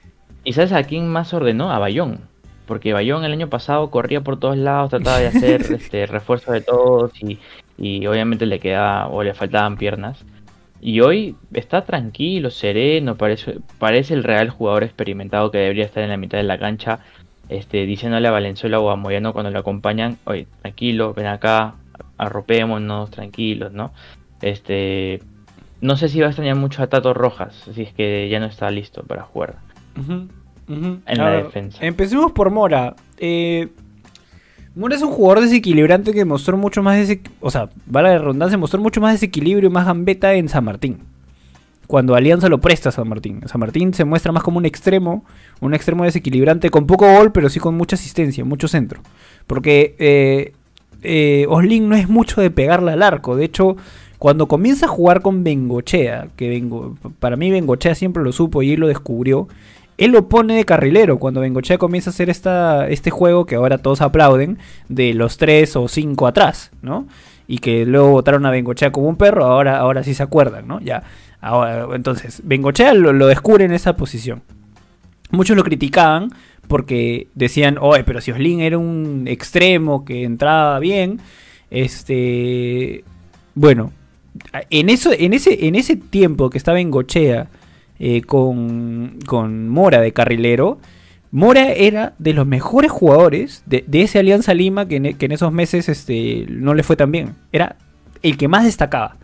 ¿Y 0.44 0.52
sabes 0.52 0.72
a 0.72 0.82
quién 0.84 1.08
más 1.08 1.32
ordenó? 1.32 1.72
A 1.72 1.78
Bayón. 1.78 2.20
Porque 2.66 2.92
Bayón 2.92 3.24
el 3.24 3.32
año 3.32 3.48
pasado 3.48 3.90
corría 3.90 4.20
por 4.20 4.38
todos 4.38 4.56
lados, 4.56 4.90
trataba 4.90 5.18
de 5.18 5.26
hacer 5.26 5.62
este 5.72 6.06
refuerzo 6.06 6.52
de 6.52 6.60
todos 6.60 7.12
y, 7.22 7.38
y 7.78 8.06
obviamente 8.06 8.46
le 8.46 8.60
quedaba 8.60 9.08
o 9.08 9.22
le 9.22 9.34
faltaban 9.34 9.76
piernas. 9.76 10.24
Y 10.80 11.00
hoy 11.00 11.36
está 11.52 11.84
tranquilo, 11.84 12.50
sereno, 12.50 13.16
parece, 13.16 13.58
parece 13.78 14.14
el 14.14 14.24
real 14.24 14.50
jugador 14.50 14.82
experimentado 14.82 15.50
que 15.50 15.58
debería 15.58 15.84
estar 15.84 16.02
en 16.02 16.10
la 16.10 16.16
mitad 16.16 16.38
de 16.38 16.44
la 16.44 16.58
cancha, 16.58 16.98
este, 17.48 17.86
diciéndole 17.86 18.28
a 18.28 18.30
Valenzuela 18.30 18.80
o 18.80 18.90
a 18.90 18.96
Moyano 18.96 19.32
cuando 19.32 19.50
lo 19.50 19.58
acompañan, 19.58 20.18
oye, 20.24 20.46
tranquilo, 20.62 21.14
ven 21.14 21.26
acá, 21.26 21.74
arropémonos, 22.18 23.10
tranquilos, 23.10 23.72
¿no? 23.72 23.92
Este, 24.40 25.20
no 25.80 25.96
sé 25.96 26.08
si 26.08 26.20
va 26.20 26.26
a 26.26 26.30
extrañar 26.30 26.56
mucho 26.56 26.82
a 26.82 26.86
Tato 26.86 27.14
Rojas, 27.14 27.68
si 27.74 27.82
es 27.82 27.92
que 27.92 28.28
ya 28.28 28.40
no 28.40 28.46
está 28.46 28.70
listo 28.70 29.02
para 29.02 29.22
jugar. 29.22 29.56
En 30.68 31.00
A 31.06 31.14
la 31.14 31.30
ver, 31.30 31.44
defensa. 31.44 31.78
Empecemos 31.84 32.32
por 32.32 32.50
Mora. 32.50 32.94
Eh, 33.18 33.68
Mora 34.74 34.94
es 34.94 35.02
un 35.02 35.10
jugador 35.10 35.42
desequilibrante 35.42 36.12
que 36.12 36.24
mostró 36.24 36.56
mucho 36.56 36.82
más 36.82 37.06
o 37.40 37.50
sea, 37.50 37.68
vale 37.84 38.08
la 38.08 38.18
redundancia, 38.18 38.56
mostró 38.56 38.80
mucho 38.80 39.00
más 39.00 39.12
desequilibrio 39.12 39.68
y 39.68 39.72
más 39.72 39.84
gambeta 39.84 40.32
en 40.34 40.48
San 40.48 40.64
Martín. 40.64 41.11
Cuando 41.92 42.14
Alianza 42.14 42.48
lo 42.48 42.58
presta 42.58 42.88
a 42.88 42.92
San 42.92 43.06
Martín. 43.06 43.42
San 43.44 43.60
Martín 43.60 43.92
se 43.92 44.06
muestra 44.06 44.32
más 44.32 44.42
como 44.42 44.56
un 44.56 44.64
extremo, 44.64 45.26
un 45.60 45.74
extremo 45.74 46.04
desequilibrante 46.04 46.70
con 46.70 46.86
poco 46.86 47.04
gol, 47.04 47.32
pero 47.32 47.50
sí 47.50 47.60
con 47.60 47.76
mucha 47.76 47.96
asistencia, 47.96 48.46
mucho 48.46 48.66
centro. 48.66 49.02
Porque 49.46 49.94
eh, 49.98 50.54
eh, 51.02 51.44
Oslin 51.50 51.90
no 51.90 51.94
es 51.94 52.08
mucho 52.08 52.40
de 52.40 52.50
pegarle 52.50 52.92
al 52.92 53.02
arco. 53.02 53.36
De 53.36 53.44
hecho, 53.44 53.76
cuando 54.16 54.48
comienza 54.48 54.86
a 54.86 54.88
jugar 54.88 55.20
con 55.20 55.44
Bengochea, 55.44 56.28
que 56.34 56.64
para 57.18 57.36
mí 57.36 57.50
Bengochea 57.50 57.94
siempre 57.94 58.22
lo 58.22 58.32
supo 58.32 58.62
y 58.62 58.72
él 58.72 58.80
lo 58.80 58.88
descubrió, 58.88 59.48
él 59.98 60.12
lo 60.12 60.30
pone 60.30 60.56
de 60.56 60.64
carrilero 60.64 61.18
cuando 61.18 61.42
Bengochea 61.42 61.76
comienza 61.76 62.08
a 62.08 62.12
hacer 62.14 62.30
esta, 62.30 62.88
este 62.88 63.10
juego 63.10 63.44
que 63.44 63.56
ahora 63.56 63.76
todos 63.76 64.00
aplauden, 64.00 64.56
de 64.88 65.12
los 65.12 65.36
tres 65.36 65.76
o 65.76 65.88
cinco 65.88 66.26
atrás, 66.26 66.70
¿no? 66.80 67.06
Y 67.46 67.58
que 67.58 67.84
luego 67.84 68.12
votaron 68.12 68.46
a 68.46 68.50
Bengochea 68.50 68.92
como 68.92 69.10
un 69.10 69.16
perro, 69.16 69.44
ahora, 69.44 69.76
ahora 69.76 70.02
sí 70.02 70.14
se 70.14 70.22
acuerdan, 70.22 70.66
¿no? 70.66 70.80
Ya, 70.80 71.02
entonces, 71.94 72.40
Bengochea 72.44 72.94
lo, 72.94 73.12
lo 73.12 73.26
descubre 73.26 73.64
en 73.64 73.72
esa 73.72 73.96
posición. 73.96 74.42
Muchos 75.30 75.56
lo 75.56 75.64
criticaban 75.64 76.30
porque 76.68 77.28
decían, 77.34 77.78
oye, 77.80 78.04
pero 78.04 78.20
si 78.20 78.30
Oslin 78.30 78.60
era 78.60 78.78
un 78.78 79.24
extremo 79.26 80.04
que 80.04 80.24
entraba 80.24 80.78
bien, 80.78 81.20
este, 81.70 83.04
bueno, 83.54 83.92
en 84.70 84.88
eso, 84.88 85.10
en 85.12 85.32
ese, 85.32 85.66
en 85.66 85.74
ese 85.74 85.96
tiempo 85.96 86.50
que 86.50 86.58
estaba 86.58 86.80
en 86.80 86.90
Gochea 86.90 87.48
eh, 87.98 88.22
con, 88.22 89.18
con 89.26 89.68
Mora 89.68 90.00
de 90.00 90.12
carrilero, 90.12 90.78
Mora 91.30 91.72
era 91.72 92.14
de 92.18 92.34
los 92.34 92.46
mejores 92.46 92.90
jugadores 92.90 93.62
de, 93.66 93.84
de 93.86 94.02
ese 94.02 94.18
Alianza 94.18 94.52
Lima 94.52 94.86
que 94.86 94.96
en, 94.96 95.16
que 95.16 95.26
en 95.26 95.32
esos 95.32 95.50
meses 95.50 95.88
este, 95.88 96.46
no 96.48 96.74
le 96.74 96.82
fue 96.82 96.96
tan 96.96 97.10
bien. 97.10 97.34
Era 97.52 97.76
el 98.22 98.36
que 98.36 98.48
más 98.48 98.64
destacaba. 98.64 99.16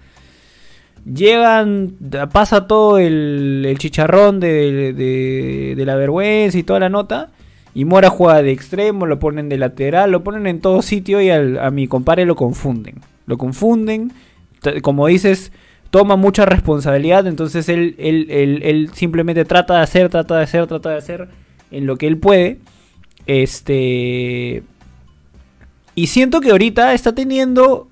Llegan, 1.12 1.94
pasa 2.33 2.66
todo 2.66 2.99
el, 2.99 3.64
el 3.66 3.79
chicharrón 3.79 4.40
de, 4.40 4.92
de- 4.92 5.85
la 5.87 5.94
vergüenza 5.97 6.59
y 6.59 6.62
toda 6.62 6.81
la 6.81 6.88
nota. 6.90 7.31
Y 7.75 7.85
Mora 7.85 8.11
juega 8.11 8.42
de 8.42 8.51
extremo, 8.51 9.07
lo 9.07 9.18
ponen 9.18 9.49
de 9.49 9.57
lateral, 9.57 10.11
lo 10.11 10.23
ponen 10.25 10.47
en 10.47 10.61
todo 10.61 10.83
sitio 10.83 11.21
y 11.21 11.31
a 11.31 11.71
mi 11.71 11.87
compadre 11.87 12.25
lo 12.27 12.35
confunden. 12.37 12.97
Lo 13.27 13.38
confunden, 13.38 14.12
como 14.83 15.07
dices, 15.07 15.53
toma 15.90 16.16
mucha 16.16 16.44
responsabilidad, 16.44 17.27
entonces 17.27 17.68
él, 17.68 17.94
él- 17.99 18.27
él 18.62 18.90
simplemente 18.92 19.44
trata 19.44 19.77
de 19.77 19.83
hacer, 19.83 20.09
trata 20.09 20.37
de 20.37 20.42
hacer, 20.44 20.66
trata 20.66 20.90
de 20.90 20.97
hacer 20.97 21.29
en 21.71 21.87
lo 21.87 21.97
que 21.97 22.07
él 22.07 22.18
puede. 22.18 22.59
Este... 23.27 24.62
Y 25.94 26.07
siento 26.09 26.40
que 26.40 26.51
ahorita 26.51 26.92
está 26.94 27.14
teniendo... 27.14 27.88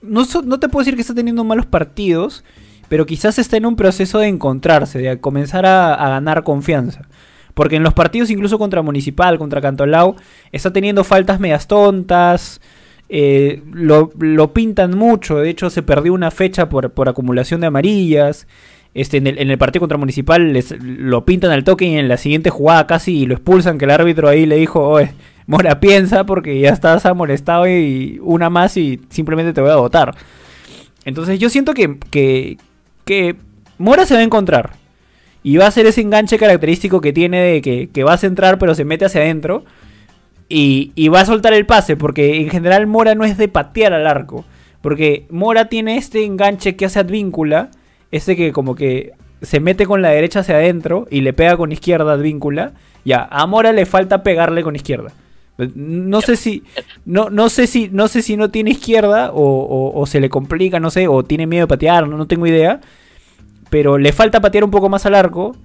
No, 0.00 0.24
no 0.44 0.60
te 0.60 0.68
puedo 0.68 0.84
decir 0.84 0.94
que 0.94 1.02
está 1.02 1.14
teniendo 1.14 1.44
malos 1.44 1.66
partidos, 1.66 2.44
pero 2.88 3.04
quizás 3.04 3.38
está 3.38 3.56
en 3.56 3.66
un 3.66 3.76
proceso 3.76 4.18
de 4.18 4.28
encontrarse, 4.28 4.98
de 4.98 5.20
comenzar 5.20 5.66
a, 5.66 5.94
a 5.94 6.08
ganar 6.10 6.44
confianza. 6.44 7.08
Porque 7.54 7.76
en 7.76 7.82
los 7.82 7.94
partidos, 7.94 8.30
incluso 8.30 8.58
contra 8.58 8.82
Municipal, 8.82 9.36
contra 9.38 9.60
Cantolao, 9.60 10.14
está 10.52 10.72
teniendo 10.72 11.02
faltas 11.02 11.40
medias 11.40 11.66
tontas. 11.66 12.60
eh, 13.08 13.62
lo, 13.72 14.10
lo 14.18 14.52
pintan 14.52 14.96
mucho. 14.96 15.38
De 15.38 15.50
hecho, 15.50 15.70
se 15.70 15.82
perdió 15.82 16.12
una 16.12 16.30
fecha 16.30 16.68
por, 16.68 16.92
por 16.92 17.08
acumulación 17.08 17.60
de 17.60 17.66
amarillas. 17.68 18.46
Este, 18.94 19.18
en, 19.18 19.26
el, 19.26 19.38
en 19.38 19.50
el 19.50 19.58
partido 19.58 19.80
contra 19.80 19.98
Municipal 19.98 20.52
les, 20.52 20.74
lo 20.82 21.24
pintan 21.24 21.50
al 21.50 21.64
toque 21.64 21.86
y 21.86 21.96
en 21.96 22.08
la 22.08 22.16
siguiente 22.16 22.50
jugada 22.50 22.86
casi 22.86 23.26
lo 23.26 23.34
expulsan. 23.34 23.78
Que 23.78 23.84
el 23.86 23.90
árbitro 23.90 24.28
ahí 24.28 24.46
le 24.46 24.56
dijo: 24.56 24.98
Mora, 25.48 25.80
piensa 25.80 26.26
porque 26.26 26.60
ya 26.60 26.68
estás 26.68 27.06
molestado 27.16 27.66
y 27.66 28.20
una 28.22 28.50
más 28.50 28.76
y 28.76 29.00
simplemente 29.08 29.54
te 29.54 29.62
voy 29.62 29.70
a 29.70 29.76
votar. 29.76 30.14
Entonces, 31.06 31.38
yo 31.38 31.48
siento 31.48 31.72
que, 31.72 31.96
que, 32.10 33.36
Mora 33.78 34.04
se 34.04 34.12
va 34.12 34.20
a 34.20 34.24
encontrar. 34.24 34.72
Y 35.42 35.56
va 35.56 35.66
a 35.66 35.70
ser 35.70 35.86
ese 35.86 36.02
enganche 36.02 36.36
característico 36.36 37.00
que 37.00 37.14
tiene 37.14 37.40
de 37.40 37.62
que, 37.62 37.88
que 37.88 38.04
va 38.04 38.12
a 38.12 38.18
centrar 38.18 38.58
pero 38.58 38.74
se 38.74 38.84
mete 38.84 39.06
hacia 39.06 39.22
adentro. 39.22 39.64
Y, 40.50 40.92
y 40.94 41.08
va 41.08 41.22
a 41.22 41.24
soltar 41.24 41.54
el 41.54 41.64
pase 41.64 41.96
porque 41.96 42.42
en 42.42 42.50
general 42.50 42.86
Mora 42.86 43.14
no 43.14 43.24
es 43.24 43.38
de 43.38 43.48
patear 43.48 43.94
al 43.94 44.06
arco. 44.06 44.44
Porque 44.82 45.24
Mora 45.30 45.70
tiene 45.70 45.96
este 45.96 46.26
enganche 46.26 46.76
que 46.76 46.84
hace 46.84 46.98
advíncula. 46.98 47.70
Este 48.10 48.36
que 48.36 48.52
como 48.52 48.74
que 48.74 49.12
se 49.40 49.60
mete 49.60 49.86
con 49.86 50.02
la 50.02 50.10
derecha 50.10 50.40
hacia 50.40 50.56
adentro 50.56 51.06
y 51.10 51.22
le 51.22 51.32
pega 51.32 51.56
con 51.56 51.72
izquierda 51.72 52.12
advíncula. 52.12 52.72
Ya, 53.06 53.26
a 53.30 53.46
Mora 53.46 53.72
le 53.72 53.86
falta 53.86 54.22
pegarle 54.22 54.62
con 54.62 54.76
izquierda. 54.76 55.10
No 55.74 56.20
sé 56.20 56.36
si 56.36 56.62
no, 57.04 57.30
no 57.30 57.48
sé 57.48 57.66
si 57.66 57.88
no 57.92 58.06
sé 58.08 58.22
si 58.22 58.36
no 58.36 58.48
tiene 58.50 58.70
izquierda 58.70 59.32
o, 59.32 59.92
o- 59.94 60.06
se 60.06 60.20
le 60.20 60.28
complica, 60.30 60.78
no 60.78 60.90
sé, 60.90 61.08
o 61.08 61.24
tiene 61.24 61.46
miedo 61.48 61.64
de 61.64 61.68
patear, 61.68 62.06
no, 62.08 62.16
no 62.16 62.26
tengo 62.26 62.46
idea. 62.46 62.80
Pero 63.70 63.98
le 63.98 64.12
falta 64.12 64.40
patear 64.40 64.64
un 64.64 64.70
poco 64.70 64.88
más 64.88 65.04
al 65.04 65.14
arco 65.14 65.56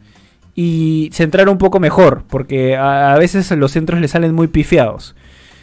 y 0.55 1.09
centrar 1.13 1.47
un 1.47 1.57
poco 1.57 1.79
mejor, 1.79 2.23
porque 2.29 2.75
a, 2.75 3.13
a 3.13 3.17
veces 3.17 3.49
los 3.51 3.71
centros 3.71 4.01
le 4.01 4.07
salen 4.07 4.33
muy 4.33 4.47
pifiados. 4.47 5.15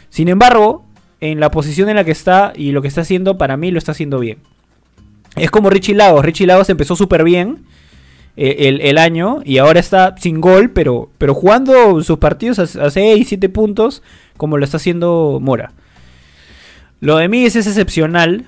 Sin 0.09 0.27
embargo, 0.27 0.85
en 1.19 1.39
la 1.39 1.51
posición 1.51 1.89
en 1.89 1.97
la 1.97 2.03
que 2.03 2.11
está 2.11 2.51
y 2.55 2.71
lo 2.71 2.81
que 2.81 2.87
está 2.87 3.01
haciendo, 3.01 3.37
para 3.37 3.57
mí 3.57 3.69
lo 3.71 3.77
está 3.77 3.91
haciendo 3.91 4.19
bien. 4.19 4.39
Es 5.35 5.51
como 5.51 5.69
Richie 5.69 5.93
Lagos. 5.95 6.25
Richie 6.25 6.47
Lagos 6.47 6.69
empezó 6.69 6.95
súper 6.95 7.23
bien. 7.23 7.59
Eh, 8.37 8.67
el, 8.69 8.81
el 8.81 8.97
año 8.97 9.41
y 9.43 9.57
ahora 9.57 9.79
está 9.79 10.15
sin 10.17 10.41
gol, 10.41 10.71
pero, 10.71 11.09
pero 11.17 11.33
jugando 11.33 12.01
sus 12.03 12.17
partidos 12.17 12.59
a, 12.59 12.89
6, 12.89 13.27
7 13.27 13.49
puntos 13.49 14.01
como 14.37 14.57
lo 14.57 14.65
está 14.65 14.77
haciendo 14.77 15.39
Mora. 15.41 15.73
Lo 16.99 17.17
de 17.17 17.27
mí 17.27 17.45
es 17.45 17.55
excepcional. 17.55 18.47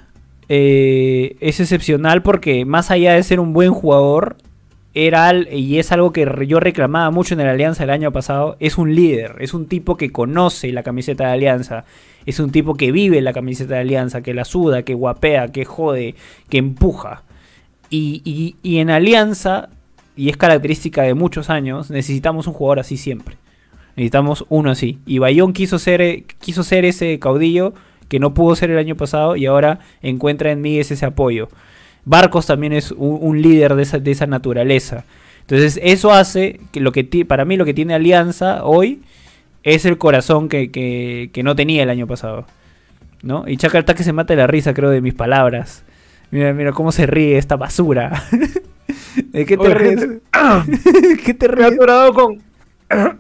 eh, 0.50 1.36
es 1.40 1.60
excepcional 1.60 2.22
porque 2.22 2.66
más 2.66 2.92
allá 2.92 3.14
de 3.14 3.24
ser 3.24 3.40
un 3.40 3.54
buen 3.54 3.72
jugador, 3.72 4.38
era 4.94 5.34
y 5.34 5.80
es 5.80 5.92
algo 5.92 6.14
que 6.14 6.28
yo 6.48 6.60
reclamaba 6.60 7.10
mucho 7.10 7.34
en 7.34 7.40
el 7.42 7.48
Alianza 7.48 7.84
el 7.84 7.90
año 7.90 8.12
pasado, 8.12 8.58
es 8.60 8.78
un 8.78 8.94
líder, 8.96 9.36
es 9.40 9.54
un 9.54 9.68
tipo 9.68 9.98
que 9.98 10.12
conoce 10.12 10.72
la 10.72 10.84
camiseta 10.84 11.26
de 11.28 11.34
Alianza, 11.34 11.86
es 12.26 12.40
un 12.40 12.52
tipo 12.52 12.76
que 12.76 12.92
vive 12.92 13.22
la 13.22 13.34
camiseta 13.34 13.76
de 13.76 13.82
Alianza, 13.82 14.22
que 14.22 14.34
la 14.34 14.46
suda, 14.46 14.84
que 14.84 14.94
guapea, 14.94 15.48
que 15.48 15.66
jode, 15.66 16.16
que 16.50 16.58
empuja. 16.60 17.24
Y, 17.96 18.22
y- 18.26 18.56
y 18.64 18.80
en 18.80 18.90
Alianza, 18.90 19.70
y 20.16 20.30
es 20.30 20.38
característica 20.38 21.04
de 21.04 21.14
muchos 21.14 21.52
años, 21.52 21.92
necesitamos 21.92 22.48
un 22.48 22.54
jugador 22.54 22.80
así 22.80 22.98
siempre. 22.98 23.38
Necesitamos 23.96 24.46
uno 24.50 24.72
así. 24.72 24.98
Y 25.06 25.20
Bayón 25.20 25.54
quiso 25.54 25.78
ser, 25.78 26.24
quiso 26.40 26.64
ser 26.64 26.86
ese 26.86 27.20
caudillo 27.20 27.76
que 28.10 28.20
no 28.20 28.34
pudo 28.34 28.56
ser 28.56 28.72
el 28.72 28.80
año 28.80 28.96
pasado 28.96 29.36
y 29.36 29.46
ahora 29.46 29.78
encuentra 30.02 30.52
en 30.52 30.62
mí 30.62 30.80
ese 30.80 31.06
apoyo. 31.06 31.50
Barcos 32.04 32.48
también 32.48 32.74
es 32.74 32.92
un, 32.92 33.42
líder 33.44 33.76
de 33.76 33.84
esa, 33.84 34.00
de 34.00 34.10
esa 34.12 34.26
naturaleza. 34.26 35.06
Entonces 35.42 35.80
eso 35.84 36.12
hace 36.12 36.60
que 36.72 36.80
lo 36.80 36.92
que 36.92 37.04
para 37.26 37.46
mí 37.46 37.58
lo 37.58 37.66
que 37.66 37.74
tiene 37.76 37.94
Alianza 37.94 38.64
hoy 38.66 39.02
es 39.62 39.86
el 39.86 39.98
corazón 40.00 40.50
que, 40.50 40.72
que- 40.72 41.44
no 41.44 41.56
tenía 41.56 41.84
el 41.84 41.90
año 41.92 42.08
pasado. 42.08 42.46
¿no? 43.22 43.48
Y 43.48 43.58
Chaca 43.58 43.84
que 43.84 44.04
se 44.04 44.14
mata 44.14 44.34
de 44.34 44.38
la 44.38 44.48
risa, 44.48 44.74
creo, 44.74 44.90
de 44.90 45.00
mis 45.02 45.14
palabras. 45.14 45.84
Mira, 46.34 46.52
mira 46.52 46.72
cómo 46.72 46.92
se 46.92 47.06
ríe 47.06 47.38
esta 47.38 47.58
basura. 47.58 48.24
¿De 49.32 49.46
qué 49.46 49.56
te 49.56 49.68
Oye, 49.68 49.76
ríes? 49.76 50.00
gente, 50.00 50.22
¿Qué 51.24 51.34
te 51.36 51.48
Me 51.48 51.56
ríes? 51.56 51.74
atorado 51.74 52.12
con. 52.14 52.42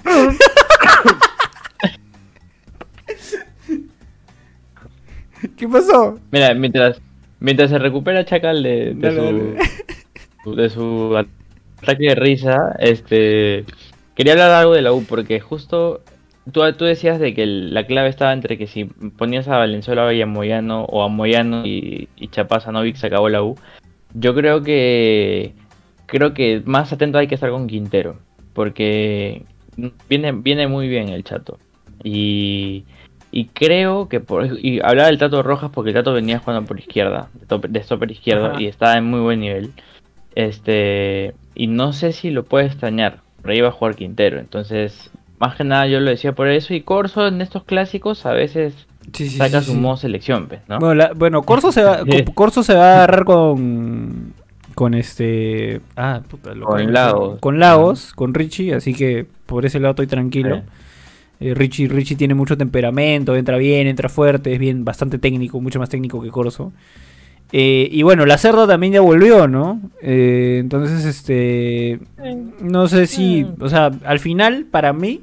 ¿Qué 5.57 5.67
pasó? 5.67 6.19
Mira, 6.31 6.53
mientras, 6.53 7.01
mientras 7.39 7.69
se 7.69 7.79
recupera 7.79 8.25
Chacal 8.25 8.63
de, 8.63 8.93
de 8.95 8.97
Dale, 9.13 9.57
su, 10.43 10.45
dale. 10.45 10.61
de 10.61 10.69
su 10.69 11.17
ataque 11.81 12.07
de 12.09 12.15
risa, 12.15 12.75
este 12.79 13.65
quería 14.15 14.33
hablar 14.33 14.51
algo 14.51 14.73
de 14.73 14.81
la 14.81 14.93
U, 14.93 15.03
porque 15.03 15.39
justo 15.39 16.01
tú, 16.51 16.61
tú 16.73 16.85
decías 16.85 17.19
de 17.19 17.33
que 17.33 17.43
el- 17.43 17.73
la 17.73 17.85
clave 17.85 18.09
estaba 18.09 18.33
entre 18.33 18.57
que 18.57 18.67
si 18.67 18.85
ponías 18.85 19.47
a 19.47 19.57
Valenzuela 19.57 20.11
y 20.13 20.21
a 20.21 20.25
Moyano, 20.25 20.83
o 20.85 21.03
a 21.03 21.07
Moyano 21.09 21.65
y, 21.65 22.09
y 22.17 22.27
Chapaz 22.29 22.67
a 22.67 22.71
Novik 22.71 22.95
se 22.95 23.07
acabó 23.07 23.29
la 23.29 23.43
U. 23.43 23.55
Yo 24.13 24.35
creo 24.35 24.61
que 24.61 25.53
creo 26.05 26.33
que 26.33 26.61
más 26.65 26.93
atento 26.93 27.17
hay 27.17 27.27
que 27.27 27.35
estar 27.35 27.49
con 27.49 27.67
Quintero, 27.67 28.19
porque 28.53 29.43
viene, 30.09 30.31
viene 30.31 30.67
muy 30.67 30.87
bien 30.87 31.09
el 31.09 31.23
chato. 31.23 31.57
Y, 32.03 32.83
y 33.31 33.45
creo 33.45 34.09
que 34.09 34.19
por 34.19 34.45
y 34.61 34.79
hablaba 34.83 35.07
del 35.07 35.17
Tato 35.17 35.41
Rojas 35.41 35.71
porque 35.73 35.89
el 35.89 35.95
Tato 35.95 36.13
venía 36.13 36.39
jugando 36.39 36.67
por 36.67 36.77
izquierda, 36.77 37.29
de, 37.33 37.45
top- 37.47 37.67
de 37.69 37.81
stopper 37.81 38.11
izquierdo, 38.11 38.47
Ajá. 38.51 38.61
y 38.61 38.67
estaba 38.67 38.95
en 38.97 39.05
muy 39.05 39.21
buen 39.21 39.39
nivel. 39.39 39.71
Este, 40.35 41.33
y 41.55 41.67
no 41.67 41.93
sé 41.93 42.11
si 42.11 42.29
lo 42.31 42.43
puede 42.43 42.65
extrañar, 42.65 43.19
por 43.41 43.51
ahí 43.51 43.61
va 43.61 43.69
a 43.69 43.71
jugar 43.71 43.95
Quintero, 43.95 44.39
entonces, 44.39 45.11
más 45.47 45.55
que 45.55 45.63
nada 45.63 45.85
yo 45.87 45.99
lo 45.99 46.09
decía 46.09 46.33
por 46.33 46.47
eso, 46.47 46.73
y 46.73 46.81
Corso 46.81 47.27
en 47.27 47.41
estos 47.41 47.63
clásicos 47.63 48.25
a 48.25 48.31
veces 48.33 48.73
Sí, 49.11 49.29
sí, 49.29 49.37
saca 49.37 49.59
sí, 49.59 49.65
su 49.67 49.71
sí. 49.73 49.77
modo 49.77 49.97
selección, 49.97 50.47
pues, 50.47 50.61
¿no? 50.69 50.79
Bueno, 50.79 50.95
la- 50.95 51.13
bueno, 51.13 51.41
Corso 51.43 51.71
se 51.71 51.83
va, 51.83 51.99
Co- 52.25 52.33
Corso 52.33 52.63
se 52.63 52.73
va 52.73 52.85
a 52.91 52.93
agarrar 52.95 53.25
con 53.25 54.33
con 54.75 54.95
este 54.95 55.81
ah, 55.97 56.21
puta, 56.27 56.55
lo- 56.55 56.65
Con 56.65 56.91
Lagos. 56.93 57.39
con 57.39 57.59
Lagos, 57.59 58.13
con 58.13 58.33
Richie, 58.33 58.73
así 58.73 58.93
que 58.93 59.25
por 59.45 59.65
ese 59.65 59.79
lado 59.79 59.91
estoy 59.91 60.07
tranquilo. 60.07 60.61
Eh, 61.39 61.53
Richie, 61.53 61.87
Richie 61.89 62.15
tiene 62.15 62.33
mucho 62.33 62.57
temperamento, 62.57 63.35
entra 63.35 63.57
bien, 63.57 63.85
entra 63.87 64.07
fuerte, 64.09 64.53
es 64.53 64.59
bien, 64.59 64.85
bastante 64.85 65.19
técnico, 65.19 65.59
mucho 65.61 65.77
más 65.79 65.89
técnico 65.89 66.21
que 66.21 66.29
Corso. 66.29 66.71
Eh, 67.51 67.87
y 67.91 68.01
bueno, 68.01 68.25
la 68.25 68.37
cerda 68.39 68.65
también 68.65 68.93
ya 68.93 69.01
volvió, 69.01 69.47
¿no? 69.47 69.79
Eh, 70.01 70.57
entonces, 70.59 71.05
este, 71.05 71.99
no 72.61 72.87
sé 72.87 73.05
si, 73.05 73.45
o 73.59 73.69
sea, 73.69 73.91
al 74.05 74.19
final, 74.19 74.65
para 74.71 74.91
mí, 74.93 75.21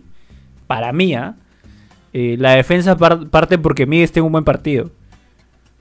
para 0.70 0.92
mí, 0.92 1.14
¿ah? 1.16 1.34
Eh, 2.12 2.36
la 2.38 2.52
defensa 2.54 2.96
par- 2.96 3.26
parte 3.28 3.58
porque 3.58 3.86
Miguel 3.86 4.08
tenga 4.12 4.26
un 4.26 4.30
buen 4.32 4.44
partido. 4.44 4.92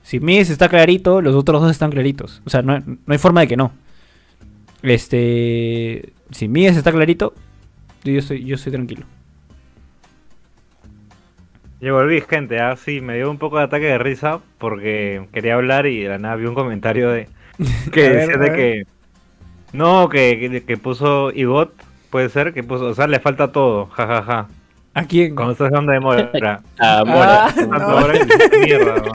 Si 0.02 0.18
Miguel 0.18 0.42
está 0.42 0.68
clarito, 0.68 1.20
los 1.22 1.36
otros 1.36 1.62
dos 1.62 1.70
están 1.70 1.92
claritos. 1.92 2.42
O 2.44 2.50
sea, 2.50 2.60
no, 2.62 2.76
no 2.80 2.98
hay 3.06 3.18
forma 3.18 3.42
de 3.42 3.46
que 3.46 3.56
no. 3.56 3.70
Este, 4.82 6.12
si 6.32 6.48
Miguel 6.48 6.76
está 6.76 6.90
clarito, 6.90 7.34
yo 8.02 8.18
estoy, 8.18 8.44
yo 8.44 8.56
estoy 8.56 8.72
tranquilo. 8.72 9.06
Yo 11.80 11.94
volví, 11.94 12.20
gente, 12.28 12.58
ah, 12.58 12.74
sí, 12.76 13.00
me 13.00 13.14
dio 13.14 13.30
un 13.30 13.38
poco 13.38 13.58
de 13.58 13.64
ataque 13.64 13.86
de 13.86 13.98
risa 13.98 14.40
porque 14.58 15.28
quería 15.32 15.54
hablar 15.54 15.86
y 15.86 16.00
de 16.02 16.08
la 16.08 16.18
nada 16.18 16.34
vi 16.34 16.46
un 16.46 16.54
comentario 16.54 17.10
de 17.10 17.28
que 17.92 18.10
decía 18.10 18.36
de 18.38 18.52
que 18.52 18.86
no, 19.72 20.08
que, 20.08 20.38
que, 20.50 20.64
que 20.64 20.76
puso 20.76 21.30
Igot, 21.30 21.72
puede 22.10 22.28
ser, 22.28 22.52
que 22.52 22.64
puso, 22.64 22.86
o 22.86 22.94
sea, 22.94 23.06
le 23.06 23.20
falta 23.20 23.52
todo, 23.52 23.86
jajaja. 23.86 24.48
¿A 24.94 25.04
quién? 25.04 25.34
Cuando 25.36 25.52
estás 25.52 25.68
hablando 25.68 25.92
de 25.92 26.00
Mora. 26.00 26.62
Ah, 26.78 27.02
bueno, 27.04 27.20
Ah, 27.22 27.52
Tanto 27.54 27.78
no. 28.58 28.58
mierda, 28.60 28.94
¿no? 28.96 29.12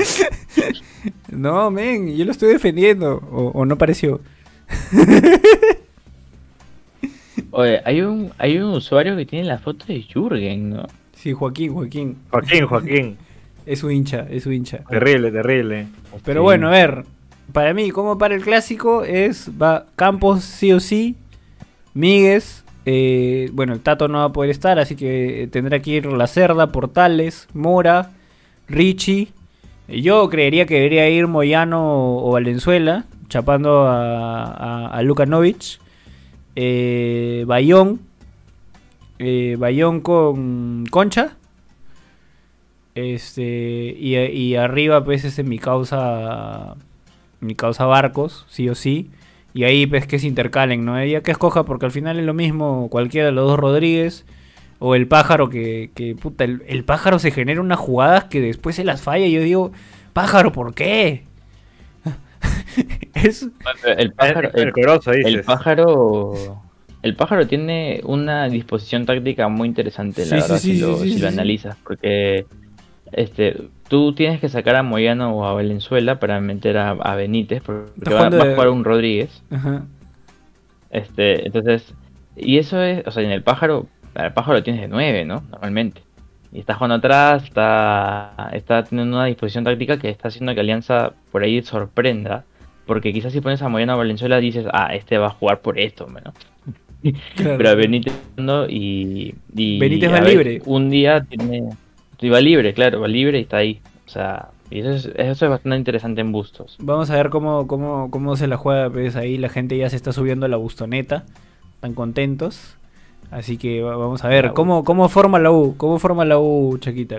No, 1.30 1.70
men, 1.72 2.16
yo 2.16 2.26
lo 2.26 2.32
estoy 2.32 2.50
defendiendo. 2.54 3.22
O, 3.32 3.52
o 3.54 3.66
no 3.66 3.78
pareció. 3.78 4.22
Oye, 7.52 7.82
hay 7.86 8.02
un, 8.02 8.32
hay 8.38 8.58
un 8.58 8.74
usuario 8.74 9.16
que 9.16 9.26
tiene 9.26 9.46
la 9.46 9.60
foto 9.60 9.86
de 9.86 10.02
Jürgen, 10.02 10.72
¿no? 10.72 10.88
Sí, 11.14 11.32
Joaquín, 11.34 11.74
Joaquín. 11.74 12.18
Joaquín, 12.30 12.66
Joaquín. 12.68 13.18
Es 13.66 13.80
su 13.80 13.90
hincha, 13.92 14.26
es 14.30 14.44
su 14.44 14.52
hincha. 14.52 14.80
Terrible, 14.90 15.32
terrible. 15.32 15.88
Pero 16.24 16.42
Sí. 16.42 16.44
bueno, 16.44 16.68
a 16.68 16.72
ver. 16.72 17.04
Para 17.54 17.74
mí, 17.74 17.92
como 17.92 18.18
para 18.18 18.36
el 18.36 18.42
clásico, 18.42 19.04
es 19.04 19.50
va 19.62 19.86
Campos 19.96 20.44
sí 20.44 20.74
o 20.74 20.80
sí. 20.80 21.16
Míguez. 21.94 22.65
Eh, 22.86 23.50
bueno, 23.54 23.74
el 23.74 23.80
Tato 23.80 24.08
no 24.08 24.20
va 24.20 24.26
a 24.26 24.34
poder 24.34 24.52
estar, 24.52 24.78
así 24.78 24.96
que 24.96 25.50
tendrá 25.52 25.80
que 25.82 25.92
ir 25.92 26.06
La 26.06 26.28
Cerda, 26.28 26.72
Portales, 26.72 27.48
Mora, 27.54 28.12
Richie. 28.68 29.30
Eh, 29.88 30.02
Yo 30.02 30.30
creería 30.30 30.66
que 30.66 30.76
debería 30.76 31.10
ir 31.10 31.28
Moyano 31.28 32.18
o 32.18 32.32
Valenzuela, 32.32 33.06
chapando 33.28 33.88
a, 33.88 34.46
a, 34.46 35.00
a. 35.00 35.02
Eh, 36.56 37.44
Bayón. 37.48 38.02
Eh, 39.20 39.56
Bayón 39.58 40.02
con 40.02 40.86
Concha. 40.90 41.38
Este. 42.94 43.96
Y, 43.98 44.56
arriba, 44.56 45.04
pues, 45.04 45.26
es 45.26 45.40
en 45.40 45.50
mi 45.50 45.60
causa. 45.60 46.76
Mi 47.42 47.56
causa 47.56 47.86
Barcos, 47.86 48.46
sí 48.50 48.70
o 48.70 48.76
sí. 48.76 49.10
Y 49.56 49.66
ahí, 49.66 49.88
pues, 49.88 50.08
que 50.08 50.20
se 50.20 50.28
intercalen, 50.28 50.86
¿no? 50.86 51.00
Ella 51.00 51.24
que 51.24 51.32
escoja, 51.32 51.66
porque 51.66 51.88
al 51.88 51.94
final 51.94 52.20
es 52.20 52.26
lo 52.26 52.36
mismo 52.36 52.90
cualquiera 52.92 53.28
de 53.28 53.34
los 53.34 53.50
dos 53.50 53.60
Rodríguez. 53.60 54.26
O 54.80 54.96
el 54.96 55.08
pájaro 55.10 55.50
que, 55.50 55.92
que 55.96 56.16
puta, 56.16 56.46
el, 56.46 56.64
el 56.68 56.86
pájaro 56.86 57.20
se 57.20 57.32
genera 57.32 57.62
unas 57.62 57.80
jugadas 57.80 58.26
que 58.26 58.42
después 58.42 58.78
se 58.78 58.86
las 58.86 59.02
falla. 59.04 59.28
Y 59.28 59.34
yo 59.34 59.42
digo, 59.42 59.74
pájaro, 60.14 60.54
¿por 60.54 60.76
qué? 60.76 61.26
es, 63.14 63.50
El 63.98 64.14
pájaro, 64.14 64.50
el, 64.54 64.54
el, 64.54 64.68
el 64.68 64.74
corozo, 64.74 65.12
dices. 65.12 65.34
el 65.34 65.44
pájaro, 65.44 66.64
el 67.02 67.16
pájaro 67.16 67.48
tiene 67.48 68.02
una 68.06 68.50
disposición 68.50 69.06
táctica 69.06 69.48
muy 69.50 69.68
interesante, 69.68 70.26
la 70.26 70.38
Sí, 70.38 70.40
verdad, 70.40 70.60
sí, 70.60 70.74
si, 70.74 70.78
sí, 70.78 70.80
lo, 70.80 70.98
sí, 70.98 71.12
si 71.12 71.14
sí, 71.14 71.20
lo 71.20 71.28
sí. 71.28 71.28
analizas, 71.28 71.78
porque 71.84 72.48
este, 73.12 73.72
tú 73.88 74.14
tienes 74.14 74.40
que 74.40 74.50
sacar 74.50 74.76
a 74.76 74.84
Moyano 74.84 75.36
o 75.36 75.46
a 75.46 75.54
Valenzuela 75.54 76.20
para 76.20 76.40
meter 76.42 76.78
a, 76.78 76.92
a 76.92 77.16
Benítez, 77.16 77.62
porque 77.64 78.10
va, 78.10 78.12
va 78.12 78.18
jugando 78.18 78.42
a 78.42 78.46
de- 78.48 78.54
jugar 78.56 78.70
un 78.70 78.84
Rodríguez. 78.84 79.44
ajá. 79.52 79.86
Este, 80.92 81.46
entonces, 81.46 81.94
y 82.38 82.58
eso 82.58 82.82
es, 82.82 83.06
o 83.06 83.12
sea, 83.12 83.24
en 83.24 83.32
el 83.32 83.44
pájaro, 83.44 83.88
el 84.16 84.32
pájaro 84.34 84.58
lo 84.60 84.64
tienes 84.64 84.82
de 84.82 84.88
9, 84.88 85.26
¿no? 85.26 85.44
Normalmente. 85.52 86.02
Y 86.54 86.60
está 86.60 86.76
jugando 86.76 86.96
atrás, 86.96 87.44
está, 87.44 88.50
está 88.54 88.84
teniendo 88.86 89.18
una 89.18 89.26
disposición 89.26 89.66
táctica 89.66 89.98
que 90.00 90.10
está 90.10 90.30
haciendo 90.30 90.54
que 90.54 90.62
Alianza 90.62 91.12
por 91.32 91.44
ahí 91.44 91.62
sorprenda. 91.64 92.46
Porque 92.86 93.12
quizás 93.12 93.34
si 93.34 93.42
pones 93.42 93.62
a 93.62 93.68
Moyano 93.68 93.94
a 93.94 93.98
Valenzuela 93.98 94.40
dices, 94.40 94.66
ah, 94.72 94.94
este 94.96 95.18
va 95.18 95.28
a 95.28 95.32
jugar 95.32 95.60
por 95.60 95.80
esto, 95.80 96.08
¿no? 96.10 96.34
Claro. 97.36 97.58
Pero 97.58 97.70
a 97.70 97.76
Benítez 97.76 98.14
y, 98.70 99.36
y 99.54 99.80
Benítez 99.80 100.12
va 100.14 100.22
libre. 100.22 100.62
Un 100.66 100.90
día 100.90 101.22
tiene. 101.24 101.70
Y 102.22 102.30
va 102.30 102.40
libre, 102.42 102.74
claro, 102.74 103.02
va 103.02 103.08
libre 103.08 103.40
y 103.40 103.44
está 103.44 103.58
ahí. 103.58 103.82
O 104.06 104.10
sea, 104.10 104.50
y 104.70 104.80
eso 104.80 104.92
es, 104.92 105.06
eso 105.16 105.46
es 105.46 105.50
bastante 105.52 105.78
interesante 105.78 106.22
en 106.22 106.32
bustos. 106.32 106.76
Vamos 106.80 107.10
a 107.10 107.16
ver 107.16 107.30
cómo, 107.30 107.68
cómo, 107.68 108.10
cómo 108.12 108.36
se 108.36 108.48
la 108.48 108.58
juega, 108.58 108.90
pues 108.90 109.16
ahí 109.16 109.38
la 109.38 109.50
gente 109.50 109.78
ya 109.78 109.90
se 109.90 109.96
está 109.96 110.12
subiendo 110.14 110.46
a 110.46 110.50
la 110.50 110.58
bustoneta. 110.58 111.26
Están 111.76 111.94
contentos. 111.94 112.78
Así 113.32 113.58
que 113.58 113.82
va- 113.82 113.98
vamos 113.98 114.24
a 114.24 114.28
ver. 114.28 114.54
¿cómo, 114.54 114.84
¿cómo 114.84 115.10
forma 115.10 115.40
la 115.40 115.52
U? 115.52 115.76
¿Cómo 115.78 116.00
forma 116.00 116.26
la 116.26 116.38
U, 116.40 116.78
Chaquita? 116.80 117.18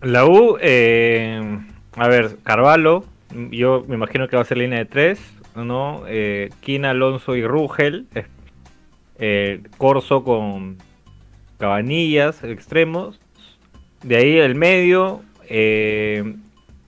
La 0.00 0.24
U, 0.26 0.56
eh, 0.60 1.58
a 1.96 2.08
ver, 2.08 2.38
Carvalho, 2.44 3.04
yo 3.50 3.84
me 3.88 3.96
imagino 3.96 4.28
que 4.28 4.36
va 4.36 4.42
a 4.42 4.46
ser 4.46 4.58
línea 4.58 4.78
de 4.78 4.84
tres. 4.86 5.20
¿no? 5.56 6.02
Eh, 6.06 6.50
Kina, 6.60 6.90
Alonso 6.90 7.34
y 7.34 7.44
Rugel. 7.44 8.06
eh, 9.18 9.60
Corso 9.76 10.22
con 10.22 10.76
Cabanillas, 11.58 12.44
extremos. 12.44 13.20
De 14.02 14.16
ahí 14.16 14.38
el 14.38 14.54
medio. 14.54 15.22
eh, 15.48 16.34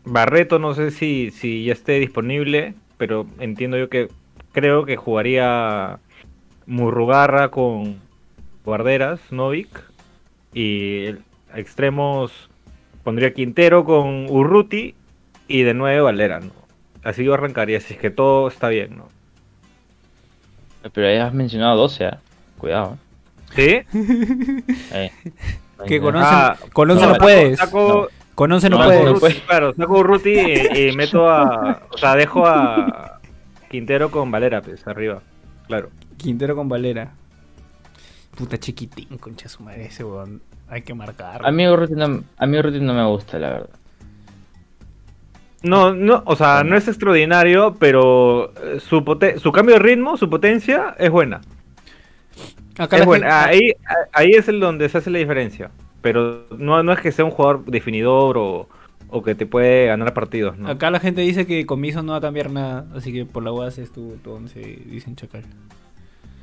Barreto, 0.05 0.59
no 0.59 0.75
sé 0.75 0.91
si, 0.91 1.31
si 1.31 1.65
ya 1.65 1.73
esté 1.73 1.99
disponible, 1.99 2.75
pero 2.97 3.27
entiendo 3.39 3.77
yo 3.77 3.89
que 3.89 4.09
creo 4.53 4.85
que 4.85 4.97
jugaría 4.97 5.99
Murrugarra 6.67 7.51
con 7.51 8.01
Guarderas, 8.65 9.21
Novik. 9.31 9.69
Y 10.53 11.15
extremos 11.55 12.51
pondría 13.05 13.35
Quintero 13.35 13.85
con 13.85 14.27
Urruti 14.29 14.95
y 15.49 15.63
de 15.63 15.75
nuevo 15.75 16.05
Valera, 16.05 16.41
¿no? 16.41 16.53
Así 17.03 17.25
yo 17.25 17.35
arrancaría, 17.35 17.81
si 17.81 17.95
es 17.95 18.01
que 18.01 18.11
todo 18.11 18.49
está 18.49 18.69
bien, 18.69 18.97
¿no? 18.97 19.09
Pero 20.93 21.09
ahí 21.09 21.17
has 21.17 21.33
mencionado 21.33 21.77
12, 21.77 22.05
¿ah? 22.07 22.21
Cuidado. 22.59 22.99
¿Sí? 23.55 23.81
Eh, 24.93 25.11
Que 25.87 26.01
con 26.01 26.16
once, 26.16 26.28
Ah, 26.31 26.57
con 26.72 26.89
no, 26.89 26.95
no, 26.95 27.14
puedes. 27.14 27.59
Saco, 27.59 28.09
Con 28.35 28.53
11 28.53 28.70
no, 28.70 28.78
No, 28.78 29.14
puedes. 29.18 29.41
Claro, 29.43 29.74
saco 29.74 29.99
Urruti 29.99 30.31
y, 30.39 30.89
y 30.89 30.93
meto 30.97 31.28
a... 31.28 31.83
O 31.91 31.99
sea, 31.99 32.14
dejo 32.16 32.47
a 32.47 33.18
Quintero 33.68 34.11
con 34.11 34.31
Valera, 34.31 34.62
pues, 34.62 34.87
arriba. 34.87 35.20
Claro. 35.66 35.91
Quintero 36.16 36.57
con 36.57 36.68
Valera. 36.68 37.12
Puta 38.37 38.59
chiquitín, 38.59 39.18
concha 39.18 39.49
su 39.49 39.62
madre 39.62 39.87
ese 39.87 40.05
weón. 40.05 40.41
Hay 40.68 40.83
que 40.83 40.95
marcar. 40.95 41.45
A 41.45 41.51
mí 41.51 41.68
Urruti 41.68 41.95
no, 41.95 42.22
a 42.39 42.47
mí 42.47 42.59
Urruti 42.59 42.81
no 42.81 42.95
me 42.95 43.05
gusta, 43.07 43.39
la 43.39 43.51
verdad. 43.51 43.70
No, 45.62 45.93
no, 45.93 46.22
o 46.24 46.37
sea, 46.37 46.64
no 46.64 46.74
es 46.76 46.89
extraordinario, 46.89 47.74
pero 47.78 48.53
su, 48.78 49.05
pote- 49.05 49.39
su 49.39 49.53
cambio 49.53 49.74
de 49.74 49.81
ritmo, 49.81 50.16
su 50.16 50.31
potencia 50.31 50.95
es 50.99 51.11
buena. 51.11 51.43
Acá 52.85 52.97
Es 52.97 53.01
la 53.01 53.07
buena. 53.07 53.43
gente- 53.49 53.55
Ahí, 53.55 53.72
ahí 54.12 54.31
es 54.31 54.49
el 54.49 54.59
donde 54.61 54.89
se 54.89 54.99
hace 54.99 55.11
la 55.11 55.18
diferencia. 55.18 55.70
Pero 56.03 56.47
no, 56.57 56.83
no 56.83 56.93
es 56.93 57.01
que 57.01 57.12
sea 57.12 57.24
un 57.24 57.31
jugador 57.31 57.64
definidor 57.66 58.39
o, 58.39 58.68
o 59.09 59.22
que 59.22 59.35
te 59.35 59.45
puede 59.47 59.87
ganar 59.87 60.14
partidos, 60.14 60.57
¿no? 60.59 60.68
Acá 60.68 60.91
la 60.91 60.99
gente 61.01 61.20
dice 61.20 61.47
que 61.47 61.66
Comiso 61.66 62.03
no 62.03 62.12
va 62.12 62.18
a 62.18 62.20
cambiar 62.22 62.51
nada, 62.51 62.87
así 62.95 63.12
que 63.12 63.26
por 63.26 63.43
la 63.43 63.53
UAS 63.53 63.78
es 63.78 63.93
tu, 63.93 64.12
tu 64.22 64.31
11, 64.33 64.61
dicen 64.87 65.14
Chacal. 65.16 65.45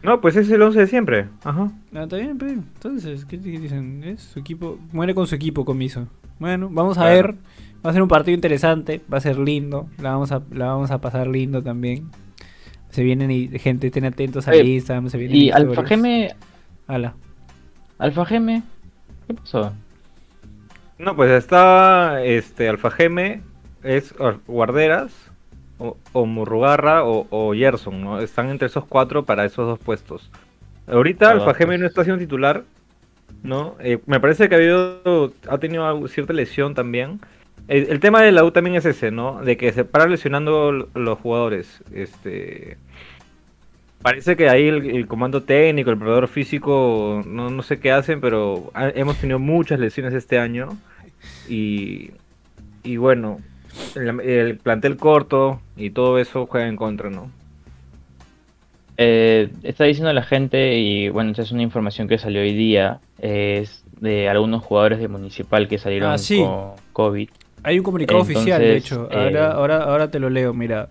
No, 0.04 0.22
pues 0.22 0.36
es 0.36 0.50
el 0.52 0.62
11 0.62 0.80
de 0.82 0.88
siempre. 0.88 1.26
Ajá. 1.44 1.72
Ah, 1.96 2.04
está 2.04 2.18
bien, 2.18 2.38
pero 2.38 2.52
entonces, 2.52 3.26
¿qué, 3.26 3.40
qué 3.40 3.60
dicen? 3.60 4.04
Es 4.04 4.22
su 4.22 4.40
equipo, 4.40 4.78
muere 4.94 5.16
con 5.16 5.26
su 5.26 5.34
equipo 5.36 5.66
Comiso. 5.66 6.08
Bueno, 6.40 6.70
vamos 6.72 7.00
a 7.00 7.02
Claro. 7.02 7.16
ver, 7.16 7.36
va 7.84 7.90
a 7.90 7.94
ser 7.94 8.04
un 8.04 8.08
partido 8.08 8.36
interesante, 8.36 9.02
va 9.12 9.18
a 9.18 9.22
ser 9.22 9.40
lindo, 9.40 9.88
la 10.00 10.12
vamos 10.12 10.32
a, 10.32 10.44
la 10.52 10.68
vamos 10.68 10.92
a 10.92 11.02
pasar 11.02 11.28
lindo 11.28 11.64
también. 11.64 12.12
Se 12.90 13.04
vienen 13.04 13.30
y 13.32 13.48
gente, 13.60 13.88
estén 13.88 14.06
atentos 14.06 14.48
a 14.48 14.52
Oye, 14.52 14.64
Instagram, 14.64 15.10
se 15.10 15.18
vienen 15.18 15.38
Y. 15.38 15.52
Alfa 15.52 15.84
Geme, 15.86 16.36
Ala. 16.88 17.14
Alfa 18.00 18.26
Geme, 18.26 18.64
¿qué 19.28 19.34
pasó? 19.34 19.74
No, 20.98 21.16
pues 21.16 21.30
está 21.32 22.24
este 22.24 22.70
Alfa 22.70 22.90
Geme, 22.90 23.42
es 23.84 24.14
Ar- 24.20 24.40
Guarderas, 24.48 25.12
o, 25.78 25.96
o 26.14 26.26
Murrugarra 26.26 27.04
o, 27.04 27.28
o 27.30 27.54
Gerson, 27.54 28.02
¿no? 28.02 28.20
Están 28.20 28.50
entre 28.50 28.68
esos 28.68 28.86
cuatro 28.86 29.26
para 29.26 29.46
esos 29.46 29.68
dos 29.68 29.78
puestos. 29.80 30.32
Ahorita 30.88 31.28
Ah, 31.30 31.32
Alfa 31.34 31.46
pues. 31.46 31.58
Geme 31.58 31.78
no 31.78 31.86
está 31.86 32.04
siendo 32.04 32.20
titular, 32.20 32.64
¿no? 33.44 33.76
Eh, 33.80 34.00
me 34.08 34.20
parece 34.20 34.50
que 34.50 34.56
ha 34.56 34.58
habido, 34.58 35.34
ha 35.48 35.58
tenido 35.60 36.08
cierta 36.08 36.34
lesión 36.34 36.74
también. 36.74 37.20
El, 37.68 37.90
el 37.90 38.00
tema 38.00 38.22
de 38.22 38.32
la 38.32 38.44
U 38.44 38.52
también 38.52 38.76
es 38.76 38.86
ese, 38.86 39.12
¿no? 39.12 39.42
De 39.44 39.58
que 39.58 39.72
se 39.74 39.84
para 39.86 40.08
lesionando 40.08 40.72
los 40.72 41.20
jugadores. 41.20 41.84
Este. 41.94 42.78
Parece 44.02 44.36
que 44.38 44.48
ahí 44.48 44.68
el, 44.68 44.90
el 44.90 45.08
comando 45.08 45.44
técnico, 45.44 45.90
el 45.90 45.98
preparador 45.98 46.28
físico, 46.28 47.24
no, 47.26 47.50
no 47.50 47.64
sé 47.64 47.80
qué 47.80 47.92
hacen, 47.92 48.22
pero 48.22 48.70
ha- 48.74 48.90
hemos 48.90 49.18
tenido 49.18 49.40
muchas 49.40 49.80
lesiones 49.80 50.14
este 50.14 50.38
año. 50.40 50.70
Y, 51.50 52.12
y 52.84 52.98
bueno, 52.98 53.40
el, 53.96 54.20
el 54.22 54.58
plantel 54.58 54.98
corto 54.98 55.60
y 55.76 55.90
todo 55.90 56.20
eso 56.20 56.46
juega 56.46 56.68
en 56.68 56.76
contra, 56.76 57.10
¿no? 57.10 57.32
Eh, 58.98 59.50
está 59.64 59.84
diciendo 59.84 60.12
la 60.14 60.24
gente, 60.24 60.78
y 60.80 61.10
bueno, 61.10 61.32
esta 61.32 61.44
es 61.44 61.52
una 61.52 61.62
información 61.64 62.08
que 62.08 62.18
salió 62.18 62.42
hoy 62.42 62.54
día, 62.54 63.00
es 63.20 63.84
de 64.00 64.28
algunos 64.30 64.64
jugadores 64.64 65.00
de 65.00 65.08
Municipal 65.08 65.68
que 65.68 65.78
salieron 65.78 66.12
Ah, 66.12 66.18
sí. 66.18 66.40
con 66.40 66.72
COVID. 66.94 67.30
Hay 67.68 67.78
un 67.80 67.84
comunicado 67.84 68.22
oficial, 68.22 68.62
de 68.62 68.78
hecho. 68.78 69.10
eh, 69.12 69.16
Ahora, 69.18 69.52
ahora, 69.52 69.84
ahora 69.84 70.10
te 70.10 70.20
lo 70.20 70.30
leo, 70.30 70.54
mira. 70.54 70.90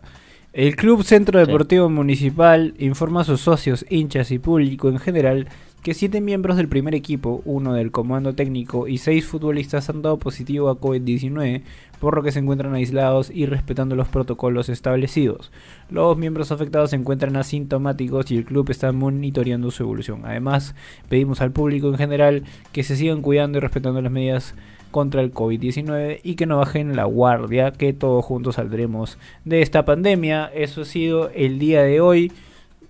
El 0.52 0.76
Club 0.76 1.02
Centro 1.04 1.38
Deportivo 1.38 1.88
Municipal 1.88 2.74
informa 2.78 3.22
a 3.22 3.24
sus 3.24 3.40
socios, 3.40 3.86
hinchas 3.88 4.30
y 4.30 4.38
público 4.38 4.90
en 4.90 4.98
general 4.98 5.48
que 5.82 5.94
siete 5.94 6.20
miembros 6.20 6.58
del 6.58 6.68
primer 6.68 6.94
equipo, 6.94 7.40
uno 7.46 7.72
del 7.72 7.92
comando 7.92 8.34
técnico 8.34 8.88
y 8.88 8.98
seis 8.98 9.24
futbolistas 9.24 9.88
han 9.88 10.02
dado 10.02 10.18
positivo 10.18 10.68
a 10.68 10.78
COVID-19, 10.78 11.62
por 11.98 12.14
lo 12.16 12.22
que 12.22 12.32
se 12.32 12.40
encuentran 12.40 12.74
aislados 12.74 13.30
y 13.30 13.46
respetando 13.46 13.96
los 13.96 14.08
protocolos 14.08 14.68
establecidos. 14.68 15.52
Los 15.88 16.18
miembros 16.18 16.52
afectados 16.52 16.90
se 16.90 16.96
encuentran 16.96 17.36
asintomáticos 17.36 18.30
y 18.30 18.36
el 18.36 18.44
club 18.44 18.68
está 18.70 18.92
monitoreando 18.92 19.70
su 19.70 19.82
evolución. 19.82 20.22
Además, 20.24 20.74
pedimos 21.08 21.40
al 21.40 21.52
público 21.52 21.88
en 21.88 21.96
general 21.96 22.42
que 22.72 22.82
se 22.82 22.96
sigan 22.96 23.22
cuidando 23.22 23.56
y 23.58 23.60
respetando 23.62 24.02
las 24.02 24.12
medidas 24.12 24.54
contra 24.96 25.20
el 25.20 25.30
COVID-19 25.30 26.20
y 26.22 26.36
que 26.36 26.46
no 26.46 26.56
bajen 26.56 26.96
la 26.96 27.04
guardia, 27.04 27.72
que 27.72 27.92
todos 27.92 28.24
juntos 28.24 28.54
saldremos 28.54 29.18
de 29.44 29.60
esta 29.60 29.84
pandemia. 29.84 30.50
Eso 30.54 30.80
ha 30.80 30.84
sido 30.86 31.28
el 31.34 31.58
día 31.58 31.82
de 31.82 32.00
hoy, 32.00 32.32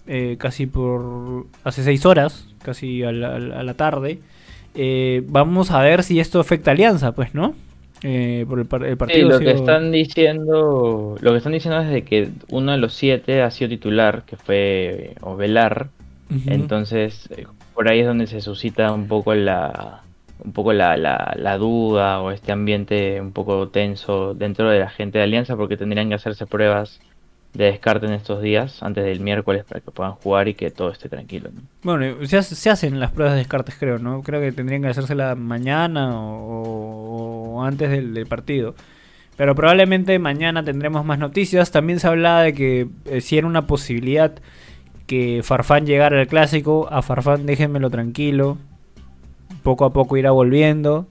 eh, 0.07 0.37
casi 0.39 0.67
por 0.67 1.47
hace 1.65 1.83
seis 1.83 2.07
horas, 2.07 2.47
casi 2.63 3.03
a 3.03 3.11
la, 3.11 3.35
a 3.35 3.63
la- 3.65 3.75
tarde. 3.75 4.21
Eh, 4.77 5.25
vamos 5.27 5.73
a 5.73 5.81
ver 5.83 6.05
si 6.05 6.21
esto 6.21 6.39
afecta 6.39 6.71
a 6.71 6.75
Alianza, 6.75 7.11
pues, 7.11 7.35
¿no? 7.35 7.55
Eh, 8.05 8.45
por 8.49 8.61
el, 8.61 8.67
par- 8.67 8.85
el 8.85 8.91
Sí, 8.93 8.97
partido. 8.97 9.29
lo 9.31 9.35
ha 9.37 9.41
que 9.41 9.51
están 9.51 9.91
diciendo, 9.91 11.17
lo 11.21 11.31
que 11.33 11.39
están 11.39 11.55
diciendo 11.55 11.81
es 11.81 11.89
de 11.91 12.03
que 12.05 12.29
uno 12.51 12.71
de 12.71 12.79
los 12.79 12.93
siete 12.95 13.43
ha 13.43 13.51
sido 13.51 13.69
titular, 13.71 14.23
que 14.27 14.37
fue 14.37 15.15
Ovelar. 15.23 15.89
Ujú. 16.31 16.53
Entonces, 16.53 17.29
eh, 17.37 17.47
por 17.75 17.89
ahí 17.89 18.01
es 18.01 18.07
donde 18.07 18.29
se 18.29 18.41
suscita 18.41 18.93
un 18.93 19.09
poco 19.09 19.35
la 19.35 20.03
un 20.47 20.53
poco 20.53 20.73
la, 20.73 20.97
la, 20.97 21.35
la 21.37 21.59
duda 21.59 22.23
o 22.23 22.31
este 22.31 22.53
ambiente 22.53 23.21
un 23.21 23.33
poco 23.33 23.69
tenso 23.69 24.33
dentro 24.33 24.71
de 24.71 24.79
la 24.79 24.89
gente 24.89 25.19
de 25.19 25.25
Alianza 25.25 25.57
porque 25.57 25.77
tendrían 25.77 26.09
que 26.09 26.15
hacerse 26.15 26.47
pruebas 26.47 27.01
de 27.53 27.65
descarte 27.65 28.07
en 28.07 28.13
estos 28.13 28.43
días 28.43 28.83
antes 28.83 29.05
del 29.05 29.21
miércoles 29.21 29.65
para 29.65 29.81
que 29.81 29.91
puedan 29.91 30.13
jugar 30.13 30.47
y 30.47 30.55
que 30.55 30.71
todo 30.71 30.91
esté 30.91 31.09
tranquilo. 31.09 31.51
¿no? 31.53 31.63
Bueno, 31.83 32.27
se, 32.27 32.43
se 32.43 32.71
hacen 32.71 33.01
las 33.01 33.13
pruebas 33.13 33.35
de 33.35 33.39
descartes, 33.39 33.77
creo, 33.79 33.99
¿no? 33.99 34.23
Creo 34.23 34.41
que 34.41 34.53
tendrían 34.53 34.83
que 34.83 34.89
hacérsela 34.89 35.35
mañana 35.35 36.11
o, 36.15 37.63
antes 37.65 37.91
del, 37.91 38.15
del 38.15 38.27
partido. 38.27 38.75
Pero 39.37 39.55
probablemente 39.55 40.19
mañana 40.19 40.65
tendremos 40.65 41.05
más 41.05 41.19
noticias. 41.19 41.71
También 41.71 41.99
se 41.99 42.07
hablaba 42.07 42.43
de 42.43 42.55
que 42.55 42.89
eh, 43.07 43.21
si 43.21 43.37
era 43.37 43.47
una 43.47 43.67
posibilidad 43.67 44.33
que 45.07 45.41
Farfán 45.43 45.87
llegara 45.87 46.21
al 46.21 46.27
clásico, 46.27 46.89
a 46.91 47.03
Farfán 47.03 47.47
déjenmelo 47.47 47.91
tranquilo. 47.91 48.59
Poco 49.63 49.85
a 49.85 49.93
poco 49.93 50.17
irá 50.17 50.31
volviendo. 50.31 51.07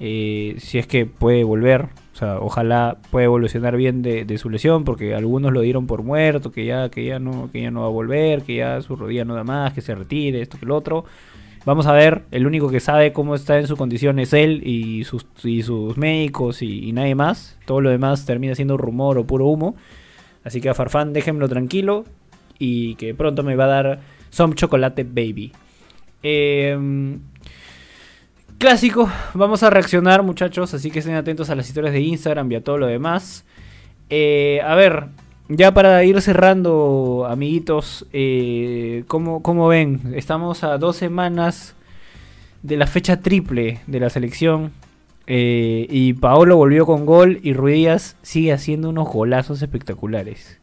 eh, 0.00 0.56
si 0.58 0.78
es 0.78 0.86
que 0.86 1.06
puede 1.06 1.44
volver. 1.44 1.88
O 2.12 2.16
sea, 2.16 2.38
ojalá 2.38 2.98
pueda 3.10 3.24
evolucionar 3.24 3.76
bien 3.76 4.02
de, 4.02 4.38
su 4.38 4.48
lesión, 4.50 4.84
porque 4.84 5.14
algunos 5.14 5.52
lo 5.52 5.62
dieron 5.62 5.86
por 5.86 6.02
muerto, 6.02 6.52
que 6.52 6.64
ya, 6.64 6.88
que 6.88 7.04
ya 7.04 7.18
no, 7.18 7.50
que 7.50 7.62
ya 7.62 7.70
no 7.72 7.80
va 7.80 7.86
a 7.86 7.90
volver, 7.90 8.42
que 8.42 8.56
ya 8.56 8.80
su 8.82 8.94
rodilla 8.94 9.24
no 9.24 9.34
da 9.34 9.42
más, 9.42 9.72
que 9.72 9.80
se 9.80 9.94
retire, 9.94 10.40
esto 10.40 10.58
que 10.58 10.66
lo 10.66 10.76
otro. 10.76 11.04
Vamos 11.64 11.86
a 11.86 11.92
ver, 11.92 12.24
el 12.30 12.46
único 12.46 12.70
que 12.70 12.78
sabe 12.78 13.12
cómo 13.12 13.34
está 13.34 13.58
en 13.58 13.66
su 13.66 13.76
condición 13.76 14.18
es 14.18 14.32
él 14.32 14.62
y 14.64 15.04
sus, 15.04 15.26
y 15.42 15.62
sus 15.62 15.96
médicos 15.96 16.62
y, 16.62 16.88
y 16.88 16.92
nadie 16.92 17.14
más. 17.14 17.58
Todo 17.64 17.80
lo 17.80 17.90
demás 17.90 18.26
termina 18.26 18.54
siendo 18.54 18.76
rumor 18.76 19.18
o 19.18 19.26
puro 19.26 19.46
humo. 19.46 19.74
Así 20.44 20.60
que 20.60 20.68
a 20.68 20.74
Farfán 20.74 21.12
déjenmelo 21.14 21.48
tranquilo 21.48 22.04
y 22.58 22.94
que 22.96 23.14
pronto 23.14 23.42
me 23.42 23.56
va 23.56 23.64
a 23.64 23.68
dar 23.68 24.00
some 24.30 24.54
chocolate 24.54 25.04
baby. 25.04 25.52
Eh, 26.22 26.78
clásico, 28.58 29.10
vamos 29.34 29.62
a 29.62 29.70
reaccionar 29.70 30.22
muchachos, 30.22 30.74
así 30.74 30.90
que 30.90 31.00
estén 31.00 31.14
atentos 31.14 31.50
a 31.50 31.54
las 31.54 31.68
historias 31.68 31.92
de 31.92 32.00
Instagram 32.00 32.50
y 32.52 32.54
a 32.56 32.64
todo 32.64 32.78
lo 32.78 32.86
demás. 32.86 33.44
Eh, 34.10 34.60
a 34.64 34.74
ver, 34.74 35.08
ya 35.48 35.72
para 35.74 36.02
ir 36.04 36.20
cerrando, 36.22 37.26
amiguitos, 37.28 38.06
eh, 38.12 39.04
¿cómo, 39.08 39.42
cómo 39.42 39.68
ven? 39.68 40.12
Estamos 40.14 40.64
a 40.64 40.78
dos 40.78 40.96
semanas 40.96 41.74
de 42.62 42.76
la 42.76 42.86
fecha 42.86 43.20
triple 43.20 43.80
de 43.86 44.00
la 44.00 44.10
selección. 44.10 44.72
eh, 45.26 45.86
y 45.90 46.12
Paolo 46.14 46.56
volvió 46.56 46.86
con 46.86 47.06
gol 47.06 47.38
y 47.42 47.54
Ruidías 47.54 48.16
sigue 48.22 48.52
haciendo 48.52 48.90
unos 48.90 49.08
golazos 49.08 49.62
espectaculares. 49.62 50.60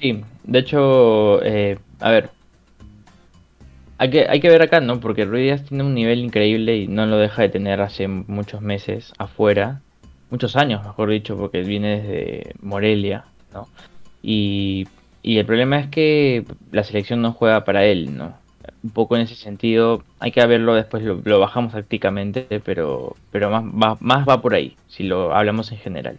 Sí, 0.00 0.22
de 0.44 0.58
hecho, 0.58 1.42
eh, 1.42 1.78
a 2.00 2.10
ver, 2.10 2.30
hay 4.00 4.08
que, 4.08 4.26
hay 4.26 4.40
que 4.40 4.48
ver 4.48 4.62
acá, 4.62 4.80
¿no? 4.80 4.98
Porque 4.98 5.26
Ruiz 5.26 5.42
Díaz 5.42 5.64
tiene 5.66 5.84
un 5.84 5.92
nivel 5.92 6.20
increíble 6.20 6.74
y 6.78 6.88
no 6.88 7.04
lo 7.04 7.18
deja 7.18 7.42
de 7.42 7.50
tener 7.50 7.82
hace 7.82 8.08
muchos 8.08 8.62
meses 8.62 9.12
afuera. 9.18 9.82
muchos 10.30 10.56
años, 10.56 10.82
mejor 10.82 11.10
dicho, 11.10 11.36
porque 11.36 11.60
viene 11.60 12.00
desde 12.00 12.54
Morelia, 12.62 13.26
¿no? 13.52 13.68
Y, 14.22 14.88
y 15.22 15.36
el 15.36 15.44
problema 15.44 15.78
es 15.80 15.88
que 15.88 16.46
la 16.72 16.82
selección 16.82 17.20
no 17.20 17.34
juega 17.34 17.64
para 17.66 17.84
él, 17.84 18.16
¿no? 18.16 18.32
Un 18.82 18.90
poco 18.90 19.16
en 19.16 19.22
ese 19.22 19.34
sentido, 19.34 20.02
hay 20.18 20.32
que 20.32 20.46
verlo 20.46 20.74
después, 20.74 21.02
lo, 21.02 21.20
lo 21.22 21.38
bajamos 21.38 21.74
tácticamente, 21.74 22.46
pero, 22.64 23.16
pero 23.30 23.50
más, 23.50 23.64
va, 23.64 23.98
más 24.00 24.26
va 24.26 24.40
por 24.40 24.54
ahí, 24.54 24.76
si 24.88 25.02
lo 25.02 25.34
hablamos 25.34 25.72
en 25.72 25.78
general. 25.78 26.16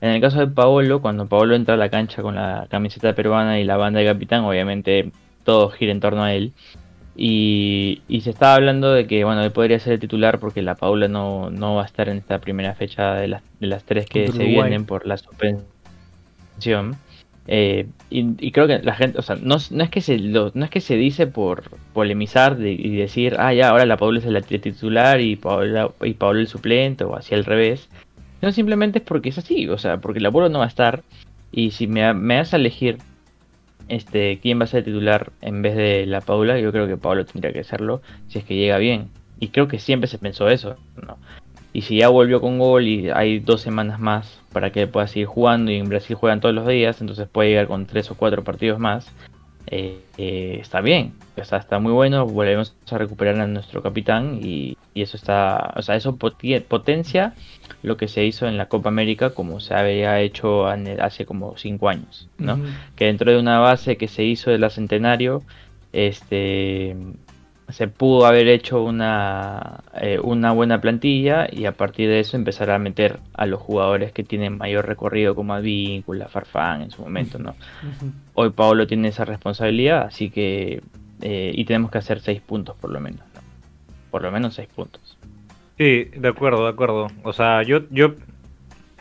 En 0.00 0.10
el 0.10 0.20
caso 0.20 0.40
de 0.40 0.48
Paolo, 0.48 1.00
cuando 1.00 1.28
Paolo 1.28 1.54
entra 1.54 1.74
a 1.74 1.76
la 1.78 1.90
cancha 1.90 2.22
con 2.22 2.34
la 2.34 2.66
camiseta 2.68 3.14
peruana 3.14 3.60
y 3.60 3.64
la 3.64 3.76
banda 3.76 4.00
de 4.00 4.06
capitán, 4.06 4.42
obviamente 4.44 5.12
todo 5.44 5.70
gira 5.70 5.92
en 5.92 6.00
torno 6.00 6.24
a 6.24 6.34
él. 6.34 6.52
Y, 7.16 8.02
y 8.08 8.22
se 8.22 8.30
estaba 8.30 8.54
hablando 8.56 8.92
de 8.92 9.06
que 9.06 9.22
bueno 9.24 9.42
él 9.44 9.52
podría 9.52 9.78
ser 9.78 9.92
el 9.94 10.00
titular 10.00 10.40
porque 10.40 10.62
la 10.62 10.74
Paula 10.74 11.06
no, 11.06 11.48
no 11.50 11.76
va 11.76 11.82
a 11.82 11.86
estar 11.86 12.08
en 12.08 12.16
esta 12.18 12.40
primera 12.40 12.74
fecha 12.74 13.14
de 13.14 13.28
las, 13.28 13.42
de 13.60 13.66
las 13.68 13.84
tres 13.84 14.06
que 14.06 14.26
se 14.32 14.44
vienen 14.64 14.84
por 14.84 15.06
la 15.06 15.16
suspensión. 15.16 16.96
Eh, 17.46 17.86
y, 18.10 18.46
y 18.46 18.52
creo 18.52 18.66
que 18.66 18.78
la 18.82 18.94
gente, 18.94 19.18
o 19.18 19.22
sea, 19.22 19.36
no, 19.36 19.56
no 19.70 19.84
es 19.84 19.90
que 19.90 20.00
se 20.00 20.18
lo- 20.18 20.50
no 20.54 20.64
es 20.64 20.70
que 20.70 20.80
se 20.80 20.96
dice 20.96 21.26
por 21.26 21.62
polemizar 21.92 22.56
de- 22.56 22.72
y 22.72 22.96
decir, 22.96 23.36
ah, 23.38 23.52
ya, 23.52 23.68
ahora 23.68 23.84
la 23.86 23.96
Paula 23.98 24.18
es 24.18 24.24
la 24.24 24.40
titular 24.40 25.20
y 25.20 25.36
Paula, 25.36 25.90
y 26.02 26.14
Paolo 26.14 26.40
el 26.40 26.48
suplente 26.48 27.04
o 27.04 27.14
así 27.16 27.34
al 27.34 27.44
revés. 27.44 27.88
No, 28.42 28.50
simplemente 28.50 28.98
es 28.98 29.04
porque 29.04 29.28
es 29.28 29.38
así, 29.38 29.68
o 29.68 29.78
sea, 29.78 29.98
porque 29.98 30.20
la 30.20 30.30
Paula 30.32 30.48
no 30.48 30.60
va 30.60 30.64
a 30.64 30.68
estar. 30.68 31.02
Y 31.52 31.70
si 31.72 31.86
me, 31.86 32.12
me 32.14 32.36
das 32.36 32.54
a 32.54 32.56
elegir 32.56 32.98
este, 33.88 34.38
quién 34.40 34.60
va 34.60 34.64
a 34.64 34.68
ser 34.68 34.84
titular 34.84 35.32
en 35.40 35.62
vez 35.62 35.76
de 35.76 36.06
la 36.06 36.20
Paula, 36.20 36.58
yo 36.58 36.72
creo 36.72 36.86
que 36.86 36.96
Pablo 36.96 37.24
tendría 37.24 37.52
que 37.52 37.64
serlo 37.64 38.02
si 38.28 38.38
es 38.38 38.44
que 38.44 38.56
llega 38.56 38.78
bien. 38.78 39.08
Y 39.40 39.48
creo 39.48 39.68
que 39.68 39.78
siempre 39.78 40.08
se 40.08 40.18
pensó 40.18 40.48
eso, 40.48 40.76
¿no? 41.06 41.18
Y 41.72 41.82
si 41.82 41.98
ya 41.98 42.08
volvió 42.08 42.40
con 42.40 42.58
gol 42.58 42.86
y 42.86 43.10
hay 43.10 43.40
dos 43.40 43.60
semanas 43.60 43.98
más 43.98 44.40
para 44.52 44.70
que 44.70 44.86
pueda 44.86 45.08
seguir 45.08 45.26
jugando 45.26 45.72
y 45.72 45.76
en 45.76 45.88
Brasil 45.88 46.14
juegan 46.14 46.40
todos 46.40 46.54
los 46.54 46.68
días, 46.68 47.00
entonces 47.00 47.26
puede 47.28 47.50
llegar 47.50 47.66
con 47.66 47.86
tres 47.86 48.10
o 48.12 48.14
cuatro 48.14 48.44
partidos 48.44 48.78
más, 48.78 49.10
eh, 49.66 50.00
eh, 50.18 50.58
está 50.60 50.80
bien, 50.80 51.14
sea, 51.44 51.58
está 51.58 51.78
muy 51.78 51.92
bueno, 51.92 52.26
volvemos 52.26 52.74
a 52.90 52.98
recuperar 52.98 53.40
a 53.40 53.46
nuestro 53.46 53.82
capitán 53.82 54.38
y, 54.42 54.76
y 54.92 55.02
eso 55.02 55.16
está, 55.16 55.72
o 55.76 55.82
sea, 55.82 55.96
eso 55.96 56.16
potencia 56.16 57.34
lo 57.82 57.96
que 57.96 58.08
se 58.08 58.24
hizo 58.24 58.46
en 58.46 58.56
la 58.56 58.66
Copa 58.66 58.88
América 58.88 59.30
como 59.30 59.60
se 59.60 59.74
había 59.74 60.20
hecho 60.20 60.66
hace 60.66 61.26
como 61.26 61.56
cinco 61.56 61.88
años, 61.88 62.28
¿no? 62.38 62.58
Que 62.96 63.06
dentro 63.06 63.30
de 63.30 63.38
una 63.38 63.58
base 63.58 63.96
que 63.96 64.08
se 64.08 64.24
hizo 64.24 64.50
de 64.50 64.58
la 64.58 64.70
Centenario, 64.70 65.42
este 65.92 66.96
se 67.68 67.88
pudo 67.88 68.26
haber 68.26 68.48
hecho 68.48 68.82
una, 68.82 69.80
eh, 69.94 70.18
una 70.22 70.52
buena 70.52 70.80
plantilla 70.80 71.48
y 71.50 71.64
a 71.64 71.72
partir 71.72 72.08
de 72.08 72.20
eso 72.20 72.36
empezar 72.36 72.70
a 72.70 72.78
meter 72.78 73.18
a 73.32 73.46
los 73.46 73.60
jugadores 73.60 74.12
que 74.12 74.22
tienen 74.22 74.58
mayor 74.58 74.86
recorrido 74.86 75.34
como 75.34 75.54
Advíncula, 75.54 76.28
Farfán 76.28 76.82
en 76.82 76.90
su 76.90 77.02
momento, 77.02 77.38
¿no? 77.38 77.54
Hoy 78.34 78.50
Pablo 78.50 78.86
tiene 78.86 79.08
esa 79.08 79.24
responsabilidad, 79.24 80.02
así 80.02 80.30
que 80.30 80.82
eh, 81.22 81.52
y 81.54 81.64
tenemos 81.64 81.90
que 81.90 81.98
hacer 81.98 82.20
seis 82.20 82.40
puntos 82.40 82.76
por 82.76 82.90
lo 82.90 83.00
menos, 83.00 83.20
¿no? 83.34 83.40
Por 84.10 84.22
lo 84.22 84.30
menos 84.30 84.54
seis 84.54 84.68
puntos. 84.68 85.16
Sí, 85.78 86.04
de 86.04 86.28
acuerdo, 86.28 86.64
de 86.64 86.70
acuerdo. 86.70 87.08
O 87.22 87.32
sea, 87.32 87.62
yo, 87.62 87.88
yo, 87.90 88.14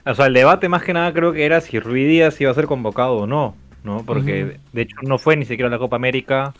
o 0.06 0.16
sea, 0.16 0.28
el 0.28 0.34
debate 0.34 0.70
más 0.70 0.84
que 0.84 0.94
nada 0.94 1.12
creo 1.12 1.34
que 1.34 1.46
era 1.46 1.60
si 1.60 1.80
Rui 1.80 2.06
Díaz 2.06 2.40
iba 2.40 2.50
a 2.50 2.56
ser 2.56 2.66
convocado 2.66 3.18
o 3.18 3.28
no, 3.28 3.56
¿no? 3.84 4.04
Porque 4.06 4.58
de 4.72 4.82
hecho 4.82 4.96
no 5.04 5.18
fue 5.18 5.36
ni 5.36 5.46
siquiera 5.46 5.68
a 5.68 5.72
la 5.72 5.80
Copa 5.80 5.98
América 5.98 6.54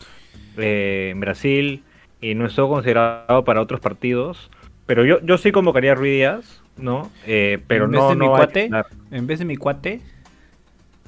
eh, 0.58 1.08
en 1.12 1.20
Brasil 1.20 1.82
y 2.30 2.34
no 2.34 2.46
estuvo 2.46 2.68
considerado 2.68 3.44
para 3.44 3.60
otros 3.60 3.80
partidos. 3.80 4.50
Pero 4.86 5.04
yo, 5.04 5.20
yo 5.22 5.38
sí 5.38 5.52
convocaría 5.52 5.92
a 5.92 5.94
Rui 5.94 6.10
Díaz, 6.10 6.62
¿no? 6.76 7.10
Eh, 7.26 7.58
pero 7.66 7.84
¿En 7.86 7.90
vez 7.92 8.00
no, 8.02 8.08
de 8.10 8.16
mi 8.16 8.26
no 8.26 8.32
cuate? 8.32 8.70
En 9.10 9.26
vez 9.26 9.38
de 9.38 9.44
mi 9.44 9.56
cuate, 9.56 10.00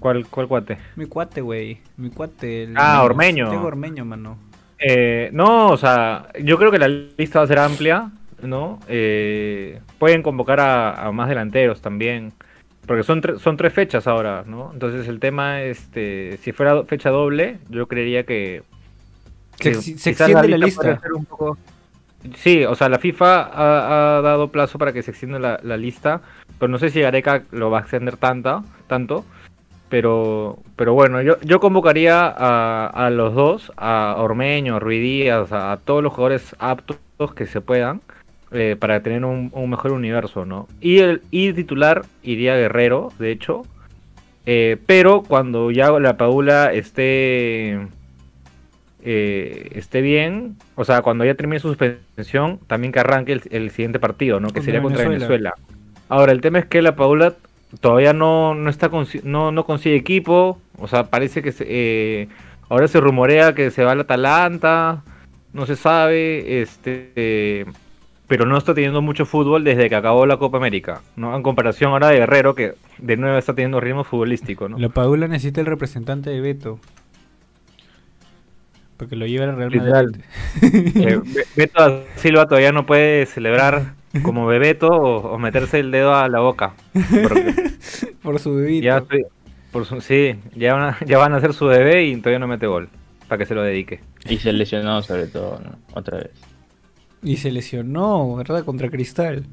¿Cuál, 0.01 0.27
cuál 0.27 0.47
cuate? 0.49 0.79
mi 0.97 1.07
cuate, 1.07 1.41
güey. 1.41 1.79
Mi 1.97 2.11
cuate. 2.11 2.65
el- 2.65 2.75
Ah, 2.77 3.03
Ormeño. 3.03 3.49
Tengo 3.51 3.67
Ormeño, 3.67 4.05
mano. 4.05 4.39
Eh, 4.79 5.31
no, 5.33 5.69
o 5.71 5.77
sea, 5.77 6.29
yo 6.43 6.59
creo 6.59 6.71
que 6.71 6.79
la 6.79 6.89
lista 6.89 7.39
va 7.39 7.45
a 7.45 7.49
ser 7.49 7.59
amplia, 7.59 8.11
¿no? 8.43 8.79
Eh, 8.89 9.81
pueden 9.99 10.23
convocar 10.23 10.61
a, 10.61 11.07
a 11.07 11.13
más 11.13 11.29
delanteros 11.31 11.81
también, 11.81 12.33
porque 12.87 13.03
son, 13.03 13.23
tre- 13.23 13.39
son 13.39 13.57
tres 13.57 13.73
fechas 13.73 14.07
ahora, 14.07 14.45
¿no? 14.47 14.71
Entonces 14.75 15.09
el 15.09 15.19
tema, 15.19 15.63
este, 15.63 16.37
si 16.43 16.53
fuera 16.53 16.85
fecha 16.85 17.09
doble, 17.11 17.59
yo 17.71 17.89
creería 17.89 18.25
que... 18.25 18.63
Se, 19.61 19.71
extiende 20.11 20.49
la 20.49 20.59
lista. 20.59 21.01
un 21.15 21.25
poco- 21.25 21.59
Sí, 22.35 22.65
o 22.65 22.75
sea, 22.75 22.89
la 22.89 22.99
FIFA 22.99 23.43
ha, 23.43 24.19
ha 24.19 24.21
dado 24.23 24.49
plazo 24.49 24.79
para 24.79 24.93
que 24.93 25.03
se 25.03 25.13
extienda 25.13 25.39
la, 25.39 25.61
la 25.63 25.77
lista, 25.77 26.23
pero 26.59 26.69
no 26.69 26.79
sé 26.79 26.91
si 26.91 27.01
Gareca 27.01 27.45
lo 27.53 27.71
va 27.71 27.79
a 27.79 27.81
extender 27.83 28.17
tanta, 28.17 28.63
tanto. 28.89 29.25
Pero, 29.89 30.59
pero 30.75 30.95
bueno, 30.95 31.23
yo, 31.23 31.37
yo 31.43 31.61
convocaría 31.61 32.27
a, 32.27 32.87
a 32.89 33.11
los 33.11 33.35
dos, 33.35 33.73
a 33.77 34.17
Ormeño, 34.19 34.75
a 34.77 34.79
Rui 34.81 34.99
Díaz, 34.99 35.53
a, 35.53 35.71
a 35.71 35.77
todos 35.77 36.03
los 36.03 36.13
jugadores 36.13 36.57
aptos 36.59 36.99
que 37.37 37.47
se 37.47 37.61
puedan, 37.61 38.01
eh, 38.51 38.75
para 38.77 39.01
tener 39.05 39.25
un, 39.25 39.51
un 39.55 39.71
mejor 39.71 39.93
universo, 39.93 40.45
¿no? 40.45 40.67
Y 40.81 40.99
el 40.99 41.23
y 41.31 41.53
titular 41.53 42.05
iría 42.25 42.57
Guerrero, 42.57 43.13
de 43.21 43.31
hecho. 43.31 43.63
Eh, 44.45 44.77
pero 44.87 45.23
cuando 45.23 45.71
ya 45.71 45.91
la 46.01 46.17
Paula 46.17 46.73
esté 46.73 47.87
eh, 49.09 49.71
esté 49.77 50.01
bien, 50.01 50.57
o 50.75 50.85
sea, 50.85 51.01
cuando 51.01 51.25
ya 51.25 51.37
termine 51.37 51.61
su 51.61 51.69
suspensión, 51.69 52.59
también 52.67 52.93
que 52.93 52.99
arranque 52.99 53.35
el, 53.35 53.43
el 53.51 53.71
siguiente 53.71 54.01
partido, 54.01 54.41
¿no? 54.41 54.49
Que 54.49 54.63
sería 54.63 54.83
contra 54.83 55.09
Venezuela. 55.09 55.55
Ahora, 56.09 56.33
el 56.33 56.41
tema 56.41 56.59
es 56.59 56.67
que 56.67 56.83
la 56.83 56.97
Paula 56.97 57.35
todavía 57.81 58.13
no, 58.13 58.57
no 58.57 58.69
está 58.69 58.91
no, 59.23 59.53
no 59.53 59.65
consigue 59.65 59.95
equipo, 59.95 60.59
o 60.79 60.89
sea, 60.89 61.05
parece 61.05 61.41
que 61.41 61.53
se, 61.53 61.65
eh, 61.69 62.29
ahora 62.69 62.89
se 62.89 62.99
rumorea 62.99 63.55
que 63.55 63.71
se 63.71 63.85
va 63.85 63.93
al 63.93 64.01
Atalanta, 64.01 65.05
no 65.53 65.67
se 65.67 65.77
sabe, 65.77 66.61
este, 66.61 67.13
eh, 67.15 67.65
pero 68.27 68.45
no 68.45 68.59
está 68.59 68.75
teniendo 68.75 69.03
mucho 69.03 69.25
fútbol 69.25 69.63
desde 69.63 69.89
que 69.89 69.95
acabó 69.95 70.27
la 70.27 70.37
Copa 70.37 70.57
América, 70.57 71.03
¿no? 71.15 71.37
En 71.37 71.45
comparación 71.45 71.93
ahora 71.93 72.09
de 72.09 72.19
Guerrero, 72.19 72.57
que 72.57 72.75
de 72.99 73.17
nuevo 73.17 73.39
está 73.39 73.55
teniendo 73.55 73.79
ritmo 73.79 74.03
futbolístico, 74.03 74.69
¿no? 74.69 74.79
La 74.79 74.89
Paula 74.89 75.29
necesita 75.29 75.61
el 75.61 75.69
representante 75.69 76.31
de 76.31 76.41
Beto. 76.41 76.81
Porque 78.97 79.17
lo 79.17 79.27
lleva 79.27 79.45
al 79.45 79.57
Real. 79.71 79.87
Madrid. 79.91 80.21
Eh, 80.63 81.21
Be- 81.25 81.45
Beto 81.57 81.81
da 81.89 82.03
Silva 82.17 82.47
todavía 82.47 82.73
no 82.73 82.87
puede 82.87 83.27
celebrar 83.27 83.95
como 84.23 84.47
Bebeto 84.47 84.89
o, 84.89 85.35
o 85.35 85.39
meterse 85.39 85.81
el 85.81 85.91
dedo 85.91 86.15
a 86.15 86.29
la 86.29 86.41
boca. 86.41 86.75
Por 88.23 88.39
su 88.39 88.55
bebito. 88.55 88.85
ya, 88.85 88.99
estoy- 88.99 89.27
por 89.73 89.85
su- 89.85 90.01
sí, 90.01 90.37
ya 90.55 90.75
van, 90.75 90.83
a, 90.95 90.99
ya 91.07 91.19
van 91.19 91.35
a 91.35 91.37
hacer 91.37 91.53
su 91.53 91.67
bebé 91.67 92.05
y 92.05 92.17
todavía 92.17 92.39
no 92.39 92.47
mete 92.49 92.67
gol. 92.67 92.89
Para 93.29 93.39
que 93.39 93.47
se 93.47 93.55
lo 93.55 93.63
dedique. 93.63 94.01
Y 94.29 94.39
se 94.39 94.53
lesionó 94.53 95.03
sobre 95.03 95.27
todo, 95.27 95.61
¿no? 95.63 95.77
Otra 95.95 96.19
vez. 96.19 96.31
Y 97.23 97.37
se 97.37 97.51
lesionó, 97.51 98.37
¿verdad? 98.37 98.65
Contra 98.65 98.89
Cristal. 98.89 99.45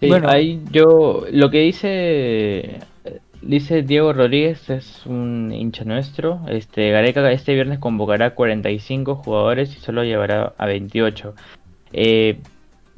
Sí, 0.00 0.08
Bueno. 0.08 0.28
ahí 0.28 0.62
yo 0.70 1.24
lo 1.30 1.50
que 1.50 1.58
dice 1.60 2.78
dice 3.46 3.82
Diego 3.82 4.12
Rodríguez 4.12 4.70
es 4.70 5.06
un 5.06 5.52
hincha 5.52 5.84
nuestro. 5.84 6.40
Este 6.48 6.90
Gareca 6.90 7.30
este 7.30 7.54
viernes 7.54 7.78
convocará 7.78 8.34
45 8.34 9.16
jugadores 9.16 9.76
y 9.76 9.80
solo 9.80 10.04
llevará 10.04 10.54
a 10.58 10.66
28. 10.66 11.34
Eh, 11.92 12.38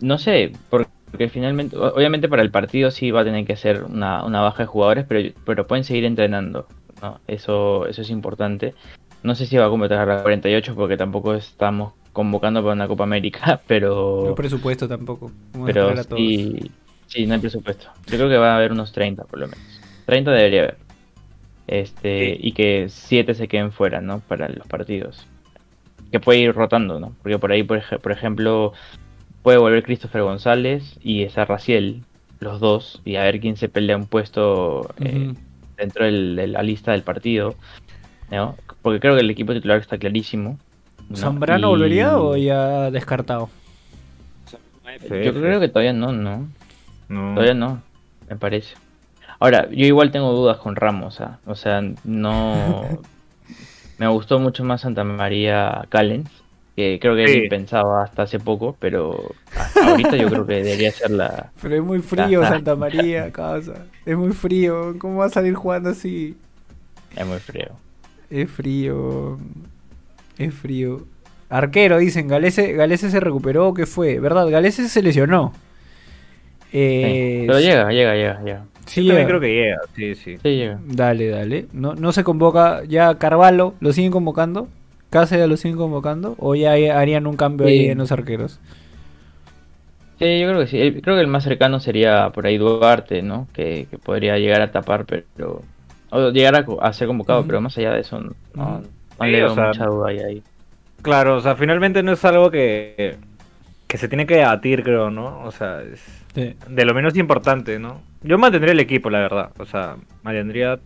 no 0.01 0.18
sé, 0.18 0.53
porque 0.70 1.28
finalmente, 1.28 1.76
obviamente 1.76 2.28
para 2.28 2.42
el 2.42 2.51
partido 2.51 2.90
sí 2.90 3.11
va 3.11 3.22
a 3.22 3.24
tener 3.24 3.44
que 3.44 3.55
hacer 3.55 3.84
una, 3.84 4.24
una 4.24 4.40
baja 4.40 4.62
de 4.64 4.66
jugadores, 4.66 5.05
pero, 5.09 5.30
pero 5.44 5.66
pueden 5.66 5.84
seguir 5.84 6.05
entrenando. 6.05 6.66
¿no? 7.03 7.20
Eso, 7.26 7.86
eso 7.86 8.03
es 8.03 8.11
importante. 8.11 8.74
No 9.22 9.34
sé 9.34 9.47
si 9.47 9.57
va 9.57 9.66
a 9.66 9.70
completar 9.70 10.09
a 10.11 10.22
48 10.22 10.74
porque 10.74 10.97
tampoco 10.97 11.34
estamos 11.34 11.94
convocando 12.12 12.62
para 12.62 12.72
una 12.72 12.88
Copa 12.88 13.05
América, 13.05 13.61
pero... 13.66 14.24
No 14.28 14.34
presupuesto 14.34 14.88
tampoco. 14.88 15.30
Vamos 15.53 15.66
Pero 15.66 15.90
a 15.90 16.05
todos. 16.05 16.18
sí, 16.18 16.70
sí, 17.07 17.26
no 17.26 17.34
hay 17.34 17.40
presupuesto. 17.40 17.88
Yo 18.07 18.16
creo 18.16 18.28
que 18.28 18.36
va 18.38 18.53
a 18.53 18.57
haber 18.57 18.72
unos 18.72 18.92
30 18.92 19.24
por 19.24 19.38
lo 19.38 19.49
menos. 19.49 19.76
30 20.07 20.30
debería 20.32 20.61
haber. 20.62 20.76
Este, 21.66 22.36
Sí. 22.36 22.40
y 22.40 22.52
que 22.52 22.86
7 22.88 23.34
se 23.34 23.48
queden 23.48 23.72
fuera, 23.72 24.00
¿no? 24.00 24.20
Para 24.20 24.48
los 24.48 24.66
partidos. 24.66 25.26
Que 26.12 26.20
puede 26.20 26.38
ir 26.40 26.54
rotando, 26.54 27.00
¿no? 27.00 27.12
Porque 27.22 27.38
por 27.38 27.50
ahí, 27.52 27.62
por, 27.64 27.78
ej- 27.78 27.98
por 28.00 28.12
ejemplo, 28.12 28.72
puede 29.42 29.59
volver 29.59 29.82
Christopher 29.82 30.22
González 30.22 30.98
y 31.02 31.22
está 31.24 31.44
Raciel, 31.44 32.02
los 32.38 32.61
dos, 32.61 33.02
y 33.04 33.16
a 33.16 33.22
ver 33.24 33.40
quién 33.40 33.57
se 33.57 33.68
pelea 33.68 33.96
un 33.96 34.07
puesto 34.07 34.94
eh, 35.00 35.34
dentro 35.76 36.04
del- 36.04 36.36
de 36.36 36.46
la 36.46 36.62
lista 36.62 36.92
del 36.92 37.02
partido, 37.02 37.57
¿no? 38.30 38.54
Porque 38.82 39.00
creo 39.00 39.14
que 39.16 39.22
el 39.22 39.30
equipo 39.30 39.52
titular 39.52 39.80
está 39.80 39.98
clarísimo. 39.98 40.59
¿no? 41.09 41.16
¿Zambrano 41.16 41.68
Y- 41.68 41.70
volvería 41.70 42.18
o 42.18 42.36
ya 42.36 42.90
descartado? 42.92 43.48
Yo 45.11 45.32
creo 45.34 45.61
que 45.61 45.68
todavía 45.68 45.92
no, 45.92 46.12
¿no? 46.12 46.48
No. 47.09 47.34
Todavía 47.34 47.54
no, 47.54 47.82
me 48.28 48.36
parece. 48.36 48.74
Ahora, 49.39 49.68
yo 49.70 49.84
igual 49.87 50.11
tengo 50.11 50.32
dudas 50.32 50.59
con 50.59 50.76
Ramos, 50.76 51.20
¿ah? 51.20 51.39
o 51.47 51.55
sea, 51.55 51.82
no... 52.05 53.01
me 53.99 54.09
gustó 54.09 54.39
mucho 54.39 54.64
más 54.64 54.82
Santa 54.82 55.05
María 55.05 55.84
Callens, 55.89 56.30
que 56.74 56.99
creo 57.01 57.16
que 57.16 57.26
Sí. 57.26 57.32
era 57.34 57.43
impensado 57.45 57.97
hasta 57.99 58.22
hace 58.22 58.39
poco, 58.39 58.76
pero 58.78 59.32
hasta 59.57 59.91
ahorita 59.91 60.16
yo 60.16 60.28
creo 60.28 60.47
que 60.47 60.55
debería 60.62 60.91
ser 60.91 61.11
la... 61.11 61.51
Pero 61.62 61.76
es 61.76 61.82
muy 61.82 62.01
frío. 62.01 62.43
Santa 62.43 62.76
María, 62.76 63.30
casa. 63.32 63.87
Es 64.05 64.16
muy 64.16 64.32
frío. 64.32 64.95
¿Cómo 64.99 65.18
va 65.20 65.26
a 65.26 65.30
salir 65.30 65.55
jugando 65.55 65.89
así? 65.91 66.37
Es 67.16 67.26
muy 67.26 67.39
frío. 67.39 67.68
Es 68.28 68.51
frío. 68.51 69.39
Es 70.37 70.53
frío. 70.55 71.07
Arquero, 71.49 71.97
dicen. 71.97 72.28
Galese, 72.28 72.72
Galese 72.74 73.09
se 73.11 73.20
recuperó. 73.20 73.72
¿Qué 73.72 73.87
fue? 73.87 74.20
¿Verdad? 74.20 74.51
Galese 74.51 74.87
se 74.91 75.01
lesionó. 75.03 75.55
Sí. 76.70 76.78
Eh, 76.78 77.45
Pero 77.47 77.59
llega, 77.59 77.91
llega, 77.91 78.14
llega, 78.14 78.41
llega. 78.43 78.64
Sí, 78.87 79.05
Yo 79.05 79.14
también 79.14 79.28
creo 79.28 79.41
que 79.41 79.49
llega, 79.55 79.76
sí, 79.95 80.14
sí. 80.14 80.37
Sí, 80.43 80.49
llega. 80.57 80.80
Dale, 80.84 81.28
dale. 81.28 81.68
No, 81.72 81.95
no 81.95 82.12
se 82.12 82.24
convoca 82.24 82.84
ya 82.84 83.16
Carvalho. 83.18 83.74
¿Lo 83.80 83.93
siguen 83.93 84.12
convocando? 84.12 84.68
¿Cáceres 85.11 85.49
lo 85.49 85.57
siguen 85.57 85.76
convocando? 85.78 86.34
¿O 86.39 86.55
ya 86.55 86.72
harían 86.99 87.26
un 87.26 87.37
cambio 87.37 87.66
ahí 87.66 87.89
en 87.89 87.99
los 87.99 88.12
arqueros? 88.12 88.61
Sí, 90.18 90.41
yo 90.41 90.49
creo 90.49 90.61
que 90.61 90.66
sí. 90.66 90.78
El- 90.80 91.03
Creo 91.03 91.16
que 91.16 91.20
el 91.22 91.26
más 91.28 91.45
cercano 91.45 91.78
sería 91.80 92.30
por 92.32 92.47
ahí 92.47 92.57
Duarte, 92.59 93.22
¿no? 93.22 93.49
Que, 93.53 93.87
que 93.91 93.99
podría 93.99 94.39
llegar 94.39 94.62
a 94.62 94.70
tapar, 94.72 95.05
pero... 95.07 95.62
O 96.11 96.30
llegar 96.30 96.55
a, 96.80 96.93
ser 96.93 97.09
convocado, 97.09 97.47
pero 97.47 97.61
más 97.61 97.76
allá 97.78 97.93
de 97.93 98.01
eso, 98.01 98.20
no, 98.20 98.37
no, 98.55 98.82
no 99.18 99.26
Sí, 99.26 99.26
le 99.26 99.43
o 99.45 99.49
veo 99.49 99.55
sea, 99.55 99.74
mucha 99.74 99.84
duda 99.87 100.09
ahí. 100.11 100.18
ahí. 100.20 100.43
Claro, 101.03 101.37
o 101.37 101.41
sea, 101.41 101.57
finalmente 101.57 102.03
no 102.03 102.12
es 102.12 102.24
algo 102.24 102.51
que, 102.51 103.18
que 103.89 103.99
se 103.99 104.09
tiene 104.09 104.26
que 104.26 104.37
debatir, 104.37 104.82
creo, 104.84 105.11
¿no? 105.11 105.43
O 105.45 105.53
sea, 105.53 105.82
es 105.82 106.26
Sí. 106.37 106.55
de 106.68 106.84
lo 106.84 106.95
menos 106.95 107.16
importante, 107.16 107.78
¿no? 107.80 108.01
Yo 108.22 108.39
mantendría 108.39 108.72
el 108.72 108.80
equipo, 108.80 109.11
la 109.11 109.18
verdad. 109.20 109.51
O 109.59 109.64
sea, 109.64 109.97
mantendría 110.22 110.78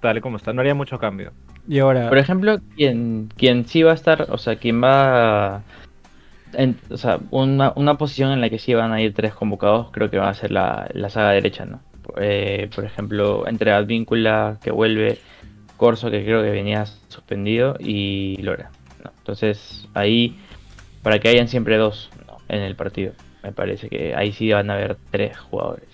tal 0.00 0.20
como 0.20 0.36
está. 0.36 0.52
No 0.52 0.60
haría 0.60 0.74
mucho 0.74 0.98
cambio. 0.98 1.32
Y 1.66 1.80
ahora... 1.80 2.08
Por 2.08 2.18
ejemplo, 2.18 2.58
quien, 2.76 3.28
quien 3.36 3.66
sí 3.66 3.82
va 3.82 3.90
a 3.92 3.94
estar, 3.94 4.26
o 4.30 4.38
sea, 4.38 4.56
quien 4.56 4.82
va... 4.82 5.62
en- 6.52 6.78
o 6.90 6.96
sea, 6.96 7.18
una, 7.30 7.72
una 7.74 7.98
posición 7.98 8.30
en 8.32 8.40
la 8.40 8.48
que 8.50 8.58
sí 8.58 8.74
van 8.74 8.92
a 8.92 9.00
ir 9.02 9.12
tres 9.14 9.34
convocados, 9.34 9.90
creo 9.90 10.08
que 10.10 10.18
va 10.18 10.28
a 10.28 10.34
ser 10.34 10.50
la, 10.50 10.88
la 10.94 11.10
saga 11.10 11.30
derecha, 11.32 11.64
¿no? 11.64 11.80
Eh, 12.16 12.70
por 12.74 12.84
ejemplo, 12.84 13.46
entre 13.48 13.72
Advíncula, 13.72 14.58
que 14.62 14.70
vuelve, 14.70 15.18
Corso, 15.76 16.10
que 16.10 16.24
creo 16.24 16.42
que 16.42 16.50
venía 16.50 16.86
suspendido, 17.08 17.76
y 17.78 18.36
Lora. 18.42 18.70
¿no? 19.04 19.10
Entonces, 19.18 19.86
ahí, 19.94 20.36
para 21.02 21.18
que 21.18 21.28
hayan 21.28 21.48
siempre 21.48 21.76
dos 21.76 22.10
¿no? 22.26 22.38
en 22.48 22.62
el 22.62 22.76
partido, 22.76 23.12
me 23.42 23.52
parece 23.52 23.88
que 23.88 24.14
ahí 24.14 24.32
sí 24.32 24.50
van 24.52 24.70
a 24.70 24.74
haber 24.74 24.96
tres 25.10 25.38
jugadores. 25.38 25.88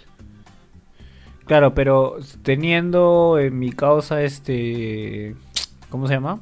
Claro, 1.46 1.74
pero 1.74 2.16
teniendo 2.42 3.38
en 3.38 3.58
mi 3.58 3.72
causa 3.72 4.22
este... 4.22 5.34
¿Cómo 5.90 6.08
se 6.08 6.14
llama? 6.14 6.40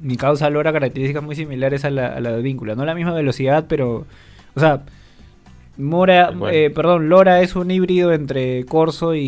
Mi 0.00 0.16
causa 0.16 0.48
logra 0.48 0.72
características 0.72 1.22
muy 1.22 1.34
similares 1.34 1.84
a 1.84 1.90
la, 1.90 2.06
a 2.06 2.20
la 2.20 2.32
de 2.32 2.42
Víncula. 2.42 2.74
No 2.76 2.84
la 2.84 2.94
misma 2.94 3.12
velocidad, 3.12 3.66
pero... 3.68 4.06
O 4.54 4.60
sea, 4.60 4.82
Mora, 5.76 6.32
eh, 6.50 6.70
perdón, 6.70 7.08
Lora 7.08 7.40
es 7.40 7.54
un 7.54 7.70
híbrido 7.70 8.12
entre 8.12 8.64
Corso 8.64 9.14
y, 9.14 9.20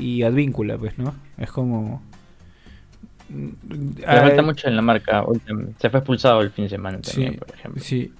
y 0.00 0.22
Advíncula, 0.22 0.76
pues, 0.76 0.98
¿no? 0.98 1.14
Es 1.38 1.50
como... 1.50 2.02
Le 3.28 4.04
falta 4.04 4.42
mucho 4.42 4.68
en 4.68 4.76
la 4.76 4.82
marca. 4.82 5.24
Se 5.78 5.90
fue 5.90 6.00
expulsado 6.00 6.40
el 6.42 6.50
fin 6.50 6.64
de 6.64 6.70
semana 6.70 7.00
también, 7.00 7.32
Sí, 7.32 7.38
por 7.38 7.50
ejemplo. 7.50 7.82
Sí. 7.82 8.12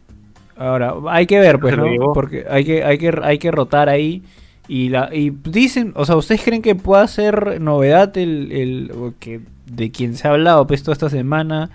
Ahora, 0.62 0.94
hay 1.08 1.26
que 1.26 1.40
ver, 1.40 1.58
pues, 1.58 1.76
¿no? 1.76 1.86
Porque 2.14 2.44
hay 2.48 2.64
que, 2.64 2.84
hay 2.84 2.98
que, 2.98 3.18
hay 3.22 3.38
que 3.38 3.50
rotar 3.50 3.88
ahí. 3.88 4.22
Y 4.68 4.90
la, 4.90 5.08
y 5.12 5.30
dicen, 5.30 5.92
o 5.96 6.04
sea, 6.04 6.16
¿ustedes 6.16 6.42
creen 6.44 6.62
que 6.62 6.74
pueda 6.76 7.06
ser 7.08 7.60
novedad 7.60 8.16
el, 8.16 8.52
el 8.52 8.92
que 9.18 9.40
de 9.66 9.90
quien 9.90 10.14
se 10.16 10.28
ha 10.28 10.30
hablado 10.30 10.66
pues 10.66 10.82
toda 10.82 10.92
esta 10.92 11.10
semana? 11.10 11.70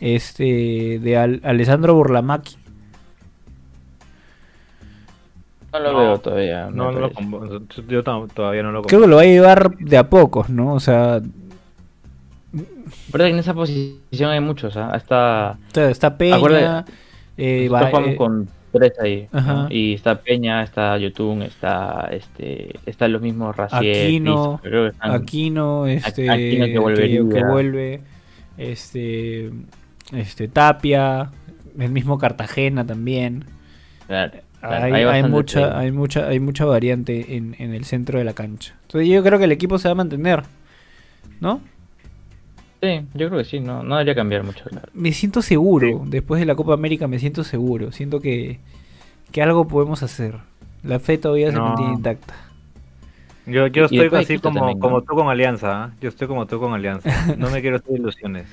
Este 0.00 0.98
de 1.00 1.16
Al- 1.16 1.40
Alessandro 1.44 1.94
Burlamaki. 1.94 2.56
No 5.72 5.78
lo 5.78 5.92
No, 5.92 5.98
veo 5.98 6.18
todavía. 6.18 6.68
No, 6.70 6.90
no 6.92 7.00
lo 7.00 7.62
Yo 7.88 8.02
todavía 8.02 8.62
no 8.62 8.72
lo 8.72 8.82
Creo 8.82 9.00
que 9.00 9.06
lo 9.06 9.16
va 9.16 9.22
a 9.22 9.26
llevar 9.26 9.76
de 9.76 9.96
a 9.96 10.10
pocos, 10.10 10.50
¿no? 10.50 10.74
O 10.74 10.80
sea, 10.80 11.20
que 13.12 13.26
en 13.26 13.38
esa 13.38 13.54
posición 13.54 14.30
hay 14.30 14.40
muchos, 14.40 14.76
¿ah? 14.76 14.90
Hasta 14.92 15.58
está, 15.68 15.90
está 15.90 16.18
Peña, 16.18 16.36
Acuérdate, 16.36 16.92
eh, 17.40 17.68
nosotros 17.68 17.90
jugamos 17.90 18.10
eh, 18.12 18.16
con 18.16 18.48
tres 18.72 18.92
ahí. 19.00 19.28
Y 19.70 19.94
está 19.94 20.20
Peña, 20.20 20.62
está 20.62 20.96
Yotun, 20.98 21.42
está 21.42 22.08
este, 22.12 22.78
están 22.86 23.12
los 23.12 23.20
mismos 23.22 23.56
Raciel, 23.56 24.06
Aquino, 24.06 24.60
están- 24.62 25.10
Aquino, 25.12 25.86
este, 25.86 26.30
Aquino 26.30 26.66
que 26.66 26.72
que, 26.72 26.78
volvería. 26.78 27.20
que 27.28 27.44
vuelve, 27.44 28.00
este, 28.58 29.50
este 30.12 30.48
Tapia, 30.48 31.30
el 31.78 31.90
mismo 31.90 32.18
Cartagena 32.18 32.86
también. 32.86 33.44
claro, 34.06 34.32
claro, 34.60 35.08
hay, 35.10 35.22
mucha, 35.24 35.78
hay 35.78 35.90
mucha, 35.90 36.28
hay 36.28 36.38
mucha 36.40 36.64
variante 36.66 37.36
en, 37.36 37.56
en 37.58 37.72
el 37.74 37.84
centro 37.84 38.18
de 38.18 38.24
la 38.24 38.34
cancha. 38.34 38.74
Entonces 38.82 39.08
yo 39.08 39.22
creo 39.24 39.38
que 39.38 39.46
el 39.46 39.52
equipo 39.52 39.78
se 39.78 39.88
va 39.88 39.92
a 39.92 39.94
mantener, 39.96 40.42
¿no? 41.40 41.60
Sí, 42.82 43.06
yo 43.14 43.28
creo 43.28 43.38
que 43.38 43.44
sí, 43.44 43.60
no, 43.60 43.82
no 43.82 43.96
debería 43.96 44.14
cambiar 44.14 44.42
mucho. 44.42 44.64
claro. 44.64 44.88
Me 44.94 45.12
siento 45.12 45.42
seguro, 45.42 46.02
después 46.06 46.40
de 46.40 46.46
la 46.46 46.54
Copa 46.54 46.72
América 46.72 47.08
me 47.08 47.18
siento 47.18 47.44
seguro, 47.44 47.92
siento 47.92 48.20
que, 48.20 48.58
que 49.32 49.42
algo 49.42 49.68
podemos 49.68 50.02
hacer. 50.02 50.36
La 50.82 50.98
fe 50.98 51.18
todavía 51.18 51.52
se 51.52 51.58
mantiene 51.58 51.92
intacta. 51.92 52.34
Yo, 53.46 53.66
yo 53.66 53.84
estoy 53.84 54.08
así 54.14 54.38
como, 54.38 54.60
también, 54.60 54.78
¿no? 54.78 54.82
como 54.82 55.02
tú 55.02 55.14
con 55.14 55.28
Alianza. 55.28 55.84
¿ah? 55.84 55.90
Yo 56.00 56.08
estoy 56.08 56.28
como 56.28 56.46
tú 56.46 56.58
con 56.58 56.72
Alianza. 56.72 57.34
No 57.36 57.50
me 57.50 57.60
quiero 57.60 57.76
hacer 57.76 57.96
ilusiones. 57.98 58.46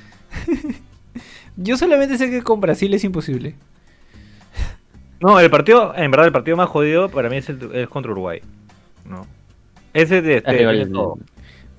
Yo 1.56 1.78
solamente 1.78 2.18
sé 2.18 2.30
que 2.30 2.44
con 2.44 2.62
Brasil 2.62 2.94
es 2.94 3.04
imposible. 3.04 3.56
No, 5.20 5.40
el 5.40 5.50
partido, 5.50 5.96
en 5.96 6.12
verdad, 6.12 6.28
el 6.28 6.32
partido 6.32 6.56
más 6.58 6.70
jodido 6.70 7.10
para 7.10 7.30
mí 7.30 7.38
es, 7.38 7.50
el, 7.50 7.60
es 7.74 7.88
contra 7.88 8.12
Uruguay. 8.12 8.42
No. 9.10 9.26
Ese 9.94 10.22
de 10.22 10.38
este. 10.38 10.66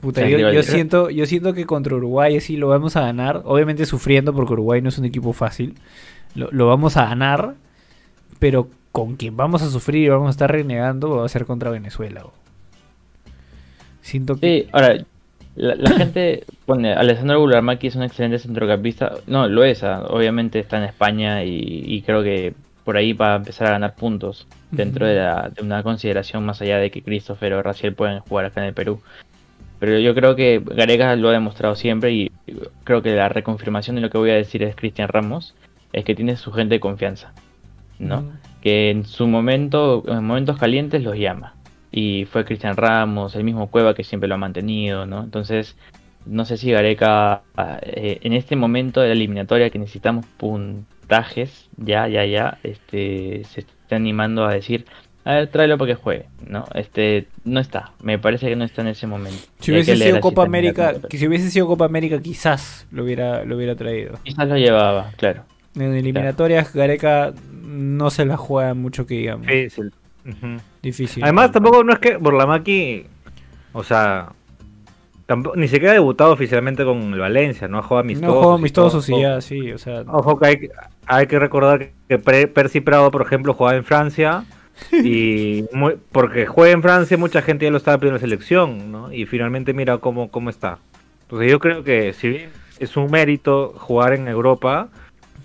Puta, 0.00 0.26
yo, 0.28 0.62
siento, 0.62 1.10
yo 1.10 1.26
siento 1.26 1.54
que 1.54 1.66
contra 1.66 1.96
Uruguay 1.96 2.40
sí 2.40 2.56
lo 2.56 2.68
vamos 2.68 2.96
a 2.96 3.00
ganar. 3.00 3.42
Obviamente 3.44 3.84
sufriendo 3.86 4.32
porque 4.32 4.52
Uruguay 4.52 4.80
no 4.80 4.88
es 4.90 4.98
un 4.98 5.04
equipo 5.04 5.32
fácil. 5.32 5.74
Lo, 6.34 6.48
lo 6.52 6.66
vamos 6.68 6.96
a 6.96 7.06
ganar. 7.06 7.54
Pero 8.38 8.68
con 8.92 9.16
quien 9.16 9.36
vamos 9.36 9.62
a 9.62 9.70
sufrir 9.70 10.04
y 10.04 10.08
vamos 10.08 10.28
a 10.28 10.30
estar 10.30 10.50
renegando 10.52 11.10
va 11.16 11.24
a 11.26 11.28
ser 11.28 11.44
contra 11.46 11.70
Venezuela. 11.70 12.22
bo. 12.22 12.32
Siento 14.02 14.38
que... 14.38 14.62
Sí, 14.62 14.68
ahora, 14.72 14.98
la, 15.56 15.74
la 15.74 15.90
gente 15.90 16.44
pone, 16.64 16.92
Alessandro 16.94 17.40
Bularmaki 17.40 17.88
es 17.88 17.96
un 17.96 18.04
excelente 18.04 18.38
centrocampista. 18.38 19.14
No, 19.26 19.48
lo 19.48 19.64
es, 19.64 19.82
ah, 19.82 20.04
obviamente 20.08 20.58
está 20.60 20.78
en 20.78 20.84
España 20.84 21.44
y, 21.44 21.82
y 21.84 22.02
creo 22.02 22.22
que 22.22 22.54
por 22.84 22.96
ahí 22.96 23.12
va 23.12 23.34
a 23.34 23.36
empezar 23.36 23.66
a 23.66 23.72
ganar 23.72 23.94
puntos 23.96 24.46
dentro 24.70 25.04
Ujú. 25.04 25.12
de, 25.14 25.20
la- 25.20 25.50
de 25.54 25.62
una 25.62 25.82
consideración 25.82 26.46
más 26.46 26.62
allá 26.62 26.78
de 26.78 26.90
que 26.90 27.02
Christopher 27.02 27.52
o 27.54 27.62
Raciel 27.62 27.94
pueden 27.94 28.20
jugar 28.20 28.46
acá 28.46 28.60
en 28.62 28.68
el 28.68 28.74
Perú. 28.74 29.00
Pero 29.78 29.98
yo 29.98 30.14
creo 30.14 30.34
que 30.34 30.60
Gareca 30.64 31.14
lo 31.16 31.28
ha 31.28 31.32
demostrado 31.32 31.76
siempre 31.76 32.12
y 32.12 32.32
creo 32.84 33.02
que 33.02 33.14
la 33.14 33.28
reconfirmación 33.28 33.96
de 33.96 34.02
lo 34.02 34.10
que 34.10 34.18
voy 34.18 34.30
a 34.30 34.34
decir 34.34 34.62
es 34.62 34.74
Cristian 34.74 35.08
Ramos, 35.08 35.54
es 35.92 36.04
que 36.04 36.14
tiene 36.14 36.36
su 36.36 36.52
gente 36.52 36.74
de 36.74 36.80
confianza, 36.80 37.32
¿no? 37.98 38.18
Ujú. 38.18 38.32
que 38.60 38.90
en 38.90 39.04
su 39.04 39.26
momento, 39.28 40.04
en 40.08 40.24
momentos 40.24 40.58
calientes 40.58 41.02
los 41.02 41.16
llama. 41.16 41.54
Y 41.90 42.26
fue 42.26 42.44
Cristian 42.44 42.76
Ramos, 42.76 43.34
el 43.34 43.44
mismo 43.44 43.68
Cueva 43.68 43.94
que 43.94 44.04
siempre 44.04 44.28
lo 44.28 44.34
ha 44.34 44.38
mantenido, 44.38 45.06
¿no? 45.06 45.22
Entonces, 45.22 45.76
no 46.26 46.44
sé 46.44 46.56
si 46.56 46.70
Gareca, 46.70 47.42
eh, 47.82 48.18
en 48.22 48.32
este 48.32 48.56
momento 48.56 49.00
de 49.00 49.08
la 49.08 49.14
eliminatoria 49.14 49.70
que 49.70 49.78
necesitamos 49.78 50.26
puntajes, 50.36 51.70
ya, 51.76 52.08
ya, 52.08 52.26
ya, 52.26 52.58
este, 52.62 53.44
se 53.44 53.60
está 53.60 53.96
animando 53.96 54.44
a 54.44 54.52
decir, 54.52 54.84
a 55.28 55.34
ver, 55.34 55.48
tráelo 55.48 55.76
para 55.76 55.92
que 55.92 55.94
juegue, 55.94 56.24
¿no? 56.46 56.64
Este, 56.72 57.28
no 57.44 57.60
está, 57.60 57.92
me 58.00 58.18
parece 58.18 58.48
que 58.48 58.56
no 58.56 58.64
está 58.64 58.80
en 58.80 58.88
ese 58.88 59.06
momento. 59.06 59.42
Si 59.60 59.70
hubiese 59.70 59.94
sido 59.94 60.20
Copa 60.20 60.42
América, 60.42 60.94
que 61.06 61.18
si 61.18 61.26
hubiese 61.26 61.50
sido 61.50 61.66
Copa 61.66 61.84
América 61.84 62.18
quizás 62.22 62.86
lo 62.90 63.04
hubiera, 63.04 63.44
lo 63.44 63.56
hubiera 63.56 63.76
traído. 63.76 64.18
Quizás 64.22 64.48
lo 64.48 64.56
llevaba, 64.56 65.10
claro. 65.18 65.42
En 65.74 65.94
eliminatorias 65.94 66.72
Gareca 66.72 67.34
no 67.52 68.08
se 68.08 68.24
la 68.24 68.38
juega 68.38 68.72
mucho 68.72 69.04
que 69.04 69.16
digamos. 69.16 69.46
Difícil. 69.46 69.92
Difícil. 70.80 71.22
Además, 71.22 71.52
tampoco 71.52 71.84
no 71.84 71.92
es 71.92 71.98
que 71.98 72.16
Burlamaki, 72.16 73.04
o 73.74 73.84
sea, 73.84 74.32
tampoco, 75.26 75.56
ni 75.56 75.68
siquiera 75.68 75.90
ha 75.90 75.94
debutado 75.94 76.32
oficialmente 76.32 76.86
con 76.86 77.12
el 77.12 77.18
Valencia, 77.18 77.68
no 77.68 77.76
ha 77.76 77.82
jugado 77.82 78.00
amistosos. 78.00 78.34
no 78.34 78.40
juego 78.40 78.56
y 78.56 78.60
amistosos 78.60 79.06
todo. 79.06 79.18
y 79.18 79.22
ya, 79.22 79.42
sí, 79.42 79.72
o 79.72 79.76
sea... 79.76 80.04
Ojo 80.06 80.38
que 80.38 80.46
hay, 80.46 80.58
hay 81.04 81.26
que 81.26 81.38
recordar 81.38 81.90
que 82.08 82.18
Percy 82.18 82.80
Prado, 82.80 83.10
por 83.10 83.20
ejemplo, 83.20 83.52
jugaba 83.52 83.76
en 83.76 83.84
Francia 83.84 84.46
y 84.92 85.64
muy- 85.72 85.96
porque 86.12 86.46
juega 86.46 86.72
en 86.72 86.82
Francia 86.82 87.16
mucha 87.16 87.42
gente 87.42 87.64
ya 87.64 87.70
lo 87.70 87.76
estaba 87.76 87.98
pidiendo 87.98 88.16
en 88.16 88.22
la 88.22 88.26
selección, 88.26 88.92
¿no? 88.92 89.12
Y 89.12 89.26
finalmente 89.26 89.72
mira 89.72 89.98
cómo, 89.98 90.30
cómo 90.30 90.50
está. 90.50 90.78
Entonces 91.22 91.50
yo 91.50 91.58
creo 91.58 91.84
que 91.84 92.12
si 92.12 92.28
bien 92.28 92.50
es 92.78 92.96
un 92.96 93.10
mérito 93.10 93.74
jugar 93.76 94.12
en 94.14 94.28
Europa, 94.28 94.88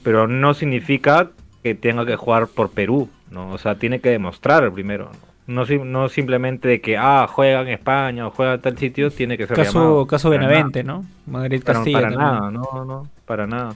pero 0.03 0.27
no 0.27 0.53
significa 0.53 1.29
que 1.63 1.75
tenga 1.75 2.05
que 2.05 2.15
jugar 2.15 2.47
por 2.47 2.71
Perú, 2.71 3.09
¿no? 3.31 3.49
O 3.51 3.57
sea, 3.57 3.75
tiene 3.75 3.99
que 3.99 4.09
demostrar 4.09 4.71
primero, 4.71 5.09
¿no? 5.13 5.33
No, 5.45 5.65
no 5.83 6.07
simplemente 6.07 6.69
de 6.69 6.79
que, 6.79 6.95
ah, 6.97 7.27
juega 7.29 7.61
en 7.63 7.67
España 7.67 8.27
o 8.27 8.31
juega 8.31 8.53
en 8.53 8.61
tal 8.61 8.77
sitio, 8.77 9.11
tiene 9.11 9.37
que 9.37 9.45
ser 9.45 9.57
Caso, 9.57 9.73
llamado. 9.79 10.07
caso 10.07 10.29
Para 10.29 10.47
Benavente, 10.47 10.85
¿no? 10.85 11.05
Madrid 11.25 11.61
nada. 11.67 11.83
Para, 11.83 11.91
para 11.91 12.09
nada, 12.15 12.51
no, 12.51 12.85
no, 12.85 13.09
para 13.25 13.45
nada. 13.45 13.75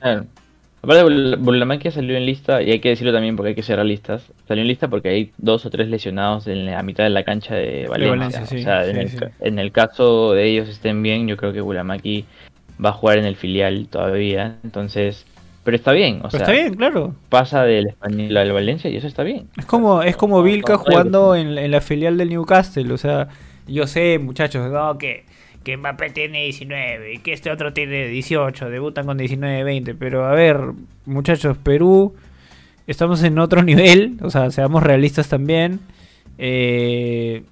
Claro. 0.00 0.26
Aparte, 0.82 1.36
Burlamaquia 1.36 1.92
salió 1.92 2.16
en 2.16 2.26
lista, 2.26 2.60
y 2.60 2.72
hay 2.72 2.80
que 2.80 2.88
decirlo 2.88 3.12
también 3.12 3.36
porque 3.36 3.50
hay 3.50 3.54
que 3.54 3.62
ser 3.62 3.76
realistas. 3.76 4.32
Salió 4.48 4.62
en 4.62 4.68
lista 4.68 4.88
porque 4.88 5.10
hay 5.10 5.32
dos 5.38 5.64
o 5.64 5.70
tres 5.70 5.88
lesionados 5.88 6.48
en 6.48 6.66
la 6.66 6.82
mitad 6.82 7.04
de 7.04 7.10
la 7.10 7.22
cancha 7.22 7.54
de 7.54 7.86
Valencia. 7.88 8.16
Valencia, 8.16 8.46
sí, 8.46 8.56
o 8.56 8.62
sea, 8.62 8.86
en, 8.86 8.96
el, 8.96 9.08
sí. 9.08 9.18
en 9.40 9.58
el 9.60 9.70
caso 9.70 10.32
de 10.32 10.44
ellos 10.44 10.68
estén 10.68 11.00
bien, 11.02 11.28
yo 11.28 11.36
creo 11.36 11.52
que 11.52 11.60
Bulamaki 11.60 12.24
va 12.84 12.90
a 12.90 12.92
jugar 12.92 13.18
en 13.18 13.26
el 13.26 13.36
filial 13.36 13.86
todavía. 13.88 14.56
Entonces, 14.64 15.24
pero 15.62 15.76
está 15.76 15.92
bien, 15.92 16.16
o 16.16 16.22
Pero 16.22 16.30
sea, 16.30 16.40
está 16.40 16.52
bien, 16.52 16.74
claro. 16.74 17.14
pasa 17.28 17.62
del 17.62 17.86
español 17.86 18.36
al 18.36 18.50
Valencia 18.50 18.90
y 18.90 18.96
eso 18.96 19.06
está 19.06 19.22
bien. 19.22 19.46
Es 19.56 19.66
como, 19.66 20.02
es 20.02 20.16
como 20.16 20.42
Vilca 20.42 20.78
jugando 20.78 21.36
en, 21.36 21.56
en 21.58 21.70
la 21.70 21.80
filial 21.80 22.16
del 22.16 22.30
Newcastle. 22.30 22.92
O 22.92 22.98
sea, 22.98 23.28
yo 23.68 23.86
sé, 23.86 24.18
muchachos, 24.18 24.68
no, 24.68 24.98
que, 24.98 25.24
que 25.62 25.76
Mbappé 25.76 26.10
tiene 26.10 26.44
19 26.44 27.14
y 27.14 27.18
que 27.18 27.32
este 27.32 27.50
otro 27.50 27.72
tiene 27.72 28.08
18, 28.08 28.68
debutan 28.70 29.06
con 29.06 29.18
19, 29.18 29.64
20. 29.64 29.94
Pero 29.94 30.24
a 30.26 30.32
ver, 30.32 30.58
muchachos, 31.06 31.56
Perú, 31.58 32.14
estamos 32.86 33.22
en 33.22 33.38
otro 33.38 33.62
nivel. 33.64 34.16
O 34.22 34.30
sea, 34.30 34.50
seamos 34.50 34.82
realistas 34.82 35.28
también. 35.28 35.80
Eh, 36.38 37.42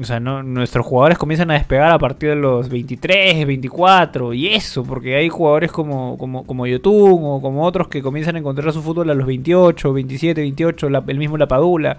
o 0.00 0.04
sea, 0.04 0.18
no, 0.18 0.42
nuestros 0.42 0.84
jugadores 0.84 1.18
comienzan 1.18 1.52
a 1.52 1.54
despegar 1.54 1.92
a 1.92 1.98
partir 1.98 2.30
de 2.30 2.34
los 2.36 2.68
23, 2.68 3.46
24 3.46 4.34
y 4.34 4.48
eso, 4.48 4.82
porque 4.82 5.14
hay 5.14 5.28
jugadores 5.28 5.70
como, 5.70 6.18
como, 6.18 6.44
como 6.44 6.66
Yotun 6.66 7.20
o 7.22 7.40
como 7.40 7.62
otros 7.64 7.86
que 7.86 8.02
comienzan 8.02 8.34
a 8.34 8.40
encontrar 8.40 8.72
su 8.72 8.82
fútbol 8.82 9.08
a 9.10 9.14
los 9.14 9.24
28, 9.26 9.92
27, 9.92 10.40
28, 10.40 10.90
la- 10.90 11.04
el 11.06 11.18
mismo 11.18 11.36
La 11.38 11.46
Padula. 11.46 11.98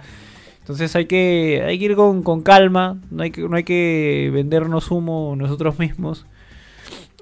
Entonces 0.66 0.96
hay 0.96 1.06
que, 1.06 1.64
hay 1.64 1.78
que 1.78 1.86
ir 1.86 1.96
con, 1.96 2.24
con 2.24 2.42
calma, 2.42 2.98
no 3.12 3.22
hay 3.22 3.30
que, 3.30 3.48
no 3.48 3.56
hay 3.56 3.64
que 3.64 4.32
vendernos 4.34 4.90
humo 4.90 5.36
nosotros 5.38 5.78
mismos. 5.78 6.26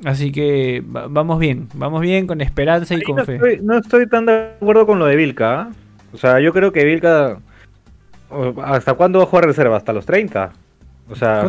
Así 0.05 0.31
que 0.31 0.81
va- 0.81 1.07
vamos 1.09 1.39
bien, 1.39 1.67
vamos 1.73 1.99
bien 1.99 2.25
con 2.25 2.39
esperanza 2.39 2.93
y 2.93 2.97
Ahí 2.97 3.03
con 3.03 3.17
no, 3.17 3.25
fe. 3.25 3.35
estoy, 3.35 3.59
no 3.61 3.77
estoy 3.77 4.07
tan 4.07 4.27
de 4.27 4.53
acuerdo 4.61 4.85
con 4.85 4.97
lo 4.97 5.07
de 5.07 5.17
Vilca. 5.17 5.59
¿ah? 5.63 5.71
O 6.13 6.17
sea, 6.17 6.39
yo 6.39 6.53
creo 6.53 6.71
que 6.71 6.85
Vilca. 6.85 7.37
¿Hasta 8.63 8.93
cuándo 8.93 9.19
va 9.19 9.25
a 9.25 9.27
jugar 9.27 9.45
reserva? 9.45 9.75
¿Hasta 9.75 9.91
los 9.91 10.05
30? 10.05 10.53
O 11.09 11.15
sea. 11.15 11.45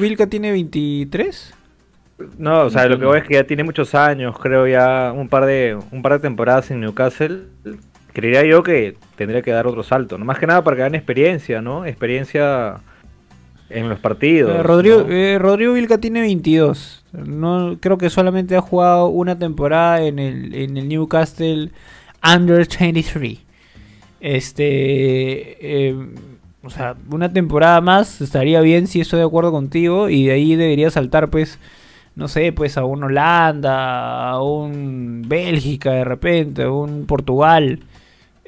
¿Vilca 0.00 0.26
tiene 0.26 0.50
23? 0.50 1.54
no, 2.38 2.62
o 2.62 2.70
sea, 2.70 2.88
lo 2.88 2.98
que 2.98 3.04
voy 3.06 3.18
es 3.20 3.24
que 3.24 3.34
ya 3.34 3.44
tiene 3.44 3.62
muchos 3.62 3.94
años, 3.94 4.36
creo 4.36 4.66
ya 4.66 5.12
un 5.14 5.28
par 5.28 5.46
de 5.46 5.78
un 5.92 6.02
par 6.02 6.14
de 6.14 6.18
temporadas 6.18 6.72
en 6.72 6.80
Newcastle. 6.80 7.44
Creería 8.16 8.46
yo 8.46 8.62
que 8.62 8.96
tendría 9.14 9.42
que 9.42 9.50
dar 9.50 9.66
otro 9.66 9.82
salto, 9.82 10.16
no 10.16 10.24
más 10.24 10.38
que 10.38 10.46
nada 10.46 10.64
para 10.64 10.74
que 10.74 10.82
gane 10.84 10.96
experiencia, 10.96 11.60
¿no? 11.60 11.84
Experiencia 11.84 12.80
en 13.68 13.90
los 13.90 13.98
partidos. 13.98 14.58
Eh, 14.58 14.62
Rodrigo, 14.62 15.02
¿no? 15.02 15.12
eh, 15.12 15.38
Rodrigo 15.38 15.74
Vilca 15.74 15.98
tiene 15.98 16.22
22. 16.22 17.04
No, 17.12 17.76
creo 17.78 17.98
que 17.98 18.08
solamente 18.08 18.56
ha 18.56 18.62
jugado 18.62 19.08
una 19.08 19.38
temporada 19.38 20.00
en 20.02 20.18
el, 20.18 20.54
en 20.54 20.78
el 20.78 20.88
Newcastle 20.88 21.72
Under 22.26 22.66
23. 22.66 23.38
Este. 24.20 25.88
eh, 25.88 25.94
o 26.62 26.70
sea, 26.70 26.96
una 27.10 27.30
temporada 27.30 27.82
más 27.82 28.22
estaría 28.22 28.62
bien 28.62 28.86
si 28.86 29.02
estoy 29.02 29.18
de 29.18 29.26
acuerdo 29.26 29.52
contigo. 29.52 30.08
Y 30.08 30.24
de 30.24 30.32
ahí 30.32 30.54
debería 30.56 30.88
saltar, 30.90 31.28
pues. 31.28 31.58
No 32.14 32.28
sé, 32.28 32.50
pues 32.50 32.78
a 32.78 32.84
un 32.86 33.04
Holanda, 33.04 34.30
a 34.30 34.42
un 34.42 35.22
Bélgica 35.28 35.92
de 35.92 36.04
repente, 36.04 36.62
a 36.62 36.70
un 36.70 37.04
Portugal 37.04 37.80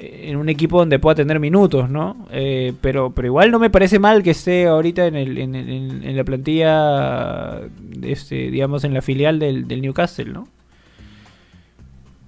en 0.01 0.37
un 0.37 0.49
equipo 0.49 0.79
donde 0.79 0.99
pueda 0.99 1.17
tener 1.17 1.41
minutos, 1.41 1.91
¿no? 1.91 2.27
Eh, 2.31 2.73
pero, 2.81 3.11
pero 3.13 3.27
igual 3.27 3.51
no 3.51 3.59
me 3.59 3.71
parece 3.71 3.99
mal 3.99 4.23
que 4.23 4.31
esté 4.31 4.67
ahorita 4.67 5.07
en, 5.07 5.17
el, 5.17 5.39
en, 5.39 5.55
el- 5.55 5.69
en- 5.71 6.05
en 6.05 6.17
la 6.17 6.25
plantilla, 6.25 7.61
este, 8.03 8.51
digamos, 8.51 8.85
en 8.85 8.95
la 8.95 9.03
filial 9.03 9.39
del, 9.39 9.67
del 9.69 9.83
Newcastle, 9.83 10.27
¿no? 10.33 10.49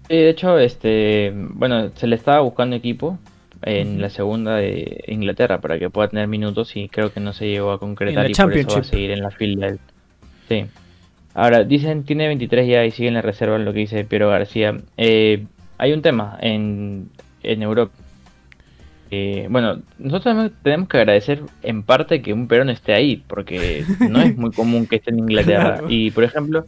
Sí, 0.08 0.16
de 0.16 0.30
hecho, 0.30 0.58
este, 0.58 1.32
bueno, 1.34 1.90
se 1.94 2.06
le 2.06 2.16
estaba 2.16 2.40
buscando 2.40 2.74
equipo 2.74 3.18
en 3.62 4.00
la 4.00 4.10
segunda 4.10 4.56
de 4.56 5.04
Inglaterra 5.06 5.60
para 5.60 5.78
que 5.78 5.90
pueda 5.90 6.08
tener 6.08 6.26
minutos 6.26 6.74
y 6.76 6.88
creo 6.88 7.12
que 7.12 7.20
no 7.20 7.32
se 7.32 7.48
llegó 7.48 7.70
a 7.72 7.78
concretar 7.78 8.28
y 8.30 8.34
por 8.34 8.52
eso 8.52 8.72
va 8.72 8.78
a 8.80 8.84
seguir 8.84 9.10
en 9.12 9.20
la 9.22 9.30
filial. 9.30 9.78
Sí. 10.48 10.64
Ahora, 11.34 11.62
dicen, 11.64 12.04
tiene 12.04 12.26
23 12.26 12.66
ya 12.68 12.84
y 12.84 12.90
sigue 12.90 13.08
en 13.08 13.14
la 13.14 13.22
reserva 13.22 13.58
lo 13.58 13.72
que 13.72 13.80
dice 13.80 14.04
Piero 14.04 14.28
García. 14.30 14.76
Eh, 14.96 15.46
hay 15.78 15.92
un 15.92 16.02
tema 16.02 16.36
en, 16.40 17.10
en 17.42 17.62
Europa. 17.62 17.92
Eh, 19.10 19.48
bueno, 19.50 19.80
nosotros 19.98 20.24
también 20.24 20.52
tenemos 20.62 20.88
que 20.88 20.98
agradecer 20.98 21.42
en 21.62 21.82
parte 21.82 22.22
que 22.22 22.32
un 22.32 22.46
peruano 22.46 22.70
esté 22.70 22.94
ahí, 22.94 23.22
porque 23.26 23.84
no 24.08 24.20
es 24.20 24.36
muy 24.36 24.52
común 24.52 24.86
que 24.86 24.96
esté 24.96 25.10
en 25.10 25.18
Inglaterra. 25.20 25.78
Claro. 25.78 25.86
Y 25.90 26.10
por 26.12 26.24
ejemplo, 26.24 26.64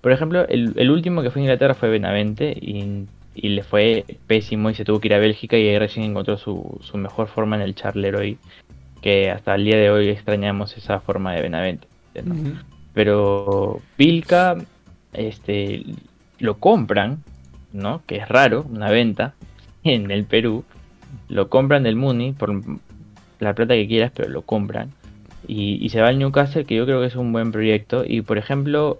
por 0.00 0.12
ejemplo, 0.12 0.46
el, 0.48 0.72
el 0.76 0.90
último 0.90 1.22
que 1.22 1.30
fue 1.30 1.42
a 1.42 1.44
Inglaterra 1.44 1.74
fue 1.74 1.88
Benavente 1.88 2.56
y, 2.60 3.06
y 3.34 3.48
le 3.50 3.62
fue 3.62 4.04
pésimo 4.26 4.70
y 4.70 4.74
se 4.74 4.84
tuvo 4.84 4.98
que 5.00 5.08
ir 5.08 5.14
a 5.14 5.18
Bélgica 5.18 5.56
y 5.56 5.68
ahí 5.68 5.78
recién 5.78 6.06
encontró 6.06 6.36
su, 6.38 6.80
su 6.82 6.96
mejor 6.96 7.28
forma 7.28 7.56
en 7.56 7.62
el 7.62 7.74
Charler 7.74 8.16
hoy, 8.16 8.38
que 9.00 9.30
hasta 9.30 9.54
el 9.54 9.64
día 9.64 9.76
de 9.76 9.90
hoy 9.90 10.08
extrañamos 10.08 10.76
esa 10.76 10.98
forma 10.98 11.34
de 11.34 11.42
Benavente. 11.42 11.86
¿no? 12.24 12.34
Pero 12.94 13.80
Vilca, 13.96 14.56
este, 15.12 15.84
lo 16.38 16.58
compran, 16.58 17.22
¿no? 17.72 18.02
Que 18.06 18.16
es 18.16 18.28
raro, 18.28 18.64
una 18.70 18.90
venta 18.90 19.34
en 19.86 20.10
el 20.10 20.24
Perú. 20.24 20.64
Lo 21.28 21.48
compran 21.48 21.82
del 21.82 21.96
Muni 21.96 22.32
por 22.32 22.50
la 23.40 23.54
plata 23.54 23.74
que 23.74 23.86
quieras, 23.86 24.12
pero 24.14 24.28
lo 24.28 24.42
compran. 24.42 24.92
Y, 25.46 25.84
y 25.84 25.88
se 25.90 26.00
va 26.00 26.08
al 26.08 26.18
Newcastle, 26.18 26.64
que 26.64 26.74
yo 26.74 26.84
creo 26.86 27.00
que 27.00 27.06
es 27.06 27.16
un 27.16 27.32
buen 27.32 27.52
proyecto. 27.52 28.04
Y 28.06 28.22
por 28.22 28.38
ejemplo, 28.38 28.98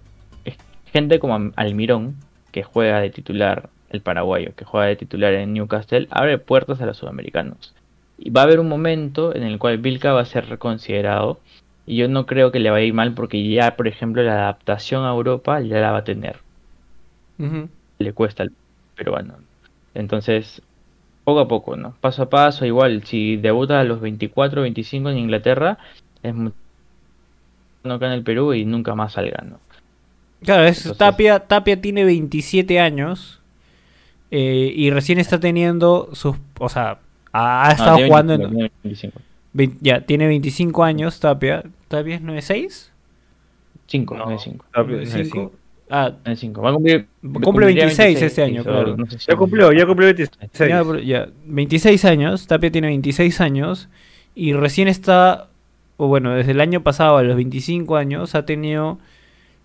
gente 0.92 1.18
como 1.18 1.52
Almirón, 1.56 2.16
que 2.52 2.62
juega 2.62 3.00
de 3.00 3.10
titular, 3.10 3.68
el 3.90 4.00
paraguayo, 4.00 4.54
que 4.56 4.64
juega 4.64 4.86
de 4.86 4.96
titular 4.96 5.34
en 5.34 5.52
Newcastle, 5.52 6.08
abre 6.10 6.38
puertas 6.38 6.80
a 6.80 6.86
los 6.86 6.96
sudamericanos. 6.96 7.74
Y 8.18 8.30
va 8.30 8.40
a 8.40 8.44
haber 8.44 8.60
un 8.60 8.68
momento 8.68 9.34
en 9.34 9.42
el 9.42 9.58
cual 9.58 9.78
Vilca 9.78 10.12
va 10.12 10.22
a 10.22 10.24
ser 10.24 10.48
reconsiderado. 10.48 11.38
Y 11.86 11.96
yo 11.96 12.08
no 12.08 12.26
creo 12.26 12.50
que 12.50 12.60
le 12.60 12.70
vaya 12.70 12.84
a 12.84 12.86
ir 12.86 12.94
mal 12.94 13.12
porque 13.12 13.46
ya, 13.48 13.76
por 13.76 13.88
ejemplo, 13.88 14.22
la 14.22 14.32
adaptación 14.32 15.04
a 15.04 15.10
Europa 15.10 15.60
ya 15.60 15.80
la 15.80 15.92
va 15.92 15.98
a 15.98 16.04
tener. 16.04 16.38
Le 17.98 18.12
cuesta 18.12 18.44
al 18.44 18.52
peruano. 18.96 19.34
Entonces, 19.94 20.62
poco 21.26 21.40
a 21.40 21.48
poco, 21.48 21.76
¿no? 21.76 21.92
Paso 22.00 22.22
a 22.22 22.30
paso, 22.30 22.64
igual, 22.64 23.02
si 23.04 23.36
debuta 23.36 23.80
a 23.80 23.84
los 23.84 24.00
24, 24.00 24.62
25 24.62 25.10
en 25.10 25.18
Inglaterra, 25.18 25.76
es 26.22 26.32
muy 26.34 26.52
no 27.82 27.94
acá 27.94 28.06
en 28.06 28.12
el 28.12 28.22
Perú 28.22 28.54
y 28.54 28.64
nunca 28.64 28.94
más 28.94 29.12
salga, 29.14 29.42
¿no? 29.44 29.58
Claro, 30.44 30.64
es 30.64 30.78
Entonces- 30.78 30.98
Tapia, 30.98 31.40
Tapia 31.40 31.80
tiene 31.80 32.04
27 32.04 32.78
años 32.78 33.40
eh, 34.30 34.72
y 34.74 34.90
recién 34.90 35.18
está 35.18 35.40
teniendo 35.40 36.10
sus... 36.12 36.36
O 36.60 36.68
sea, 36.68 36.98
ha, 37.32 37.64
ha 37.64 37.66
No, 37.66 37.72
estado 37.72 37.96
tiene 37.96 38.08
jugando 38.10 38.38
25, 38.38 38.46
en... 38.46 38.50
tiene 38.52 38.70
25. 38.84 39.20
vein- 39.52 39.78
ya, 39.80 40.00
tiene 40.02 40.26
25 40.28 40.84
años 40.84 41.18
Tapia. 41.20 41.64
¿Tapia 41.88 42.14
es 42.16 42.20
96? 42.22 42.92
5, 43.88 44.16
No. 44.16 44.26
no 44.26 44.30
es 44.36 44.42
5. 44.42 45.52
Ah, 45.88 46.10
95. 46.24 46.24
No 46.24 46.32
es 46.32 46.40
5. 46.40 46.62
Va 46.62 46.70
a 46.70 46.72
cumplir. 46.74 47.06
Cumple 47.22 47.40
cumpliría 47.44 47.84
26 47.86 48.22
este 48.22 48.42
año, 48.42 48.64
claro. 48.64 48.96
no 48.96 49.06
sé 49.06 49.18
si- 49.18 49.26
Ya 49.28 49.36
cumplió, 49.36 49.72
ya 49.72 49.86
cumplió 49.86 50.06
26. 50.12 50.50
Ya, 50.58 50.82
ya, 51.04 51.28
26 51.44 52.04
años, 52.04 52.46
Tapia 52.46 52.70
tiene 52.72 52.88
26 52.88 53.40
años 53.40 53.88
y 54.34 54.52
recién 54.52 54.88
está, 54.88 55.48
o 55.96 56.08
bueno, 56.08 56.34
desde 56.34 56.50
el 56.52 56.60
año 56.60 56.82
pasado 56.82 57.18
a 57.18 57.22
los 57.22 57.36
25 57.36 57.96
años 57.96 58.34
ha 58.34 58.44
tenido 58.44 58.98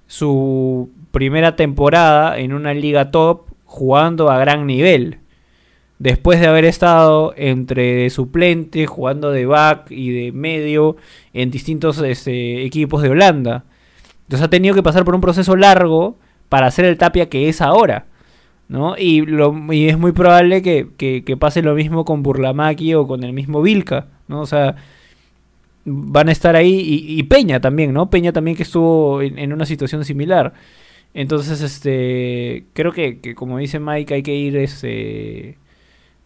su 0.07 0.89
primera 1.11 1.55
temporada 1.55 2.38
en 2.38 2.53
una 2.53 2.74
liga 2.74 3.11
top 3.11 3.41
jugando 3.65 4.30
a 4.30 4.38
gran 4.39 4.67
nivel. 4.67 5.17
Después 5.99 6.39
de 6.39 6.47
haber 6.47 6.65
estado 6.65 7.34
entre 7.38 8.09
suplente, 8.09 8.88
jugando 8.88 9.32
de 9.32 9.45
back 9.45 9.91
y 9.91 10.09
de 10.11 10.32
medio 10.32 10.97
en 11.34 11.51
distintos 11.51 11.99
este, 12.01 12.63
equipos 12.65 13.03
de 13.03 13.09
Holanda. 13.09 13.65
Entonces 14.32 14.47
ha 14.47 14.49
tenido 14.49 14.73
que 14.73 14.82
pasar 14.82 15.03
por 15.03 15.13
un 15.13 15.19
proceso 15.19 15.57
largo 15.57 16.15
para 16.47 16.67
hacer 16.67 16.86
el 16.86 16.97
Tapia 16.97 17.27
que 17.27 17.49
es 17.49 17.59
ahora. 17.59 18.05
¿no? 18.69 18.95
Y, 18.97 19.25
es 19.89 19.97
muy 19.97 20.13
probable 20.13 20.61
que, 20.61 21.38
pase 21.38 21.61
lo 21.61 21.75
mismo 21.75 22.05
con 22.05 22.23
Burlamaki 22.23 22.93
o 22.93 23.05
con 23.05 23.25
el 23.25 23.34
mismo 23.34 23.61
Vilca, 23.61 24.07
¿no? 24.29 24.39
O 24.39 24.45
sea, 24.45 24.77
van 25.84 26.29
a 26.29 26.32
estar 26.32 26.55
ahí 26.55 26.79
y, 27.09 27.23
Peña 27.23 27.59
también, 27.59 27.91
¿no? 27.91 28.09
Peña 28.09 28.32
también 28.32 28.55
que 28.55 28.63
estuvo 28.63 29.21
en, 29.21 29.51
una 29.51 29.65
situación 29.65 30.05
similar. 30.05 30.53
Entonces, 31.13 31.61
este, 31.61 32.67
creo 32.71 32.93
que, 32.93 33.19
que 33.19 33.36
como 33.36 33.57
dice 33.57 33.82
Mike, 33.82 34.13
hay 34.13 34.23
que 34.23 34.34
ir 34.34 34.55
este, 34.55 35.57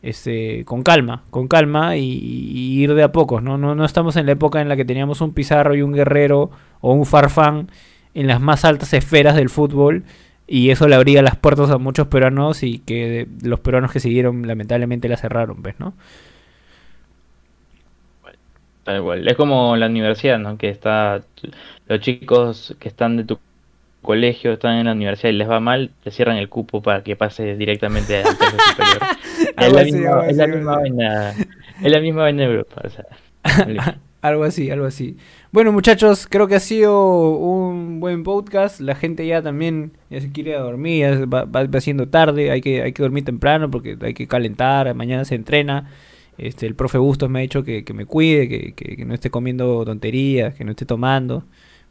este, 0.03 0.63
con 0.65 0.83
calma, 0.83 1.23
con 1.31 1.47
calma 1.47 1.97
y, 1.97 2.03
y 2.03 2.83
ir 2.83 2.93
de 2.93 3.01
a 3.01 3.11
pocos, 3.11 3.41
¿no? 3.41 3.57
¿no? 3.57 3.73
No 3.73 3.83
estamos 3.83 4.15
en 4.15 4.27
la 4.27 4.33
época 4.33 4.61
en 4.61 4.69
la 4.69 4.75
que 4.75 4.85
teníamos 4.85 5.21
un 5.21 5.33
Pizarro 5.33 5.73
y 5.73 5.81
un 5.81 5.93
Guerrero 5.93 6.51
o 6.81 6.93
un 6.93 7.07
Farfán 7.07 7.69
en 8.15 8.27
las 8.27 8.41
más 8.41 8.65
altas 8.65 8.93
esferas 8.93 9.35
del 9.35 9.49
fútbol 9.49 10.03
y 10.47 10.71
eso 10.71 10.87
le 10.87 10.95
abría 10.95 11.21
las 11.21 11.35
puertas 11.35 11.69
a 11.69 11.77
muchos 11.77 12.07
peruanos 12.07 12.63
y 12.63 12.79
que 12.79 13.27
los 13.43 13.59
peruanos 13.59 13.91
que 13.91 13.99
siguieron 13.99 14.47
lamentablemente 14.47 15.07
la 15.09 15.17
cerraron, 15.17 15.61
¿ves, 15.61 15.75
no? 15.79 15.93
Tal 18.83 19.01
cual. 19.01 19.27
Es 19.27 19.35
como 19.35 19.75
la 19.75 19.87
universidad, 19.87 20.37
¿no? 20.37 20.57
Que 20.57 20.69
está. 20.69 21.23
Los 21.87 21.99
chicos 22.01 22.75
que 22.79 22.87
están 22.87 23.17
de 23.17 23.23
tu 23.23 23.39
colegio, 24.03 24.53
están 24.53 24.77
en 24.77 24.85
la 24.85 24.91
universidad 24.91 25.31
y 25.31 25.33
les 25.33 25.49
va 25.49 25.59
mal, 25.59 25.89
te 26.03 26.11
cierran 26.11 26.37
el 26.37 26.47
cupo 26.47 26.83
para 26.83 27.03
que 27.03 27.15
pase 27.15 27.55
directamente 27.55 28.17
al 28.17 28.37
tercer 28.37 28.59
superior. 28.69 29.01
es, 29.39 29.53
Algo 29.57 29.77
la 29.77 29.83
misma, 29.83 30.27
es 30.27 30.37
la 30.37 30.47
misma 30.47 30.75
vaina, 30.77 31.31
es 31.31 31.91
la 31.91 31.99
misma 31.99 32.21
vaina 32.21 32.43
de 32.43 32.49
Europa. 32.49 32.81
O 32.85 32.89
sea, 32.91 33.05
Algo 34.25 34.43
así, 34.43 34.71
algo 34.71 34.85
así. 34.87 35.17
Bueno, 35.51 35.71
muchachos, 35.71 36.25
creo 36.27 36.47
que 36.47 36.55
ha 36.55 36.59
sido 36.59 37.29
un 37.37 37.99
buen 37.99 38.23
podcast. 38.23 38.79
La 38.79 38.95
gente 38.95 39.27
ya 39.27 39.43
también 39.43 39.91
ya 40.09 40.19
se 40.19 40.31
quiere 40.31 40.53
dormir, 40.53 41.31
va, 41.31 41.45
va, 41.45 41.79
siendo 41.79 42.07
tarde. 42.09 42.49
Hay 42.49 42.59
que, 42.59 42.81
hay 42.81 42.91
que 42.91 43.03
dormir 43.03 43.23
temprano 43.23 43.69
porque 43.69 43.95
hay 44.01 44.15
que 44.15 44.25
calentar. 44.27 44.91
Mañana 44.95 45.25
se 45.25 45.35
entrena. 45.35 45.91
Este, 46.39 46.65
el 46.65 46.73
profe 46.73 46.97
Bustos 46.97 47.29
me 47.29 47.37
ha 47.37 47.41
dicho 47.43 47.63
que, 47.63 47.83
que 47.83 47.93
me 47.93 48.05
cuide, 48.05 48.49
que, 48.49 48.73
que- 48.73 49.05
no 49.05 49.13
esté 49.13 49.29
comiendo 49.29 49.85
tonterías, 49.85 50.55
que 50.55 50.63
no 50.65 50.71
esté 50.71 50.85
tomando. 50.87 51.43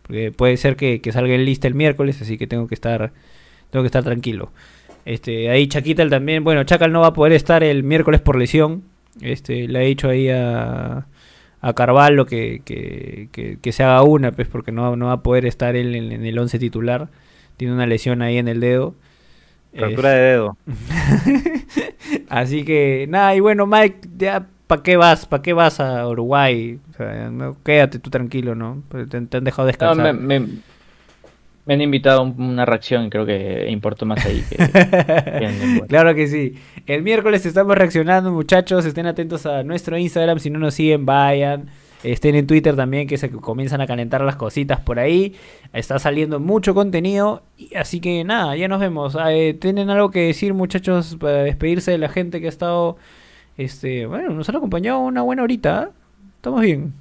Porque 0.02 0.32
puede 0.32 0.56
ser 0.56 0.74
que, 0.74 1.00
que 1.00 1.12
salga 1.12 1.34
en 1.34 1.44
lista 1.44 1.68
el 1.68 1.74
miércoles, 1.74 2.20
así 2.20 2.36
que 2.36 2.48
tengo 2.48 2.66
que 2.66 2.74
estar, 2.74 3.12
tengo 3.70 3.84
que 3.84 3.86
estar 3.86 4.02
tranquilo. 4.02 4.50
Este, 5.04 5.50
ahí 5.50 5.68
Chaquital 5.68 6.10
también, 6.10 6.42
bueno, 6.42 6.64
Chacal 6.64 6.90
no 6.92 7.00
va 7.02 7.08
a 7.08 7.12
poder 7.14 7.32
estar 7.32 7.62
el 7.62 7.84
miércoles 7.84 8.20
por 8.20 8.36
lesión. 8.36 8.82
Este, 9.20 9.68
le 9.68 9.78
ha 9.78 9.82
dicho 9.82 10.08
ahí 10.08 10.28
a, 10.30 11.06
a 11.66 11.72
Carvalho 11.74 12.26
que, 12.26 12.60
que, 12.64 13.28
que- 13.32 13.58
que 13.60 13.72
se 13.72 13.82
haga 13.84 14.02
una, 14.02 14.32
pues 14.32 14.48
porque 14.48 14.72
no, 14.72 14.96
no 14.96 15.06
va 15.06 15.12
a 15.12 15.22
poder 15.22 15.46
estar 15.46 15.76
él 15.76 15.94
en, 15.94 16.12
en 16.12 16.24
el 16.26 16.38
11 16.38 16.58
titular. 16.58 17.08
Tiene 17.56 17.74
una 17.74 17.86
lesión 17.86 18.20
ahí 18.22 18.36
en 18.38 18.48
el 18.48 18.60
dedo. 18.60 18.94
Fractura 19.74 20.10
de 20.10 20.20
dedo. 20.20 20.56
Así 22.28 22.64
que 22.64 23.06
nada, 23.08 23.34
y 23.34 23.40
bueno, 23.40 23.66
Mike, 23.66 24.08
ya 24.16 24.46
¿para 24.66 24.82
qué 24.82 24.96
vas? 24.96 25.26
¿Para 25.26 25.42
qué 25.42 25.52
vas 25.52 25.80
a 25.80 26.06
Uruguay? 26.08 26.78
O 26.90 26.96
sea, 26.96 27.30
no, 27.30 27.56
quédate 27.64 27.98
tú 27.98 28.10
tranquilo, 28.10 28.54
¿no? 28.54 28.82
Pero 28.88 29.06
Te, 29.08 29.20
te 29.22 29.36
han 29.36 29.44
dejado 29.44 29.64
no, 29.64 29.68
descansar. 29.68 30.14
me, 30.14 30.40
me- 30.40 30.48
me 31.66 31.74
han 31.74 31.80
invitado 31.80 32.20
a 32.20 32.22
un- 32.24 32.40
una 32.40 32.64
reacción 32.64 33.06
y 33.06 33.10
creo 33.10 33.24
que 33.26 33.66
importa 33.70 34.04
más 34.04 34.24
ahí 34.26 34.44
que, 34.48 34.56
Claro 35.88 36.14
que 36.14 36.26
sí. 36.26 36.54
El 36.86 37.02
miércoles 37.02 37.46
estamos 37.46 37.76
reaccionando, 37.76 38.30
muchachos. 38.30 38.84
Estén 38.84 39.06
atentos 39.06 39.46
a 39.46 39.62
nuestro 39.62 39.96
Instagram. 39.96 40.38
Si 40.38 40.50
no 40.50 40.58
nos 40.58 40.74
siguen, 40.74 41.06
vayan. 41.06 41.70
Estén 42.02 42.34
en 42.34 42.46
Twitter 42.46 42.76
también, 42.76 43.08
que 43.08 43.16
se 43.16 43.30
comienzan 43.30 43.80
a 43.80 43.86
calentar 43.86 44.20
las 44.20 44.36
cositas 44.36 44.78
por 44.80 44.98
ahí. 44.98 45.34
Está 45.72 45.98
saliendo 45.98 46.38
mucho 46.38 46.74
contenido. 46.74 47.42
Y 47.56 47.74
así 47.76 47.98
que 48.00 48.24
nada, 48.24 48.54
ya 48.56 48.68
nos 48.68 48.78
vemos. 48.80 49.16
Ah, 49.16 49.32
eh, 49.32 49.54
¿Tienen 49.54 49.88
algo 49.88 50.10
que 50.10 50.20
decir, 50.26 50.52
muchachos, 50.52 51.16
para 51.18 51.44
despedirse 51.44 51.92
de 51.92 51.98
la 51.98 52.10
gente 52.10 52.40
que 52.40 52.46
ha 52.46 52.50
estado. 52.50 52.98
Este, 53.56 54.04
bueno, 54.04 54.30
nos 54.30 54.48
han 54.50 54.56
acompañado 54.56 54.98
una 54.98 55.22
buena 55.22 55.44
horita. 55.44 55.88
¿eh? 55.88 55.92
Estamos 56.36 56.60
bien. 56.60 56.92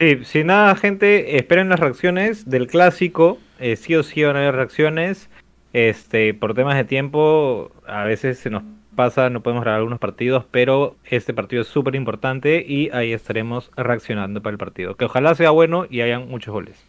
Sí, 0.00 0.24
sin 0.24 0.46
nada, 0.46 0.76
gente, 0.76 1.36
esperen 1.38 1.68
las 1.68 1.80
reacciones 1.80 2.48
del 2.48 2.68
clásico. 2.68 3.38
eh, 3.58 3.74
sí 3.76 3.96
o 3.96 4.02
sí 4.04 4.22
van 4.22 4.36
a 4.36 4.40
haber 4.40 4.54
reacciones. 4.54 5.28
Este, 5.72 6.34
por 6.34 6.54
temas 6.54 6.76
de 6.76 6.84
tiempo, 6.84 7.72
a 7.86 8.04
veces 8.04 8.38
se 8.38 8.50
nos 8.50 8.62
pasa, 8.94 9.30
no 9.30 9.42
podemos 9.42 9.62
grabar 9.62 9.78
algunos 9.80 9.98
partidos, 9.98 10.44
pero 10.50 10.96
este 11.04 11.34
partido 11.34 11.62
es 11.62 11.68
súper 11.68 11.94
importante 11.96 12.64
y 12.66 12.90
ahí 12.90 13.12
estaremos 13.12 13.70
reaccionando 13.76 14.42
para 14.42 14.52
el 14.52 14.58
partido. 14.58 14.96
Que 14.96 15.06
ojalá 15.06 15.34
sea 15.34 15.50
bueno 15.50 15.86
y 15.90 16.00
hayan 16.02 16.28
muchos 16.28 16.52
goles. 16.52 16.88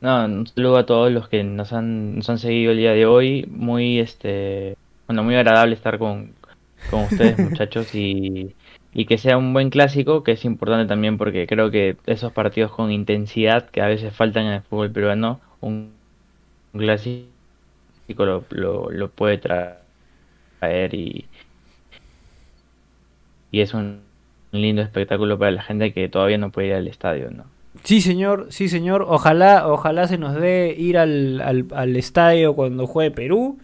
No, 0.00 0.24
un 0.26 0.46
saludo 0.46 0.76
a 0.78 0.86
todos 0.86 1.10
los 1.12 1.28
que 1.28 1.42
nos 1.44 1.72
han, 1.72 2.16
nos 2.16 2.28
han 2.28 2.38
seguido 2.38 2.72
el 2.72 2.78
día 2.78 2.92
de 2.92 3.06
hoy. 3.06 3.46
Muy, 3.50 3.98
este, 4.00 4.76
bueno, 5.06 5.22
muy 5.24 5.34
agradable 5.34 5.74
estar 5.74 5.98
con, 5.98 6.34
con 6.90 7.04
ustedes, 7.04 7.38
muchachos, 7.38 7.94
y, 7.94 8.54
y 8.94 9.06
que 9.06 9.18
sea 9.18 9.36
un 9.36 9.52
buen 9.52 9.70
clásico, 9.70 10.22
que 10.24 10.32
es 10.32 10.44
importante 10.44 10.86
también 10.88 11.18
porque 11.18 11.46
creo 11.46 11.70
que 11.70 11.96
esos 12.06 12.32
partidos 12.32 12.70
con 12.72 12.92
intensidad 12.92 13.68
que 13.70 13.82
a 13.82 13.86
veces 13.88 14.14
faltan 14.14 14.46
en 14.46 14.52
el 14.54 14.62
fútbol 14.62 14.90
peruano, 14.92 15.40
un, 15.60 15.92
clásico 16.72 17.28
lo, 18.18 18.44
lo, 18.90 19.08
puede 19.10 19.40
tra- 19.40 19.78
traer 20.60 20.94
y, 20.94 21.26
y 23.50 23.60
es 23.60 23.72
un 23.74 24.00
lindo 24.52 24.82
espectáculo 24.82 25.38
para 25.38 25.50
la 25.50 25.62
gente 25.62 25.92
que 25.92 26.08
todavía 26.08 26.38
no 26.38 26.50
puede 26.50 26.68
ir 26.68 26.74
al 26.74 26.88
estadio, 26.88 27.30
¿no? 27.30 27.44
Sí, 27.82 28.00
señor, 28.00 28.46
sí, 28.50 28.68
señor. 28.68 29.04
Ojalá, 29.08 29.68
ojalá 29.68 30.06
se 30.06 30.16
nos 30.18 30.34
dé 30.34 30.74
ir 30.78 30.96
al, 30.96 31.40
al, 31.40 31.66
al 31.74 31.96
estadio 31.96 32.54
cuando 32.54 32.86
juegue 32.86 33.10
Perú. 33.10 33.58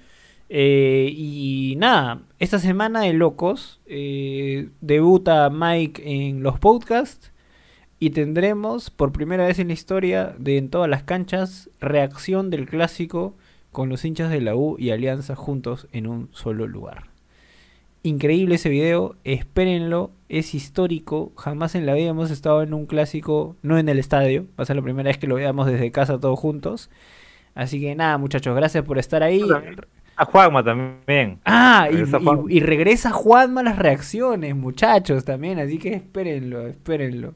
Eh, 0.52 1.14
y 1.16 1.76
nada, 1.78 2.22
esta 2.40 2.58
semana 2.58 3.02
de 3.02 3.12
locos 3.12 3.80
eh, 3.86 4.68
debuta 4.80 5.48
Mike 5.48 6.02
en 6.04 6.42
los 6.42 6.58
podcasts 6.58 7.30
y 8.00 8.10
tendremos 8.10 8.90
por 8.90 9.12
primera 9.12 9.46
vez 9.46 9.60
en 9.60 9.68
la 9.68 9.74
historia 9.74 10.34
de 10.38 10.58
en 10.58 10.68
todas 10.68 10.90
las 10.90 11.04
canchas 11.04 11.70
reacción 11.78 12.50
del 12.50 12.66
clásico 12.66 13.36
con 13.70 13.88
los 13.88 14.04
hinchas 14.04 14.28
de 14.28 14.40
la 14.40 14.56
U 14.56 14.74
y 14.76 14.90
Alianza 14.90 15.36
juntos 15.36 15.86
en 15.92 16.08
un 16.08 16.28
solo 16.32 16.66
lugar. 16.66 17.10
Increíble 18.02 18.56
ese 18.56 18.70
video, 18.70 19.14
espérenlo, 19.22 20.10
es 20.28 20.54
histórico, 20.54 21.30
jamás 21.36 21.76
en 21.76 21.86
la 21.86 21.94
vida 21.94 22.08
hemos 22.08 22.32
estado 22.32 22.62
en 22.62 22.74
un 22.74 22.86
clásico, 22.86 23.54
no 23.62 23.78
en 23.78 23.88
el 23.88 24.00
estadio, 24.00 24.46
va 24.58 24.64
a 24.64 24.66
ser 24.66 24.74
la 24.74 24.82
primera 24.82 25.08
vez 25.08 25.18
que 25.18 25.28
lo 25.28 25.36
veamos 25.36 25.68
desde 25.68 25.92
casa 25.92 26.18
todos 26.18 26.40
juntos. 26.40 26.90
Así 27.54 27.80
que 27.80 27.94
nada 27.94 28.18
muchachos, 28.18 28.56
gracias 28.56 28.84
por 28.84 28.98
estar 28.98 29.22
ahí. 29.22 29.42
A 30.20 30.26
Juanma 30.26 30.62
también. 30.62 31.40
Ah, 31.46 31.88
y, 31.90 31.94
Regresa 31.96 32.18
y- 32.20 32.56
y 32.56 32.60
regresa 32.60 33.10
Juanma 33.10 33.62
a 33.62 33.64
las 33.64 33.78
reacciones, 33.78 34.54
muchachos, 34.54 35.24
también, 35.24 35.58
así 35.58 35.78
que 35.78 35.94
espérenlo, 35.94 36.66
espérenlo. 36.66 37.32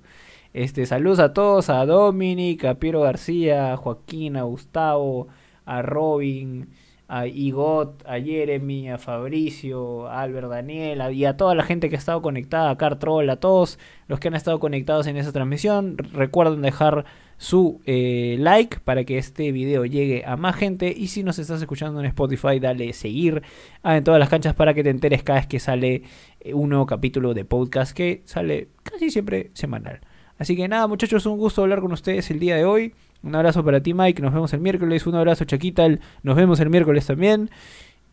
Este, 0.53 0.85
saludos 0.85 1.19
a 1.19 1.33
todos, 1.33 1.71
a 1.71 1.87
Dominic, 1.87 2.63
a 2.67 2.75
Piero 2.75 3.01
García, 3.01 3.73
a 3.73 3.77
Joaquín, 3.79 4.37
a 4.37 4.43
Gustavo, 4.43 5.29
a 5.65 5.81
Robin, 5.81 6.69
a 7.09 7.27
Igot, 7.27 8.03
a 8.07 8.19
Jeremy, 8.21 8.89
a 8.91 8.99
Fabricio, 8.99 10.07
a 10.09 10.23
Albert 10.23 10.49
Daniel, 10.49 11.01
a- 11.01 11.13
y 11.13 11.25
a 11.25 11.37
toda 11.37 11.55
la 11.55 11.63
gente 11.63 11.89
que 11.91 11.97
ha 11.97 11.99
estado 11.99 12.23
conectada, 12.23 12.71
a 12.71 12.77
Cartrol, 12.79 13.29
a 13.31 13.37
todos 13.37 13.79
los 14.09 14.21
que 14.21 14.29
han 14.29 14.35
estado 14.35 14.59
conectados 14.61 15.07
en 15.07 15.17
esa 15.17 15.33
transmisión. 15.33 15.97
Recuerden 16.13 16.63
dejar 16.63 17.05
su 17.37 17.81
eh, 17.85 18.37
like 18.39 18.79
para 18.81 19.05
que 19.05 19.19
este 19.19 19.51
video 19.53 19.85
llegue 19.85 20.23
a 20.25 20.37
más 20.37 20.57
gente. 20.57 20.95
Y 20.97 21.09
si 21.09 21.23
nos 21.23 21.39
estás 21.39 21.61
escuchando 21.61 22.01
en 22.01 22.07
Spotify, 22.07 22.59
dale 22.61 22.93
seguir 22.93 23.43
a 23.83 23.97
en 23.97 24.05
todas 24.05 24.21
las 24.21 24.29
canchas 24.29 24.55
para 24.55 24.73
que 24.73 24.83
te 24.85 24.91
enteres 24.91 25.23
cada 25.23 25.41
vez 25.41 25.47
que 25.49 25.59
sale 25.61 26.03
eh, 26.41 26.55
un 26.55 26.69
nuevo 26.71 26.87
capítulo 26.87 27.35
de 27.35 27.45
podcast 27.45 27.95
que 27.95 28.23
sale 28.25 28.69
casi 28.83 29.11
siempre 29.11 29.51
semanal. 29.55 30.01
Así 30.39 30.57
que 30.57 30.67
nada, 30.69 30.87
muchachos, 30.87 31.27
un 31.27 31.39
gusto 31.39 31.63
hablar 31.63 31.81
con 31.81 31.93
ustedes 31.93 32.31
el 32.31 32.39
día 32.41 32.57
de 32.57 32.65
hoy. 32.65 32.95
Un 33.25 33.35
abrazo 33.35 33.65
para 33.65 33.81
ti, 33.81 33.95
Mike. 33.95 34.21
Nos 34.21 34.33
vemos 34.33 34.53
el 34.53 34.61
miércoles. 34.61 35.07
Un 35.07 35.15
abrazo, 35.15 35.45
Chaquita. 35.45 35.89
Nos 36.23 36.37
vemos 36.37 36.61
el 36.61 36.71
miércoles 36.71 37.07
también. 37.07 37.51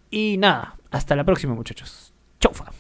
Y 0.10 0.38
nada, 0.38 0.76
hasta 0.90 1.16
la 1.16 1.24
próxima, 1.24 1.54
muchachos. 1.54 2.14
Chaufa. 2.40 2.72